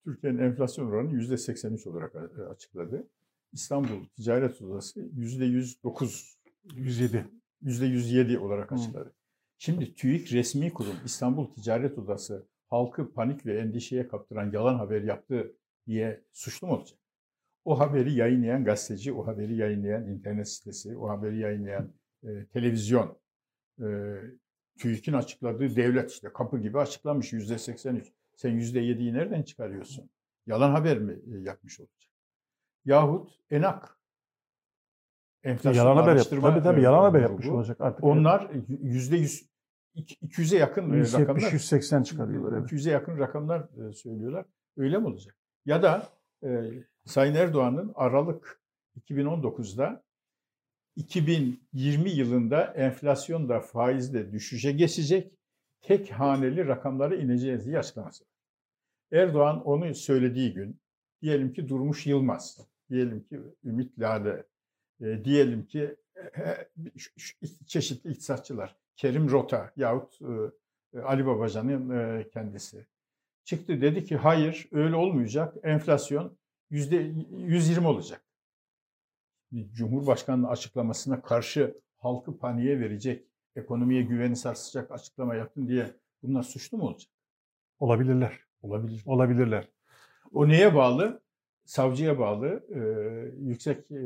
Türkiye'nin 0.03 0.37
enflasyon 0.37 0.85
oranını 0.85 1.13
%83 1.13 1.89
olarak 1.89 2.15
açıkladı. 2.51 3.07
İstanbul 3.53 4.05
Ticaret 4.15 4.61
Odası 4.61 5.01
%109, 5.01 6.35
107, 6.75 7.25
%107 7.63 8.37
olarak 8.37 8.71
açıkladı. 8.71 9.05
Hı. 9.05 9.13
Şimdi 9.57 9.95
TÜİK 9.95 10.33
resmi 10.33 10.73
kurum 10.73 10.95
İstanbul 11.05 11.53
Ticaret 11.53 11.97
Odası 11.97 12.47
halkı 12.69 13.13
panik 13.13 13.45
ve 13.45 13.59
endişeye 13.59 14.07
kaptıran 14.07 14.51
yalan 14.51 14.75
haber 14.75 15.01
yaptı 15.01 15.55
diye 15.88 16.23
suçlu 16.32 16.67
mu 16.67 16.73
olacak? 16.73 16.99
O 17.65 17.79
haberi 17.79 18.13
yayınlayan 18.13 18.63
gazeteci, 18.63 19.13
o 19.13 19.27
haberi 19.27 19.55
yayınlayan 19.55 20.07
internet 20.07 20.49
sitesi, 20.49 20.97
o 20.97 21.09
haberi 21.09 21.39
yayınlayan 21.39 21.93
e, 22.23 22.45
televizyon, 22.45 23.17
e, 23.82 24.17
TÜİK'in 24.79 25.13
açıkladığı 25.13 25.75
devlet 25.75 26.11
işte 26.11 26.34
kapı 26.34 26.59
gibi 26.59 26.79
açıklamış 26.79 27.34
yüzde 27.34 27.57
83. 27.57 28.11
Sen 28.36 28.49
yüzde 28.49 28.79
7'yi 28.79 29.13
nereden 29.13 29.43
çıkarıyorsun? 29.43 30.09
Yalan 30.47 30.71
haber 30.71 30.99
mi 30.99 31.19
e, 31.34 31.38
yapmış 31.38 31.79
olacak? 31.79 32.11
Yahut 32.86 33.29
ENAK 33.49 34.01
enflasyon 35.43 35.86
yalan 35.86 36.01
haber 36.01 36.15
yapmış. 36.15 36.41
Tabii 36.41 36.63
tabii 36.63 36.82
yalan 36.82 37.03
haber 37.03 37.21
yapmış 37.21 37.47
olacak 37.47 37.82
artık. 37.82 38.03
Onlar 38.03 38.51
yüzde 38.82 39.17
100 39.17 39.51
200'e 39.95 40.57
yakın 40.57 40.93
170, 40.93 41.21
rakamlar 41.21 41.51
180 41.51 42.03
çıkarıyorlar. 42.03 42.57
Evet. 42.57 42.71
200'e 42.71 42.91
yakın 42.91 43.19
rakamlar 43.19 43.89
e, 43.89 43.93
söylüyorlar. 43.93 44.45
Öyle 44.77 44.97
mi 44.97 45.07
olacak? 45.07 45.36
Ya 45.66 45.84
da 45.84 46.09
e, 46.43 46.70
Sayın 47.05 47.36
Erdoğan'ın 47.36 47.91
Aralık 47.95 48.62
2019'da 48.99 50.03
2020 50.95 52.09
yılında 52.09 52.64
enflasyon 52.64 53.49
da 53.49 53.59
faiz 53.59 54.14
de 54.14 54.32
düşüşe 54.32 54.72
geçecek. 54.72 55.34
Tek 55.82 56.12
haneli 56.12 56.68
rakamlara 56.68 57.16
ineceğiz 57.16 57.66
diye 57.66 57.80
açıklaması. 57.80 58.26
Erdoğan 59.12 59.64
onu 59.66 59.95
söylediği 59.95 60.53
gün 60.53 60.82
diyelim 61.22 61.53
ki 61.53 61.70
Durmuş 61.70 62.07
Yılmaz, 62.07 62.59
diyelim 62.89 63.24
ki 63.24 63.39
Ümit 63.64 63.99
Lale, 63.99 64.43
e, 65.01 65.26
diyelim 65.26 65.66
ki 65.66 65.95
e, 66.38 66.68
çeşitli 67.66 68.09
iktisatçılar, 68.09 68.76
Kerim 68.95 69.30
Rota 69.32 69.72
yahut 69.76 70.20
e, 70.93 70.99
Ali 70.99 71.26
Babacan'ın 71.26 71.89
e, 71.89 72.30
kendisi 72.30 72.86
çıktı 73.43 73.81
dedi 73.81 74.05
ki 74.05 74.17
hayır 74.17 74.67
öyle 74.71 74.95
olmayacak 74.95 75.55
enflasyon 75.63 76.37
yüzde 76.69 77.13
120 77.37 77.87
olacak. 77.87 78.25
Cumhurbaşkanının 79.73 80.47
açıklamasına 80.47 81.21
karşı 81.21 81.81
halkı 81.97 82.37
paniğe 82.37 82.79
verecek, 82.79 83.25
ekonomiye 83.55 84.01
güveni 84.01 84.35
sarsacak 84.35 84.91
açıklama 84.91 85.35
yaptın 85.35 85.67
diye 85.67 85.93
bunlar 86.23 86.43
suçlu 86.43 86.77
mu 86.77 86.83
olacak? 86.83 87.11
Olabilirler. 87.79 88.39
Olabilir. 88.61 89.03
Olabilirler. 89.05 89.67
O 90.33 90.47
neye 90.47 90.75
bağlı? 90.75 91.21
Savcıya 91.65 92.19
bağlı. 92.19 92.65
E, 92.69 92.79
yüksek 93.45 93.91
e, 93.91 93.99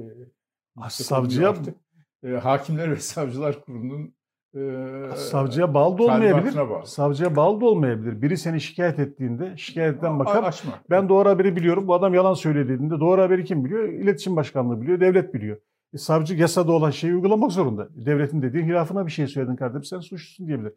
savcıya 0.89 1.49
artık, 1.49 1.77
e, 2.23 2.27
Hakimler 2.27 2.91
ve 2.91 2.99
Savcılar 2.99 3.65
Kurulu'nun 3.65 4.15
e, 4.55 5.15
savcıya 5.15 5.73
bağlı 5.73 5.97
da 5.97 6.03
olmayabilir. 6.03 6.55
Bağlı. 6.55 6.85
Savcıya 6.85 7.35
bağlı 7.35 7.61
da 7.61 7.65
olmayabilir. 7.65 8.21
Biri 8.21 8.37
seni 8.37 8.61
şikayet 8.61 8.99
ettiğinde 8.99 9.53
şikayetten 9.57 10.19
bakar. 10.19 10.43
Açma. 10.43 10.71
Ben 10.89 11.09
doğru 11.09 11.29
haberi 11.29 11.55
biliyorum. 11.55 11.87
Bu 11.87 11.93
adam 11.93 12.13
yalan 12.13 12.33
söyledi 12.33 12.69
dediğinde 12.69 12.99
doğru 12.99 13.21
haberi 13.21 13.43
kim 13.45 13.65
biliyor? 13.65 13.83
İletişim 13.83 14.35
Başkanlığı 14.35 14.81
biliyor, 14.81 14.99
devlet 14.99 15.33
biliyor. 15.33 15.57
E, 15.93 15.97
savcı 15.97 16.35
yasada 16.35 16.71
olan 16.71 16.91
şeyi 16.91 17.13
uygulamak 17.13 17.51
zorunda. 17.51 17.87
Devletin 17.95 18.41
dediği 18.41 18.63
hilafına 18.63 19.05
bir 19.05 19.11
şey 19.11 19.27
söyledin 19.27 19.55
kardeşim 19.55 19.83
sen 19.83 19.99
suçlusun 19.99 20.47
diyebilir. 20.47 20.73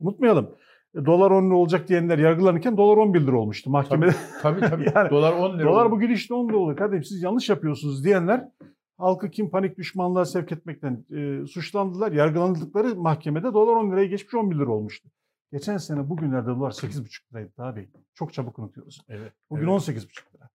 Unutmayalım. 0.00 0.50
E, 0.94 1.06
dolar 1.06 1.30
10 1.30 1.46
lira 1.46 1.56
olacak 1.56 1.88
diyenler 1.88 2.18
yargılanırken 2.18 2.76
dolar 2.76 2.96
11 2.96 3.20
lira 3.20 3.36
olmuştu 3.36 3.70
mahkemede. 3.70 4.14
Tabii 4.42 4.60
tabii. 4.60 4.70
tabii. 4.70 4.92
yani, 4.94 5.10
dolar 5.10 5.32
10 5.32 5.58
lira. 5.58 5.68
Dolar 5.68 5.90
bugün 5.90 6.10
işte 6.10 6.34
10 6.34 6.48
lira 6.48 6.56
oluyor. 6.56 6.78
Kardeşim 6.78 7.04
siz 7.04 7.22
yanlış 7.22 7.48
yapıyorsunuz 7.48 8.04
diyenler 8.04 8.48
halkı 8.96 9.30
kim 9.30 9.50
panik 9.50 9.78
düşmanlığa 9.78 10.24
sevk 10.24 10.52
etmekten 10.52 11.04
e, 11.10 11.46
suçlandılar. 11.46 12.12
Yargılandıkları 12.12 12.96
mahkemede 12.96 13.54
dolar 13.54 13.76
10 13.76 13.92
liraya 13.92 14.06
geçmiş 14.06 14.34
11 14.34 14.56
lira 14.56 14.70
olmuştu. 14.70 15.08
Geçen 15.52 15.76
sene 15.76 16.08
bugünlerde 16.08 16.46
dolar 16.46 16.70
8,5 16.70 17.32
liraydı 17.32 17.62
abi. 17.62 17.88
Çok 18.14 18.32
çabuk 18.32 18.58
unutuyoruz. 18.58 19.00
Evet. 19.08 19.32
Bugün 19.50 19.68
evet. 19.68 19.88
18,5 19.88 20.34
lira. 20.34 20.48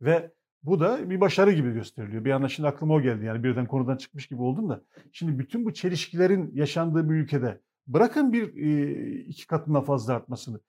Ve 0.00 0.32
bu 0.62 0.80
da 0.80 1.10
bir 1.10 1.20
başarı 1.20 1.52
gibi 1.52 1.72
gösteriliyor. 1.72 2.24
Bir 2.24 2.30
anda 2.30 2.48
şimdi 2.48 2.68
aklıma 2.68 2.94
o 2.94 3.00
geldi 3.00 3.24
yani 3.24 3.44
birden 3.44 3.66
konudan 3.66 3.96
çıkmış 3.96 4.26
gibi 4.26 4.42
oldum 4.42 4.68
da. 4.68 4.82
Şimdi 5.12 5.38
bütün 5.38 5.64
bu 5.64 5.74
çelişkilerin 5.74 6.50
yaşandığı 6.54 7.10
bir 7.10 7.14
ülkede 7.14 7.60
bırakın 7.86 8.32
bir 8.32 8.56
e, 8.56 9.20
iki 9.20 9.46
katına 9.46 9.80
fazla 9.80 10.14
artmasını. 10.14 10.60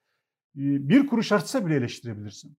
E, 0.55 0.89
bir 0.89 1.07
kuruş 1.07 1.31
artsa 1.31 1.65
bile 1.65 1.75
eleştirebilirsin. 1.75 2.57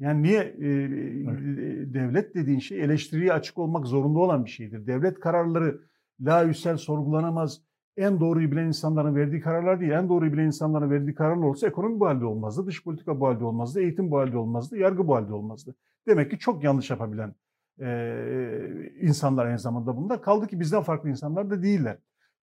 Yani 0.00 0.22
niye 0.22 0.40
e, 0.40 0.68
evet. 0.68 1.94
devlet 1.94 2.34
dediğin 2.34 2.58
şey 2.58 2.84
eleştiriye 2.84 3.32
açık 3.32 3.58
olmak 3.58 3.86
zorunda 3.86 4.18
olan 4.18 4.44
bir 4.44 4.50
şeydir. 4.50 4.86
Devlet 4.86 5.20
kararları 5.20 5.80
la 6.20 6.46
üsel 6.46 6.76
sorgulanamaz. 6.76 7.60
En 7.96 8.20
doğruyu 8.20 8.52
bilen 8.52 8.66
insanların 8.66 9.14
verdiği 9.14 9.40
kararlar 9.40 9.80
değil, 9.80 9.92
en 9.92 10.08
doğruyu 10.08 10.32
bilen 10.32 10.46
insanların 10.46 10.90
verdiği 10.90 11.14
kararlar 11.14 11.46
olsa 11.46 11.66
ekonomi 11.66 12.00
bu 12.00 12.06
halde 12.06 12.24
olmazdı, 12.24 12.66
dış 12.66 12.84
politika 12.84 13.20
bu 13.20 13.26
halde 13.26 13.44
olmazdı, 13.44 13.80
eğitim 13.80 14.10
bu 14.10 14.18
halde 14.18 14.36
olmazdı, 14.36 14.76
yargı 14.76 15.06
bu 15.06 15.14
halde 15.14 15.32
olmazdı. 15.32 15.74
Demek 16.08 16.30
ki 16.30 16.38
çok 16.38 16.64
yanlış 16.64 16.90
yapabilen 16.90 17.34
e, 17.80 18.92
insanlar 19.00 19.46
aynı 19.46 19.58
zamanda 19.58 19.96
bunda. 19.96 20.20
Kaldı 20.20 20.46
ki 20.46 20.60
bizden 20.60 20.82
farklı 20.82 21.10
insanlar 21.10 21.50
da 21.50 21.62
değiller. 21.62 21.98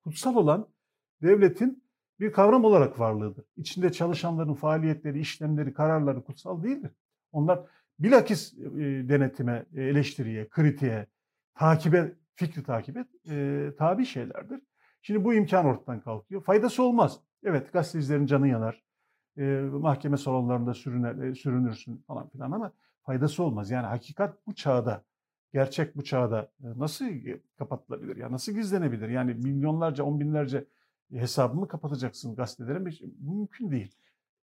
Kutsal 0.05 0.37
olan 0.37 0.69
devletin 1.23 1.85
bir 2.21 2.33
kavram 2.33 2.65
olarak 2.65 3.01
varlığıdır. 3.01 3.45
İçinde 3.57 3.93
çalışanların 3.93 4.55
faaliyetleri, 4.55 5.21
işlemleri, 5.21 5.75
kararları 5.75 6.25
kutsal 6.25 6.63
değildir. 6.63 6.91
Onlar 7.33 7.61
bilakis 7.99 8.55
e, 8.55 8.59
denetime, 9.09 9.67
e, 9.77 9.83
eleştiriye, 9.83 10.49
kritiğe, 10.49 11.07
takibe, 11.55 12.15
fikri 12.35 12.63
takibe 12.63 13.05
e, 13.31 13.69
tabi 13.79 14.07
şeylerdir. 14.07 14.61
Şimdi 15.03 15.25
bu 15.25 15.35
imkan 15.35 15.67
ortadan 15.67 16.01
kalkıyor. 16.01 16.45
Faydası 16.45 16.83
olmaz. 16.83 17.21
Evet 17.45 17.73
gazetecilerin 17.73 18.27
canı 18.27 18.49
yanar. 18.49 18.83
E, 19.39 19.43
mahkeme 19.73 20.17
salonlarında 20.17 20.75
sürüner, 20.75 21.17
e, 21.17 21.35
sürünürsün 21.35 22.05
falan 22.07 22.29
filan 22.29 22.53
ama 22.53 22.73
faydası 23.03 23.43
olmaz. 23.43 23.71
Yani 23.71 23.87
hakikat 23.87 24.47
bu 24.47 24.55
çağda, 24.55 25.05
gerçek 25.53 25.97
bu 25.97 26.05
çağda 26.05 26.51
e, 26.61 26.67
nasıl 26.77 27.07
kapatılabilir? 27.59 28.17
Ya 28.17 28.33
nasıl 28.33 28.53
gizlenebilir? 28.53 29.09
Yani 29.09 29.35
milyonlarca, 29.35 30.05
on 30.05 30.21
binlerce 30.21 30.65
hesabımı 31.13 31.69
kapatacaksın 31.69 32.35
gazetelerin. 32.35 33.15
Mümkün 33.21 33.71
değil. 33.71 33.95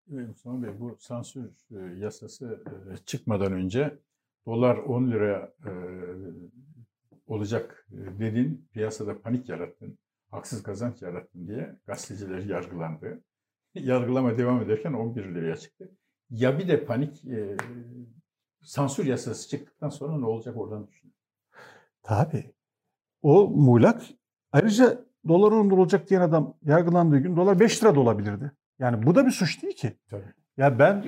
Mustafa 0.09 0.62
Bey 0.62 0.80
bu 0.80 0.96
sansür 1.00 1.50
e, 1.70 1.98
yasası 1.98 2.64
e, 2.92 2.96
çıkmadan 2.96 3.52
önce 3.52 3.98
dolar 4.46 4.76
10 4.76 5.11
lira 5.11 5.52
e, 5.64 5.72
olacak 7.26 7.86
dedin, 7.90 8.68
piyasada 8.72 9.20
panik 9.20 9.48
yarattın, 9.48 9.98
haksız 10.30 10.62
kazanç 10.62 11.02
yarattın 11.02 11.48
diye 11.48 11.76
gazeteciler 11.86 12.38
yargılandı. 12.38 13.22
Yargılama 13.74 14.38
devam 14.38 14.62
ederken 14.62 14.92
11 14.92 15.24
liraya 15.24 15.56
çıktı. 15.56 15.90
Ya 16.30 16.59
bir 16.59 16.68
de 16.68 16.84
panik 16.84 17.24
sansür 18.61 19.04
yasası 19.04 19.48
çıktıktan 19.48 19.88
sonra 19.88 20.18
ne 20.18 20.26
olacak 20.26 20.56
oradan 20.56 20.88
düşün. 20.88 21.14
Tabii. 22.02 22.54
O 23.22 23.48
muğlak. 23.48 24.02
Ayrıca 24.52 25.04
dolar 25.28 25.52
10 25.52 25.70
lira 25.70 25.80
olacak 25.80 26.11
diyen 26.11 26.20
adam 26.20 26.54
yargılandığı 26.62 27.18
gün 27.18 27.36
dolar 27.36 27.61
5 27.61 27.82
lira 27.82 27.94
da 27.94 28.00
olabilirdi. 28.00 28.52
Yani 28.79 29.07
bu 29.07 29.14
da 29.14 29.26
bir 29.26 29.31
suç 29.31 29.62
değil 29.62 29.76
ki. 29.76 29.93
Tabii. 30.11 30.33
Ya 30.57 30.79
ben 30.79 31.03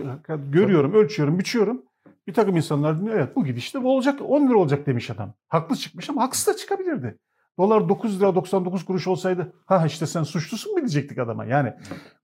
görüyorum, 0.52 0.90
Tabii. 0.90 1.02
ölçüyorum, 1.02 1.38
biçiyorum. 1.38 1.82
Bir 2.26 2.34
takım 2.34 2.56
insanlar 2.56 3.00
diyor 3.00 3.16
evet 3.16 3.36
bu 3.36 3.44
gidişte 3.44 3.82
bu 3.82 3.94
olacak 3.94 4.20
10 4.22 4.48
lira 4.48 4.58
olacak 4.58 4.86
demiş 4.86 5.10
adam. 5.10 5.34
Haklı 5.48 5.76
çıkmış 5.76 6.10
ama 6.10 6.22
haksız 6.22 6.54
da 6.54 6.56
çıkabilirdi. 6.56 7.18
Dolar 7.58 7.88
9 7.88 8.20
lira 8.20 8.34
99 8.34 8.84
kuruş 8.84 9.06
olsaydı 9.06 9.52
ha 9.66 9.86
işte 9.86 10.06
sen 10.06 10.22
suçlusun 10.22 10.72
mu 10.72 10.78
diyecektik 10.78 11.18
adama. 11.18 11.44
Yani 11.44 11.72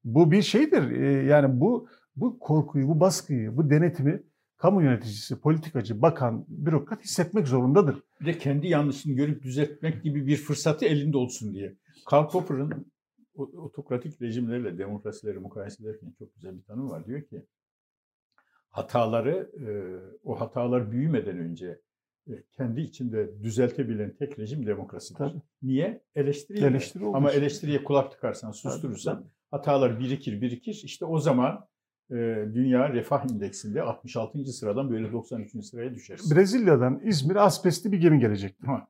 bu 0.04 0.30
bir 0.30 0.42
şeydir. 0.42 0.90
Yani 1.24 1.60
bu 1.60 1.88
bu 2.16 2.38
korkuyu, 2.38 2.88
bu 2.88 3.00
baskıyı, 3.00 3.56
bu 3.56 3.70
denetimi 3.70 4.22
kamu 4.56 4.82
yöneticisi, 4.82 5.40
politikacı, 5.40 6.02
bakan, 6.02 6.44
bürokrat 6.48 7.04
hissetmek 7.04 7.48
zorundadır. 7.48 8.02
Bir 8.20 8.26
de 8.26 8.38
kendi 8.38 8.68
yanlışını 8.68 9.12
görüp 9.12 9.42
düzeltmek 9.42 10.02
gibi 10.02 10.26
bir 10.26 10.36
fırsatı 10.36 10.84
elinde 10.84 11.16
olsun 11.16 11.54
diye. 11.54 11.76
Karl 12.06 12.28
Popper'ın 12.28 12.86
otokratik 13.38 14.22
rejimlerle 14.22 14.78
demokrasileri 14.78 15.38
mukayese 15.38 15.82
ederken 15.82 16.12
çok 16.18 16.34
güzel 16.34 16.58
bir 16.58 16.62
tanım 16.62 16.90
var. 16.90 17.06
Diyor 17.06 17.22
ki 17.22 17.46
hataları 18.70 19.50
o 20.24 20.40
hatalar 20.40 20.92
büyümeden 20.92 21.38
önce 21.38 21.80
e, 22.30 22.42
kendi 22.52 22.80
içinde 22.80 23.42
düzeltebilen 23.42 24.14
tek 24.16 24.38
rejim 24.38 24.66
demokrasidir. 24.66 25.18
Tabii. 25.18 25.42
Niye? 25.62 26.02
Eleştiri. 26.14 26.64
Eleştiri 26.64 27.04
Ama 27.04 27.32
eleştiriye 27.32 27.84
kulak 27.84 28.12
tıkarsan, 28.12 28.50
susturursan 28.50 29.30
hatalar 29.50 30.00
birikir 30.00 30.40
birikir. 30.40 30.80
İşte 30.84 31.04
o 31.04 31.18
zaman 31.18 31.66
e, 32.10 32.14
Dünya 32.54 32.92
Refah 32.92 33.24
İndeksinde 33.30 33.82
66. 33.82 34.44
sıradan 34.44 34.90
böyle 34.90 35.12
93. 35.12 35.64
sıraya 35.64 35.94
düşeriz. 35.94 36.34
Brezilya'dan 36.34 37.00
İzmir'e 37.04 37.40
asbestli 37.40 37.92
bir 37.92 37.98
gemi 37.98 38.18
gelecekti. 38.18 38.66
Ha. 38.66 38.88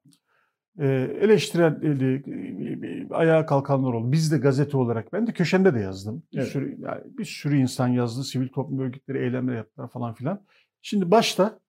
Ee, 0.78 0.86
eleştiren, 1.20 1.80
e, 1.82 3.14
ayağa 3.14 3.46
kalkanlar 3.46 3.92
oldu. 3.92 4.12
Biz 4.12 4.32
de 4.32 4.38
gazete 4.38 4.76
olarak, 4.76 5.12
ben 5.12 5.26
de 5.26 5.32
köşemde 5.32 5.74
de 5.74 5.80
yazdım. 5.80 6.22
Bir, 6.32 6.38
Evet. 6.38 6.48
sürü, 6.48 6.76
yani 6.80 7.00
bir 7.04 7.24
sürü 7.24 7.56
insan 7.56 7.88
yazdı, 7.88 8.24
sivil 8.24 8.48
toplum 8.48 8.78
örgütleri 8.78 9.18
eylemler 9.18 9.56
yaptılar 9.56 9.88
falan 9.90 10.14
filan. 10.14 10.44
Şimdi 10.82 11.10
başta 11.10 11.60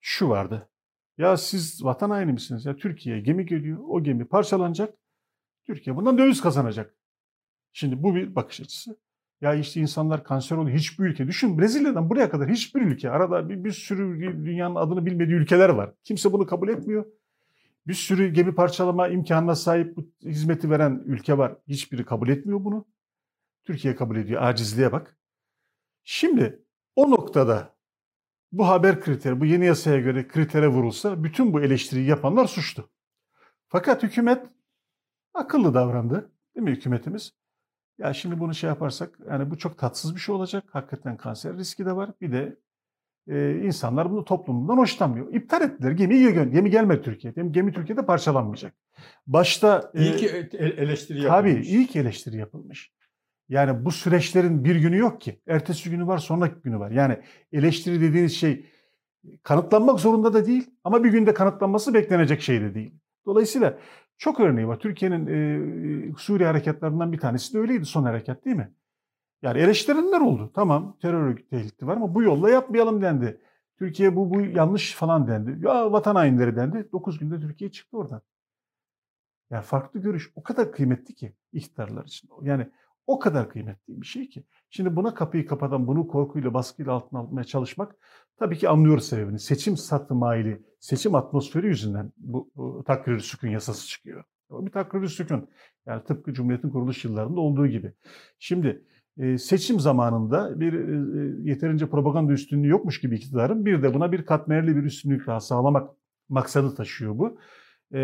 şu 0.00 0.28
vardı. 0.28 0.68
Ya 1.18 1.36
siz 1.36 1.84
vatan 1.84 2.10
haini 2.10 2.32
misiniz? 2.32 2.66
Ya 2.66 2.76
Türkiye'ye 2.76 3.22
gemi 3.22 3.46
geliyor, 3.46 3.78
o 3.88 4.02
gemi 4.02 4.24
parçalanacak. 4.24 4.94
Türkiye 5.66 5.96
bundan 5.96 6.18
döviz 6.18 6.40
kazanacak. 6.40 6.94
Şimdi 7.72 8.02
bu 8.02 8.14
bir 8.14 8.34
bakış 8.34 8.60
açısı. 8.60 8.96
Ya 9.40 9.54
işte 9.54 9.80
insanlar 9.80 10.24
kanser 10.24 10.56
oluyor. 10.56 10.76
Hiçbir 10.76 11.04
ülke. 11.04 11.26
Düşün 11.26 11.58
Brezilya'dan 11.58 12.10
buraya 12.10 12.30
kadar 12.30 12.50
hiçbir 12.50 12.80
ülke. 12.80 13.10
Arada 13.10 13.48
bir, 13.48 13.64
bir 13.64 13.72
sürü 13.72 14.20
dünyanın 14.44 14.74
adını 14.74 15.06
bilmediği 15.06 15.34
ülkeler 15.34 15.68
var. 15.68 15.92
Kimse 16.04 16.32
bunu 16.32 16.46
kabul 16.46 16.68
etmiyor. 16.68 17.04
Bir 17.86 17.94
sürü 17.94 18.32
gemi 18.32 18.54
parçalama 18.54 19.08
imkanına 19.08 19.54
sahip 19.54 19.96
bu 19.96 20.12
hizmeti 20.22 20.70
veren 20.70 21.02
ülke 21.04 21.38
var. 21.38 21.56
Hiçbiri 21.68 22.04
kabul 22.04 22.28
etmiyor 22.28 22.64
bunu. 22.64 22.86
Türkiye 23.64 23.96
kabul 23.96 24.16
ediyor. 24.16 24.42
Acizliğe 24.42 24.92
bak. 24.92 25.18
Şimdi 26.04 26.64
o 26.96 27.10
noktada 27.10 27.74
bu 28.52 28.68
haber 28.68 29.00
kriteri, 29.00 29.40
bu 29.40 29.46
yeni 29.46 29.66
yasaya 29.66 30.00
göre 30.00 30.28
kritere 30.28 30.68
vurulsa 30.68 31.24
bütün 31.24 31.52
bu 31.52 31.60
eleştiriyi 31.60 32.08
yapanlar 32.08 32.46
suçlu. 32.46 32.90
Fakat 33.68 34.02
hükümet 34.02 34.46
akıllı 35.34 35.74
davrandı. 35.74 36.32
Değil 36.56 36.64
mi 36.64 36.70
hükümetimiz? 36.70 37.32
Ya 37.98 38.12
şimdi 38.12 38.40
bunu 38.40 38.54
şey 38.54 38.68
yaparsak 38.68 39.18
yani 39.30 39.50
bu 39.50 39.58
çok 39.58 39.78
tatsız 39.78 40.14
bir 40.14 40.20
şey 40.20 40.34
olacak. 40.34 40.64
Hakikaten 40.72 41.16
kanser 41.16 41.56
riski 41.56 41.86
de 41.86 41.96
var. 41.96 42.10
Bir 42.20 42.32
de 42.32 42.56
e, 43.28 43.54
insanlar 43.64 44.10
bunu 44.10 44.24
toplumundan 44.24 44.76
hoşlanmıyor. 44.76 45.34
İptal 45.34 45.62
ettiler. 45.62 45.90
Gemiyi 45.90 46.26
gö- 46.28 46.50
gemi 46.52 46.70
gelmedi 46.70 47.02
Türkiye'ye. 47.02 47.34
Gemi, 47.36 47.52
gemi 47.52 47.72
Türkiye'de 47.72 48.06
parçalanmayacak. 48.06 48.74
Başta 49.26 49.90
e, 49.94 50.02
İyi 50.02 50.16
ki 50.16 50.26
e- 50.52 50.66
eleştiri 50.66 51.26
tabii 51.26 51.48
yapılmış. 51.48 51.68
iyi 51.68 51.86
ki 51.86 51.98
eleştiri 51.98 52.36
yapılmış. 52.36 52.92
Yani 53.48 53.84
bu 53.84 53.90
süreçlerin 53.90 54.64
bir 54.64 54.76
günü 54.76 54.96
yok 54.98 55.20
ki. 55.20 55.40
Ertesi 55.46 55.90
günü 55.90 56.06
var, 56.06 56.18
sonraki 56.18 56.60
günü 56.62 56.78
var. 56.78 56.90
Yani 56.90 57.18
eleştiri 57.52 58.00
dediğiniz 58.00 58.36
şey 58.36 58.66
kanıtlanmak 59.42 60.00
zorunda 60.00 60.32
da 60.32 60.46
değil 60.46 60.70
ama 60.84 61.04
bir 61.04 61.08
günde 61.12 61.34
kanıtlanması 61.34 61.94
beklenecek 61.94 62.40
şey 62.42 62.60
de 62.60 62.74
değil. 62.74 62.94
Dolayısıyla 63.26 63.78
çok 64.18 64.40
örneği 64.40 64.68
var. 64.68 64.78
Türkiye'nin 64.78 65.26
e, 65.26 66.12
Suriye 66.18 66.48
harekatlarından 66.48 67.12
bir 67.12 67.18
tanesi 67.18 67.54
de 67.54 67.58
öyleydi 67.58 67.84
son 67.84 68.02
harekat 68.04 68.44
değil 68.44 68.56
mi? 68.56 68.72
Yani 69.44 69.58
eleştirenler 69.58 70.20
oldu. 70.20 70.50
Tamam 70.54 70.96
terör 71.02 71.36
örgütü 71.52 71.86
var 71.86 71.96
ama 71.96 72.14
bu 72.14 72.22
yolla 72.22 72.50
yapmayalım 72.50 73.02
dendi. 73.02 73.40
Türkiye 73.78 74.16
bu, 74.16 74.34
bu 74.34 74.40
yanlış 74.40 74.94
falan 74.94 75.28
dendi. 75.28 75.66
Ya 75.66 75.92
vatan 75.92 76.14
hainleri 76.14 76.56
dendi. 76.56 76.88
9 76.92 77.18
günde 77.18 77.40
Türkiye 77.40 77.70
çıktı 77.70 77.96
oradan. 77.96 78.22
Yani 79.50 79.62
farklı 79.62 80.00
görüş 80.00 80.32
o 80.36 80.42
kadar 80.42 80.72
kıymetli 80.72 81.14
ki 81.14 81.32
iktidarlar 81.52 82.04
için. 82.04 82.30
Yani 82.42 82.70
o 83.06 83.18
kadar 83.18 83.48
kıymetli 83.48 84.00
bir 84.00 84.06
şey 84.06 84.28
ki. 84.28 84.44
Şimdi 84.70 84.96
buna 84.96 85.14
kapıyı 85.14 85.46
kapatan, 85.46 85.86
bunu 85.86 86.08
korkuyla, 86.08 86.54
baskıyla 86.54 86.92
altına 86.92 87.20
almaya 87.20 87.44
çalışmak 87.44 87.96
tabii 88.38 88.58
ki 88.58 88.68
anlıyoruz 88.68 89.08
sebebini. 89.08 89.38
Seçim 89.38 89.76
satı 89.76 90.14
maili, 90.14 90.62
seçim 90.80 91.14
atmosferi 91.14 91.66
yüzünden 91.66 92.12
bu, 92.16 92.50
bu 92.56 92.84
takrir 92.86 93.18
sükun 93.18 93.48
yasası 93.48 93.86
çıkıyor. 93.88 94.24
Bir 94.50 94.70
takrir 94.70 95.08
sükun. 95.08 95.48
Yani 95.86 96.04
tıpkı 96.04 96.32
Cumhuriyet'in 96.32 96.70
kuruluş 96.70 97.04
yıllarında 97.04 97.40
olduğu 97.40 97.66
gibi. 97.66 97.92
Şimdi 98.38 98.84
seçim 99.38 99.80
zamanında 99.80 100.60
bir 100.60 100.72
e, 100.72 101.50
yeterince 101.50 101.90
propaganda 101.90 102.32
üstünlüğü 102.32 102.68
yokmuş 102.68 103.00
gibi 103.00 103.16
iktidarın 103.16 103.66
bir 103.66 103.82
de 103.82 103.94
buna 103.94 104.12
bir 104.12 104.26
katmerli 104.26 104.76
bir 104.76 104.82
üstünlük 104.82 105.26
daha 105.26 105.40
sağlamak 105.40 105.90
maksadı 106.28 106.74
taşıyor 106.74 107.18
bu. 107.18 107.38
E, 107.92 108.00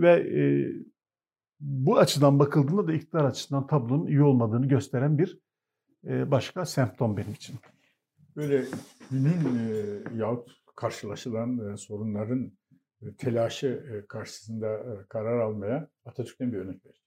ve 0.00 0.10
e, 0.10 0.42
bu 1.60 1.98
açıdan 1.98 2.38
bakıldığında 2.38 2.88
da 2.88 2.92
iktidar 2.92 3.24
açısından 3.24 3.66
tablonun 3.66 4.06
iyi 4.06 4.22
olmadığını 4.22 4.68
gösteren 4.68 5.18
bir 5.18 5.38
e, 6.06 6.30
başka 6.30 6.64
semptom 6.64 7.16
benim 7.16 7.32
için. 7.32 7.56
Böyle 8.36 8.64
günün 9.10 9.30
e, 9.30 10.16
yahut 10.16 10.50
karşılaşılan 10.76 11.72
e, 11.72 11.76
sorunların 11.76 12.52
e, 13.02 13.14
telaşı 13.14 13.66
e, 13.66 14.06
karşısında 14.06 14.74
e, 14.76 15.06
karar 15.08 15.38
almaya 15.40 15.88
Atatürk'ten 16.04 16.52
bir 16.52 16.58
örnek 16.58 16.84
vereceğim. 16.84 17.01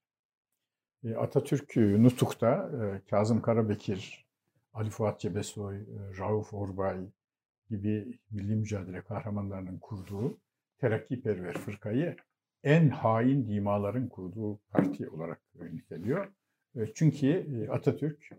E, 1.06 1.16
Atatürk 1.16 1.78
e, 1.78 2.04
Nutuk'ta 2.04 2.72
e, 2.74 3.10
Kazım 3.10 3.42
Karabekir, 3.42 4.26
Ali 4.74 4.90
Fuat 4.90 5.20
Cebesoy, 5.20 5.78
e, 5.78 6.18
Rauf 6.18 6.54
Orbay 6.54 6.98
gibi 7.70 8.20
milli 8.32 8.56
mücadele 8.56 9.02
kahramanlarının 9.02 9.78
kurduğu 9.78 10.38
terakkiperver 10.78 11.58
fırkayı 11.58 12.16
en 12.64 12.90
hain 12.90 13.48
dimaların 13.48 14.10
kurduğu 14.10 14.60
parti 14.72 15.10
olarak 15.10 15.42
niteliyor. 15.74 16.28
Çünkü 16.96 17.48
Atatürk 17.72 18.30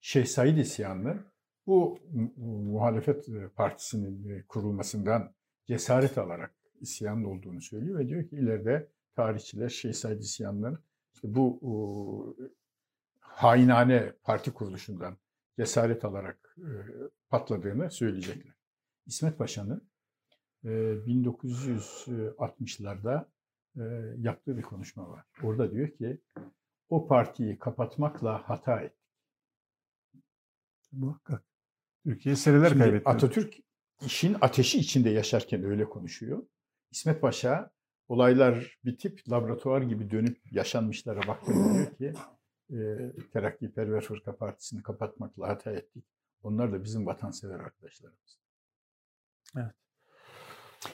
Şeyh 0.00 0.26
Said 0.26 0.56
isyanını 0.56 1.18
bu 1.66 1.98
mu- 2.12 2.32
muhalefet 2.72 3.26
partisinin 3.56 4.42
kurulmasından 4.42 5.34
cesaret 5.66 6.18
alarak 6.18 6.54
isyanın 6.80 7.24
olduğunu 7.24 7.60
söylüyor 7.60 7.98
ve 7.98 8.08
diyor 8.08 8.28
ki 8.28 8.36
ileride 8.36 8.88
tarihçiler 9.16 9.68
Şeyh 9.68 9.92
Said 9.92 10.20
işte 10.20 10.44
bu 11.22 11.58
o, 11.62 12.36
hainane 13.20 14.12
parti 14.22 14.52
kuruluşundan 14.52 15.16
cesaret 15.58 16.04
alarak 16.04 16.56
e, 16.58 16.68
patladığını 17.28 17.90
söyleyecekler. 17.90 18.54
İsmet 19.06 19.38
Paşa'nın 19.38 19.88
e, 20.64 20.68
1960'larda 20.68 23.26
e, 23.76 23.82
yaptığı 24.18 24.56
bir 24.56 24.62
konuşma 24.62 25.08
var. 25.08 25.24
Orada 25.42 25.72
diyor 25.72 25.90
ki 25.90 26.20
o 26.88 27.06
partiyi 27.06 27.58
kapatmakla 27.58 28.48
hata 28.48 28.80
ettik. 28.80 29.02
Muhakkak. 30.92 31.44
Türkiye 32.04 32.36
seneler 32.36 32.68
Şimdi 32.68 32.82
kaybetti. 32.82 33.08
Atatürk 33.08 33.54
işin 34.06 34.36
ateşi 34.40 34.78
içinde 34.78 35.10
yaşarken 35.10 35.64
öyle 35.64 35.84
konuşuyor. 35.84 36.42
İsmet 36.90 37.20
Paşa 37.20 37.70
olaylar 38.08 38.78
bitip 38.84 39.30
laboratuvar 39.30 39.82
gibi 39.82 40.10
dönüp 40.10 40.38
yaşanmışlara 40.52 41.28
baktığında 41.28 41.74
diyor 41.74 42.14
ki 42.14 42.20
e, 42.70 43.12
Terakkiperver 43.32 44.00
Fırka 44.00 44.36
Partisi'ni 44.36 44.82
kapatmakla 44.82 45.48
hata 45.48 45.72
ettik. 45.72 46.04
Onlar 46.42 46.72
da 46.72 46.84
bizim 46.84 47.06
vatansever 47.06 47.58
arkadaşlarımız. 47.60 48.38
Evet. 49.56 49.74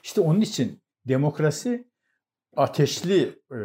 İşte 0.02 0.20
onun 0.20 0.40
için 0.40 0.80
demokrasi 1.08 1.88
ateşli 2.56 3.22
e, 3.50 3.58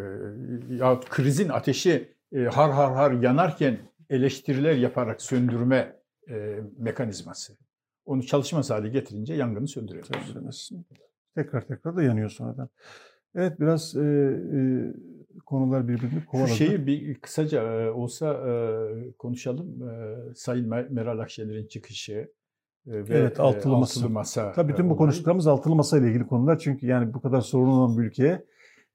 ya 0.75 0.99
krizin 0.99 1.49
ateşi 1.49 2.15
e, 2.31 2.39
har 2.39 2.71
har 2.71 2.93
har 2.93 3.11
yanarken 3.11 3.79
eleştiriler 4.09 4.75
yaparak 4.75 5.21
söndürme 5.21 5.99
e, 6.29 6.59
mekanizması. 6.77 7.57
Onu 8.05 8.25
çalışmaz 8.25 8.69
hale 8.69 8.89
getirince 8.89 9.33
yangını. 9.33 9.67
Söndüremezsin. 9.67 10.85
Tekrar 11.35 11.67
tekrar 11.67 11.95
da 11.95 12.03
yanıyor 12.03 12.29
sonradan. 12.29 12.69
Evet 13.35 13.59
biraz 13.59 13.95
e, 13.95 13.99
e, 14.01 14.59
konular 15.45 15.87
birbirini 15.87 16.19
Şu 16.21 16.25
kovaladı. 16.25 16.51
şeyi 16.51 16.87
bir 16.87 17.15
kısaca 17.15 17.63
e, 17.81 17.89
olsa 17.91 18.33
e, 18.33 19.11
konuşalım. 19.11 19.89
E, 19.89 20.17
Sayın 20.35 20.69
Mer- 20.69 20.89
Meral 20.89 21.19
Akşener'in 21.19 21.67
çıkışı 21.67 22.13
e, 22.87 22.91
ve 22.91 23.05
Evet, 23.17 23.39
altılı 23.39 23.73
e, 23.73 23.75
altılı 23.75 24.09
masa. 24.09 24.51
Tabii 24.51 24.71
bütün 24.73 24.89
bu 24.89 24.97
konuştuklarımız 24.97 25.47
altılı 25.47 25.75
masa 25.75 25.97
ile 25.97 26.07
ilgili 26.09 26.27
konular. 26.27 26.59
Çünkü 26.59 26.85
yani 26.87 27.13
bu 27.13 27.21
kadar 27.21 27.41
sorun 27.41 27.69
olan 27.69 27.97
bir 27.97 28.03
ülkeye 28.03 28.45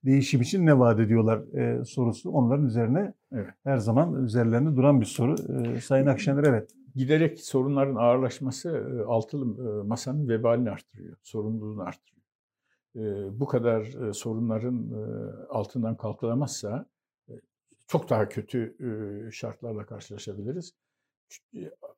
değişim 0.04 0.40
için 0.40 0.66
ne 0.66 0.78
vaat 0.78 1.00
ediyorlar 1.00 1.54
e, 1.58 1.84
sorusu 1.84 2.30
onların 2.30 2.66
üzerine 2.66 3.14
Evet. 3.32 3.50
her 3.64 3.76
zaman 3.76 4.24
üzerlerinde 4.24 4.76
duran 4.76 5.00
bir 5.00 5.06
soru. 5.06 5.34
E, 5.76 5.80
Sayın 5.80 6.06
Akşener 6.06 6.44
evet. 6.44 6.70
giderek 6.94 7.40
sorunların 7.40 7.94
ağırlaşması 7.94 8.68
e, 8.70 9.02
altılı 9.02 9.44
e, 9.44 9.86
masanın 9.86 10.28
vebalini 10.28 10.70
arttırıyor, 10.70 11.16
sorumluluğunu 11.22 11.82
arttırıyor. 11.82 12.17
Bu 13.30 13.46
kadar 13.46 14.12
sorunların 14.12 14.90
altından 15.50 15.96
kalkılamazsa 15.96 16.86
çok 17.86 18.10
daha 18.10 18.28
kötü 18.28 18.76
şartlarla 19.32 19.86
karşılaşabiliriz. 19.86 20.72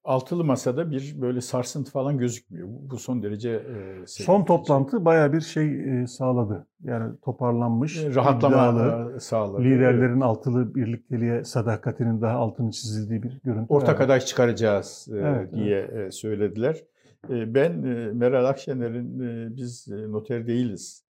Altılı 0.05 0.45
masada 0.45 0.91
bir 0.91 1.21
böyle 1.21 1.41
sarsıntı 1.41 1.91
falan 1.91 2.19
gözükmüyor. 2.19 2.69
Bu 2.71 2.99
son 2.99 3.23
derece 3.23 3.63
Son 4.07 4.45
toplantı 4.45 5.05
baya 5.05 5.33
bir 5.33 5.41
şey 5.41 5.81
sağladı. 6.07 6.67
Yani 6.85 7.17
toparlanmış, 7.23 8.05
rahatlama 8.15 8.57
iddialı, 8.57 9.21
sağladı. 9.21 9.65
liderlerin 9.65 10.21
altılı 10.21 10.75
birlikteliğe 10.75 11.45
sadakatinin 11.45 12.21
daha 12.21 12.39
altını 12.39 12.71
çizildiği 12.71 13.23
bir 13.23 13.41
görüntü. 13.45 13.67
ortak 13.69 14.01
aday 14.01 14.21
çıkaracağız 14.21 15.09
Evet, 15.13 15.55
diye 15.55 15.81
e, 15.81 16.11
söylediler. 16.11 16.85
Ben 17.29 17.79
Meral 18.17 18.45
Akşener'in 18.45 19.21
biz 19.57 19.89
noter 19.89 20.47
değiliz 20.47 21.05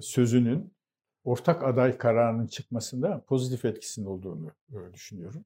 sözünün 0.00 0.74
ortak 1.24 1.64
aday 1.64 1.98
kararının 1.98 2.46
çıkmasında 2.46 3.24
pozitif 3.26 3.64
etkisinin 3.64 4.06
olduğunu 4.06 4.50
düşünüyorum. 4.92 5.44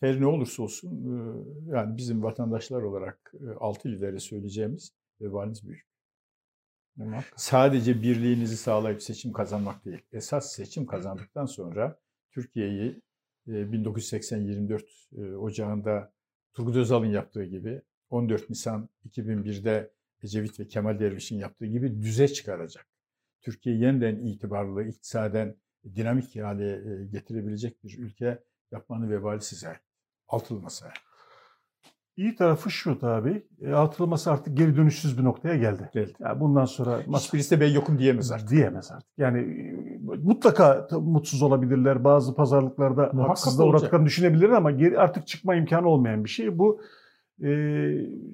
Her 0.00 0.20
ne 0.20 0.26
olursa 0.26 0.62
olsun 0.62 0.90
yani 1.66 1.96
bizim 1.96 2.22
vatandaşlar 2.22 2.82
olarak 2.82 3.34
altı 3.60 3.88
lideri 3.88 4.20
söyleyeceğimiz 4.20 4.92
vebaliniz 5.20 5.68
büyük. 5.68 5.86
Sadece 7.36 8.02
birliğinizi 8.02 8.56
sağlayıp 8.56 9.02
seçim 9.02 9.32
kazanmak 9.32 9.84
değil. 9.84 10.02
Esas 10.12 10.52
seçim 10.52 10.86
kazandıktan 10.86 11.46
sonra 11.46 11.98
Türkiye'yi 12.30 13.02
1980-24 13.48 15.36
Ocağı'nda 15.36 16.12
Turgut 16.54 16.76
Özal'ın 16.76 17.06
yaptığı 17.06 17.44
gibi 17.44 17.82
14 18.14 18.50
Nisan 18.50 18.88
2001'de 19.08 19.90
Ecevit 20.22 20.60
ve 20.60 20.68
Kemal 20.68 20.98
Derviş'in 20.98 21.38
yaptığı 21.38 21.66
gibi 21.66 22.02
düze 22.02 22.28
çıkaracak. 22.28 22.86
Türkiye 23.40 23.76
yeniden 23.76 24.16
itibarlı, 24.16 24.84
iktisaden 24.84 25.56
dinamik 25.96 26.36
hale 26.36 26.80
getirebilecek 27.12 27.84
bir 27.84 27.98
ülke 27.98 28.42
yapmanın 28.72 29.10
vebali 29.10 29.40
size. 29.40 29.76
Altılı 30.28 30.60
masa. 30.60 30.92
İyi 32.16 32.36
tarafı 32.36 32.70
şu 32.70 32.98
tabii. 32.98 33.46
E, 33.60 33.72
atılması 33.72 34.32
artık 34.32 34.56
geri 34.56 34.76
dönüşsüz 34.76 35.18
bir 35.18 35.24
noktaya 35.24 35.56
geldi. 35.56 35.90
Geldi. 35.94 36.12
Yani 36.20 36.40
bundan 36.40 36.64
sonra 36.64 37.00
hiçbirisi 37.18 37.50
de 37.56 37.60
ben 37.60 37.72
yokum 37.72 37.98
diyemez 37.98 38.32
artık. 38.32 38.50
Diyemez 38.50 38.92
artık. 38.92 39.08
Yani 39.18 39.72
mutlaka 40.22 40.88
mutsuz 40.90 41.42
olabilirler. 41.42 42.04
Bazı 42.04 42.34
pazarlıklarda 42.34 43.10
haksızlığa 43.28 43.66
uğradıklarını 43.66 44.06
düşünebilirler 44.06 44.50
ama 44.50 44.70
geri 44.70 44.98
artık 44.98 45.26
çıkma 45.26 45.54
imkanı 45.54 45.88
olmayan 45.88 46.24
bir 46.24 46.30
şey. 46.30 46.58
Bu 46.58 46.80
e, 47.42 47.50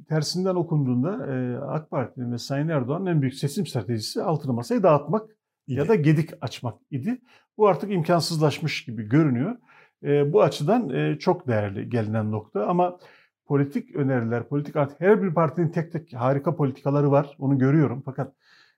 tersinden 0.08 0.54
okunduğunda 0.54 1.26
e, 1.26 1.56
AK 1.56 1.90
Parti'nin 1.90 2.32
ve 2.32 2.38
Sayın 2.38 2.68
Erdoğan'ın 2.68 3.06
en 3.06 3.22
büyük 3.22 3.34
seçim 3.34 3.66
stratejisi 3.66 4.22
altılı 4.22 4.52
masayı 4.52 4.82
dağıtmak 4.82 5.30
idi. 5.66 5.78
ya 5.78 5.88
da 5.88 5.94
gedik 5.94 6.30
açmak 6.40 6.78
idi. 6.90 7.20
Bu 7.58 7.68
artık 7.68 7.92
imkansızlaşmış 7.92 8.84
gibi 8.84 9.08
görünüyor. 9.08 9.56
E, 10.04 10.32
bu 10.32 10.42
açıdan 10.42 10.90
e, 10.90 11.18
çok 11.18 11.48
değerli 11.48 11.90
gelinen 11.90 12.32
nokta 12.32 12.66
ama 12.66 12.98
politik 13.46 13.96
öneriler, 13.96 14.48
politik 14.48 14.76
artık 14.76 15.00
her 15.00 15.22
bir 15.22 15.34
partinin 15.34 15.68
tek 15.68 15.92
tek 15.92 16.14
harika 16.14 16.56
politikaları 16.56 17.10
var. 17.10 17.36
Onu 17.38 17.58
görüyorum. 17.58 18.02
Fakat 18.04 18.32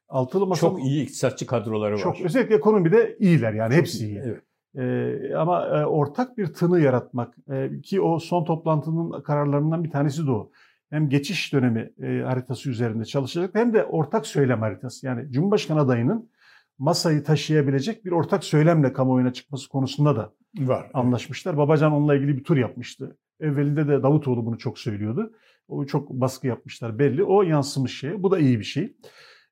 altılı 0.09 0.47
masa 0.47 0.61
çok 0.61 0.85
iyi 0.85 1.03
iktisatçı 1.03 1.47
kadroları 1.47 1.99
çok, 1.99 2.13
var. 2.13 2.17
Çok 2.17 2.27
özellikle 2.27 2.55
ekonomide 2.55 3.17
iyiler 3.19 3.53
yani 3.53 3.75
hepsi 3.75 4.07
iyi. 4.07 4.19
Evet. 4.25 4.43
Ee, 4.79 5.35
ama 5.37 5.67
e, 5.67 5.87
ortak 5.87 6.39
bir 6.39 6.47
tını 6.47 6.81
yaratmak 6.81 7.35
e, 7.51 7.81
ki 7.81 8.01
o 8.01 8.19
son 8.19 8.45
toplantının 8.45 9.23
kararlarından 9.23 9.85
bir 9.85 9.91
tanesi 9.91 10.27
de 10.27 10.31
o. 10.31 10.51
Hem 10.91 11.09
geçiş 11.09 11.53
dönemi 11.53 11.93
e, 12.03 12.23
haritası 12.23 12.71
üzerinde 12.71 13.05
çalışacak 13.05 13.51
hem 13.55 13.75
de 13.75 13.85
ortak 13.85 14.27
söylem 14.27 14.61
haritası. 14.61 15.07
Yani 15.07 15.33
Cumhurbaşkanı 15.33 15.81
adayının 15.81 16.31
masayı 16.79 17.25
taşıyabilecek 17.25 18.05
bir 18.05 18.11
ortak 18.11 18.45
söylemle 18.45 18.93
kamuoyuna 18.93 19.33
çıkması 19.33 19.69
konusunda 19.69 20.17
da 20.17 20.33
var. 20.59 20.91
Anlaşmışlar. 20.95 21.57
Babacan 21.57 21.93
onunla 21.93 22.15
ilgili 22.15 22.37
bir 22.37 22.45
tur 22.45 22.57
yapmıştı. 22.57 23.17
Evvelinde 23.41 23.89
de 23.89 24.03
Davutoğlu 24.03 24.47
bunu 24.47 24.59
çok 24.59 24.79
söylüyordu. 24.79 25.33
O 25.69 25.87
çok 25.87 26.11
baskı 26.11 26.47
yapmışlar 26.47 26.99
belli. 26.99 27.25
O 27.25 27.43
yansımış 27.43 27.99
şey. 27.99 28.23
Bu 28.23 28.31
da 28.31 28.39
iyi 28.39 28.59
bir 28.59 28.65
şey. 28.65 28.97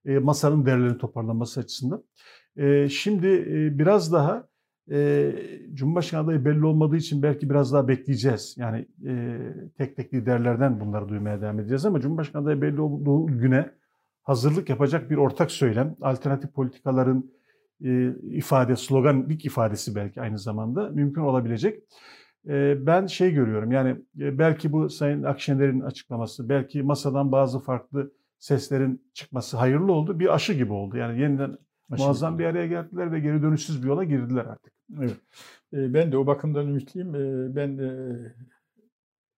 E, 0.07 0.19
masanın 0.19 0.67
değerlerini 0.67 0.99
toparlanması 0.99 1.61
açısından. 1.61 2.05
E, 2.57 2.89
şimdi 2.89 3.27
e, 3.27 3.79
biraz 3.79 4.13
daha 4.13 4.50
e, 4.91 5.33
Cumhurbaşkanı 5.75 6.25
adayı 6.25 6.45
belli 6.45 6.67
olmadığı 6.67 6.97
için 6.97 7.23
belki 7.23 7.51
biraz 7.51 7.73
daha 7.73 7.89
bekleyeceğiz. 7.89 8.55
Yani 8.59 8.87
e, 9.07 9.39
tek 9.79 9.97
tek 9.97 10.15
liderlerden 10.15 10.81
bunları 10.81 11.09
duymaya 11.09 11.41
devam 11.41 11.61
edeceğiz 11.61 11.87
ama 11.87 12.01
Cumhurbaşkanı 12.01 12.43
adayı 12.43 12.63
belli 12.63 12.81
olduğu 12.81 13.27
güne 13.27 13.71
hazırlık 14.23 14.69
yapacak 14.69 15.11
bir 15.11 15.17
ortak 15.17 15.51
söylem, 15.51 15.97
alternatif 16.01 16.53
politikaların 16.53 17.31
e, 17.85 18.09
ifade, 18.23 18.77
sloganlik 18.77 19.45
ifadesi 19.45 19.95
belki 19.95 20.21
aynı 20.21 20.39
zamanda 20.39 20.89
mümkün 20.89 21.23
olabilecek. 21.23 21.83
E, 22.49 22.87
ben 22.87 23.07
şey 23.07 23.33
görüyorum 23.33 23.73
yani 23.73 23.91
e, 24.21 24.39
belki 24.39 24.73
bu 24.73 24.91
Sayın 24.91 25.23
Akşener'in 25.23 25.81
açıklaması, 25.81 26.49
belki 26.49 26.83
masadan 26.83 27.33
bazı 27.33 27.59
farklı 27.59 28.13
seslerin 28.39 29.11
çıkması 29.15 29.57
hayırlı 29.57 29.93
oldu. 29.93 30.19
Bir 30.19 30.35
aşı 30.35 30.53
gibi 30.53 30.73
oldu. 30.73 30.97
Yani 30.97 31.21
yeniden 31.21 31.59
aşı 31.91 32.03
muazzam 32.03 32.33
gibi. 32.33 32.43
bir 32.43 32.49
araya 32.49 32.67
geldiler 32.67 33.13
ve 33.13 33.21
geri 33.21 33.43
dönüşsüz 33.43 33.83
bir 33.83 33.89
yola 33.89 34.05
girdiler 34.05 34.45
artık. 34.45 34.80
Evet. 34.99 35.17
Ben 35.73 36.13
de 36.13 36.17
o 36.17 36.27
bakımdan 36.27 36.69
ümitliyim. 36.69 37.13
Ben 37.55 37.79
de 37.79 38.17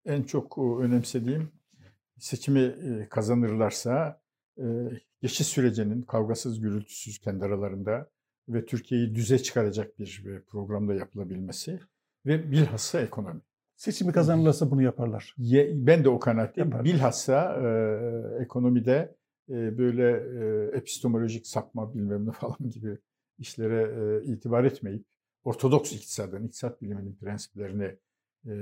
en 0.04 0.22
çok 0.22 0.58
önemsediğim 0.58 1.48
seçimi 2.18 2.74
kazanırlarsa 3.10 4.22
geçiş 5.20 5.46
sürecinin 5.46 6.02
kavgasız 6.02 6.60
gürültüsüz 6.60 7.18
kendi 7.18 7.44
aralarında 7.44 8.10
ve 8.48 8.64
Türkiye'yi 8.64 9.14
düze 9.14 9.38
çıkaracak 9.38 9.98
bir 9.98 10.42
programda 10.46 10.94
yapılabilmesi 10.94 11.80
ve 12.26 12.50
bilhassa 12.50 13.00
ekonomi. 13.00 13.40
Seçimi 13.76 14.12
kazanırlarsa 14.12 14.70
bunu 14.70 14.82
yaparlar. 14.82 15.34
Ben 15.72 16.04
de 16.04 16.08
o 16.08 16.18
kanaatteyim. 16.18 16.70
Yaparlar. 16.70 16.84
Bilhassa 16.84 17.56
e, 17.62 18.42
ekonomide 18.42 19.16
e, 19.48 19.78
böyle 19.78 20.10
e, 20.10 20.76
epistemolojik 20.76 21.46
sapma 21.46 21.94
bilmem 21.94 22.26
ne 22.26 22.32
falan 22.32 22.70
gibi 22.70 22.98
işlere 23.38 23.82
e, 23.82 24.32
itibar 24.32 24.64
etmeyip 24.64 25.04
ortodoks 25.44 25.92
iktisadın, 25.92 26.46
iktisat 26.46 26.82
biliminin 26.82 27.16
prensiplerini 27.16 27.96
e, 28.46 28.52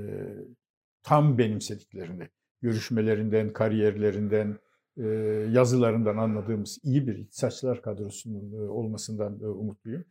tam 1.03 1.37
benimsediklerini, 1.37 2.29
görüşmelerinden, 2.61 3.53
kariyerlerinden, 3.53 4.59
e, 4.97 5.03
yazılarından 5.51 6.17
anladığımız 6.17 6.79
iyi 6.83 7.07
bir 7.07 7.17
iktisatçılar 7.17 7.81
kadrosunun 7.81 8.53
e, 8.53 8.69
olmasından 8.69 9.39
e, 9.39 9.45
umutluyum. 9.45 10.05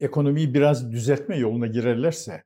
Ekonomiyi 0.00 0.54
biraz 0.54 0.92
düzeltme 0.92 1.36
yoluna 1.36 1.66
girerlerse 1.66 2.42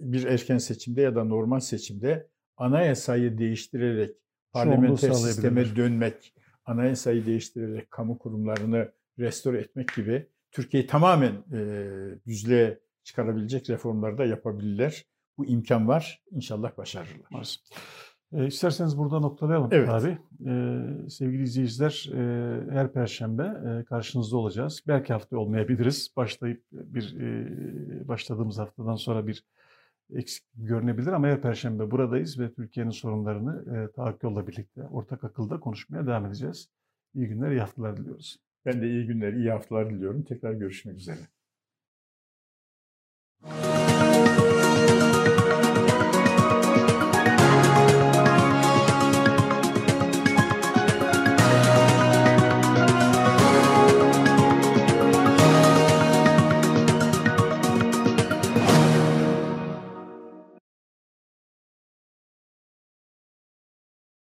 bir 0.00 0.24
erken 0.24 0.58
seçimde 0.58 1.02
ya 1.02 1.14
da 1.14 1.24
normal 1.24 1.60
seçimde 1.60 2.28
anayasayı 2.56 3.38
değiştirerek 3.38 4.16
parlamenter 4.52 5.12
sisteme 5.12 5.76
dönmek, 5.76 6.34
anayasayı 6.64 7.26
değiştirerek 7.26 7.90
kamu 7.90 8.18
kurumlarını 8.18 8.92
restore 9.18 9.60
etmek 9.60 9.94
gibi 9.94 10.26
Türkiye'yi 10.54 10.86
tamamen 10.86 11.32
e, 11.52 11.88
düzlüğe 12.26 12.80
çıkarabilecek 13.04 13.70
reformları 13.70 14.18
da 14.18 14.24
yapabilirler. 14.24 15.04
Bu 15.38 15.46
imkan 15.46 15.88
var. 15.88 16.22
İnşallah 16.30 16.76
başarırlar. 16.78 17.56
E, 18.32 18.46
isterseniz 18.46 18.98
burada 18.98 19.20
noktalayalım 19.20 19.68
evet. 19.72 19.88
abi. 19.88 20.18
E, 20.46 20.52
sevgili 21.10 21.42
izleyiciler 21.42 22.10
e, 22.14 22.20
her 22.70 22.92
perşembe 22.92 23.42
e, 23.42 23.84
karşınızda 23.84 24.36
olacağız. 24.36 24.82
Belki 24.88 25.12
hafta 25.12 25.38
olmayabiliriz. 25.38 26.12
Başlayıp 26.16 26.62
bir 26.72 27.20
e, 27.20 28.08
başladığımız 28.08 28.58
haftadan 28.58 28.96
sonra 28.96 29.26
bir 29.26 29.44
eksik 30.14 30.44
görünebilir 30.54 31.12
ama 31.12 31.26
her 31.26 31.40
perşembe 31.40 31.90
buradayız 31.90 32.40
ve 32.40 32.52
Türkiye'nin 32.52 32.90
sorunlarını 32.90 33.76
e, 33.76 33.92
tahakkülle 33.92 34.46
birlikte 34.46 34.82
ortak 34.82 35.24
akılda 35.24 35.60
konuşmaya 35.60 36.06
devam 36.06 36.26
edeceğiz. 36.26 36.68
İyi 37.14 37.28
günler, 37.28 37.50
iyi 37.50 37.60
haftalar 37.60 37.96
diliyoruz. 37.96 38.43
Ben 38.66 38.82
de 38.82 38.88
iyi 38.88 39.06
günler, 39.06 39.32
iyi 39.32 39.50
haftalar 39.50 39.90
diliyorum. 39.90 40.22
Tekrar 40.22 40.52
görüşmek 40.52 40.96
üzere. 40.96 41.18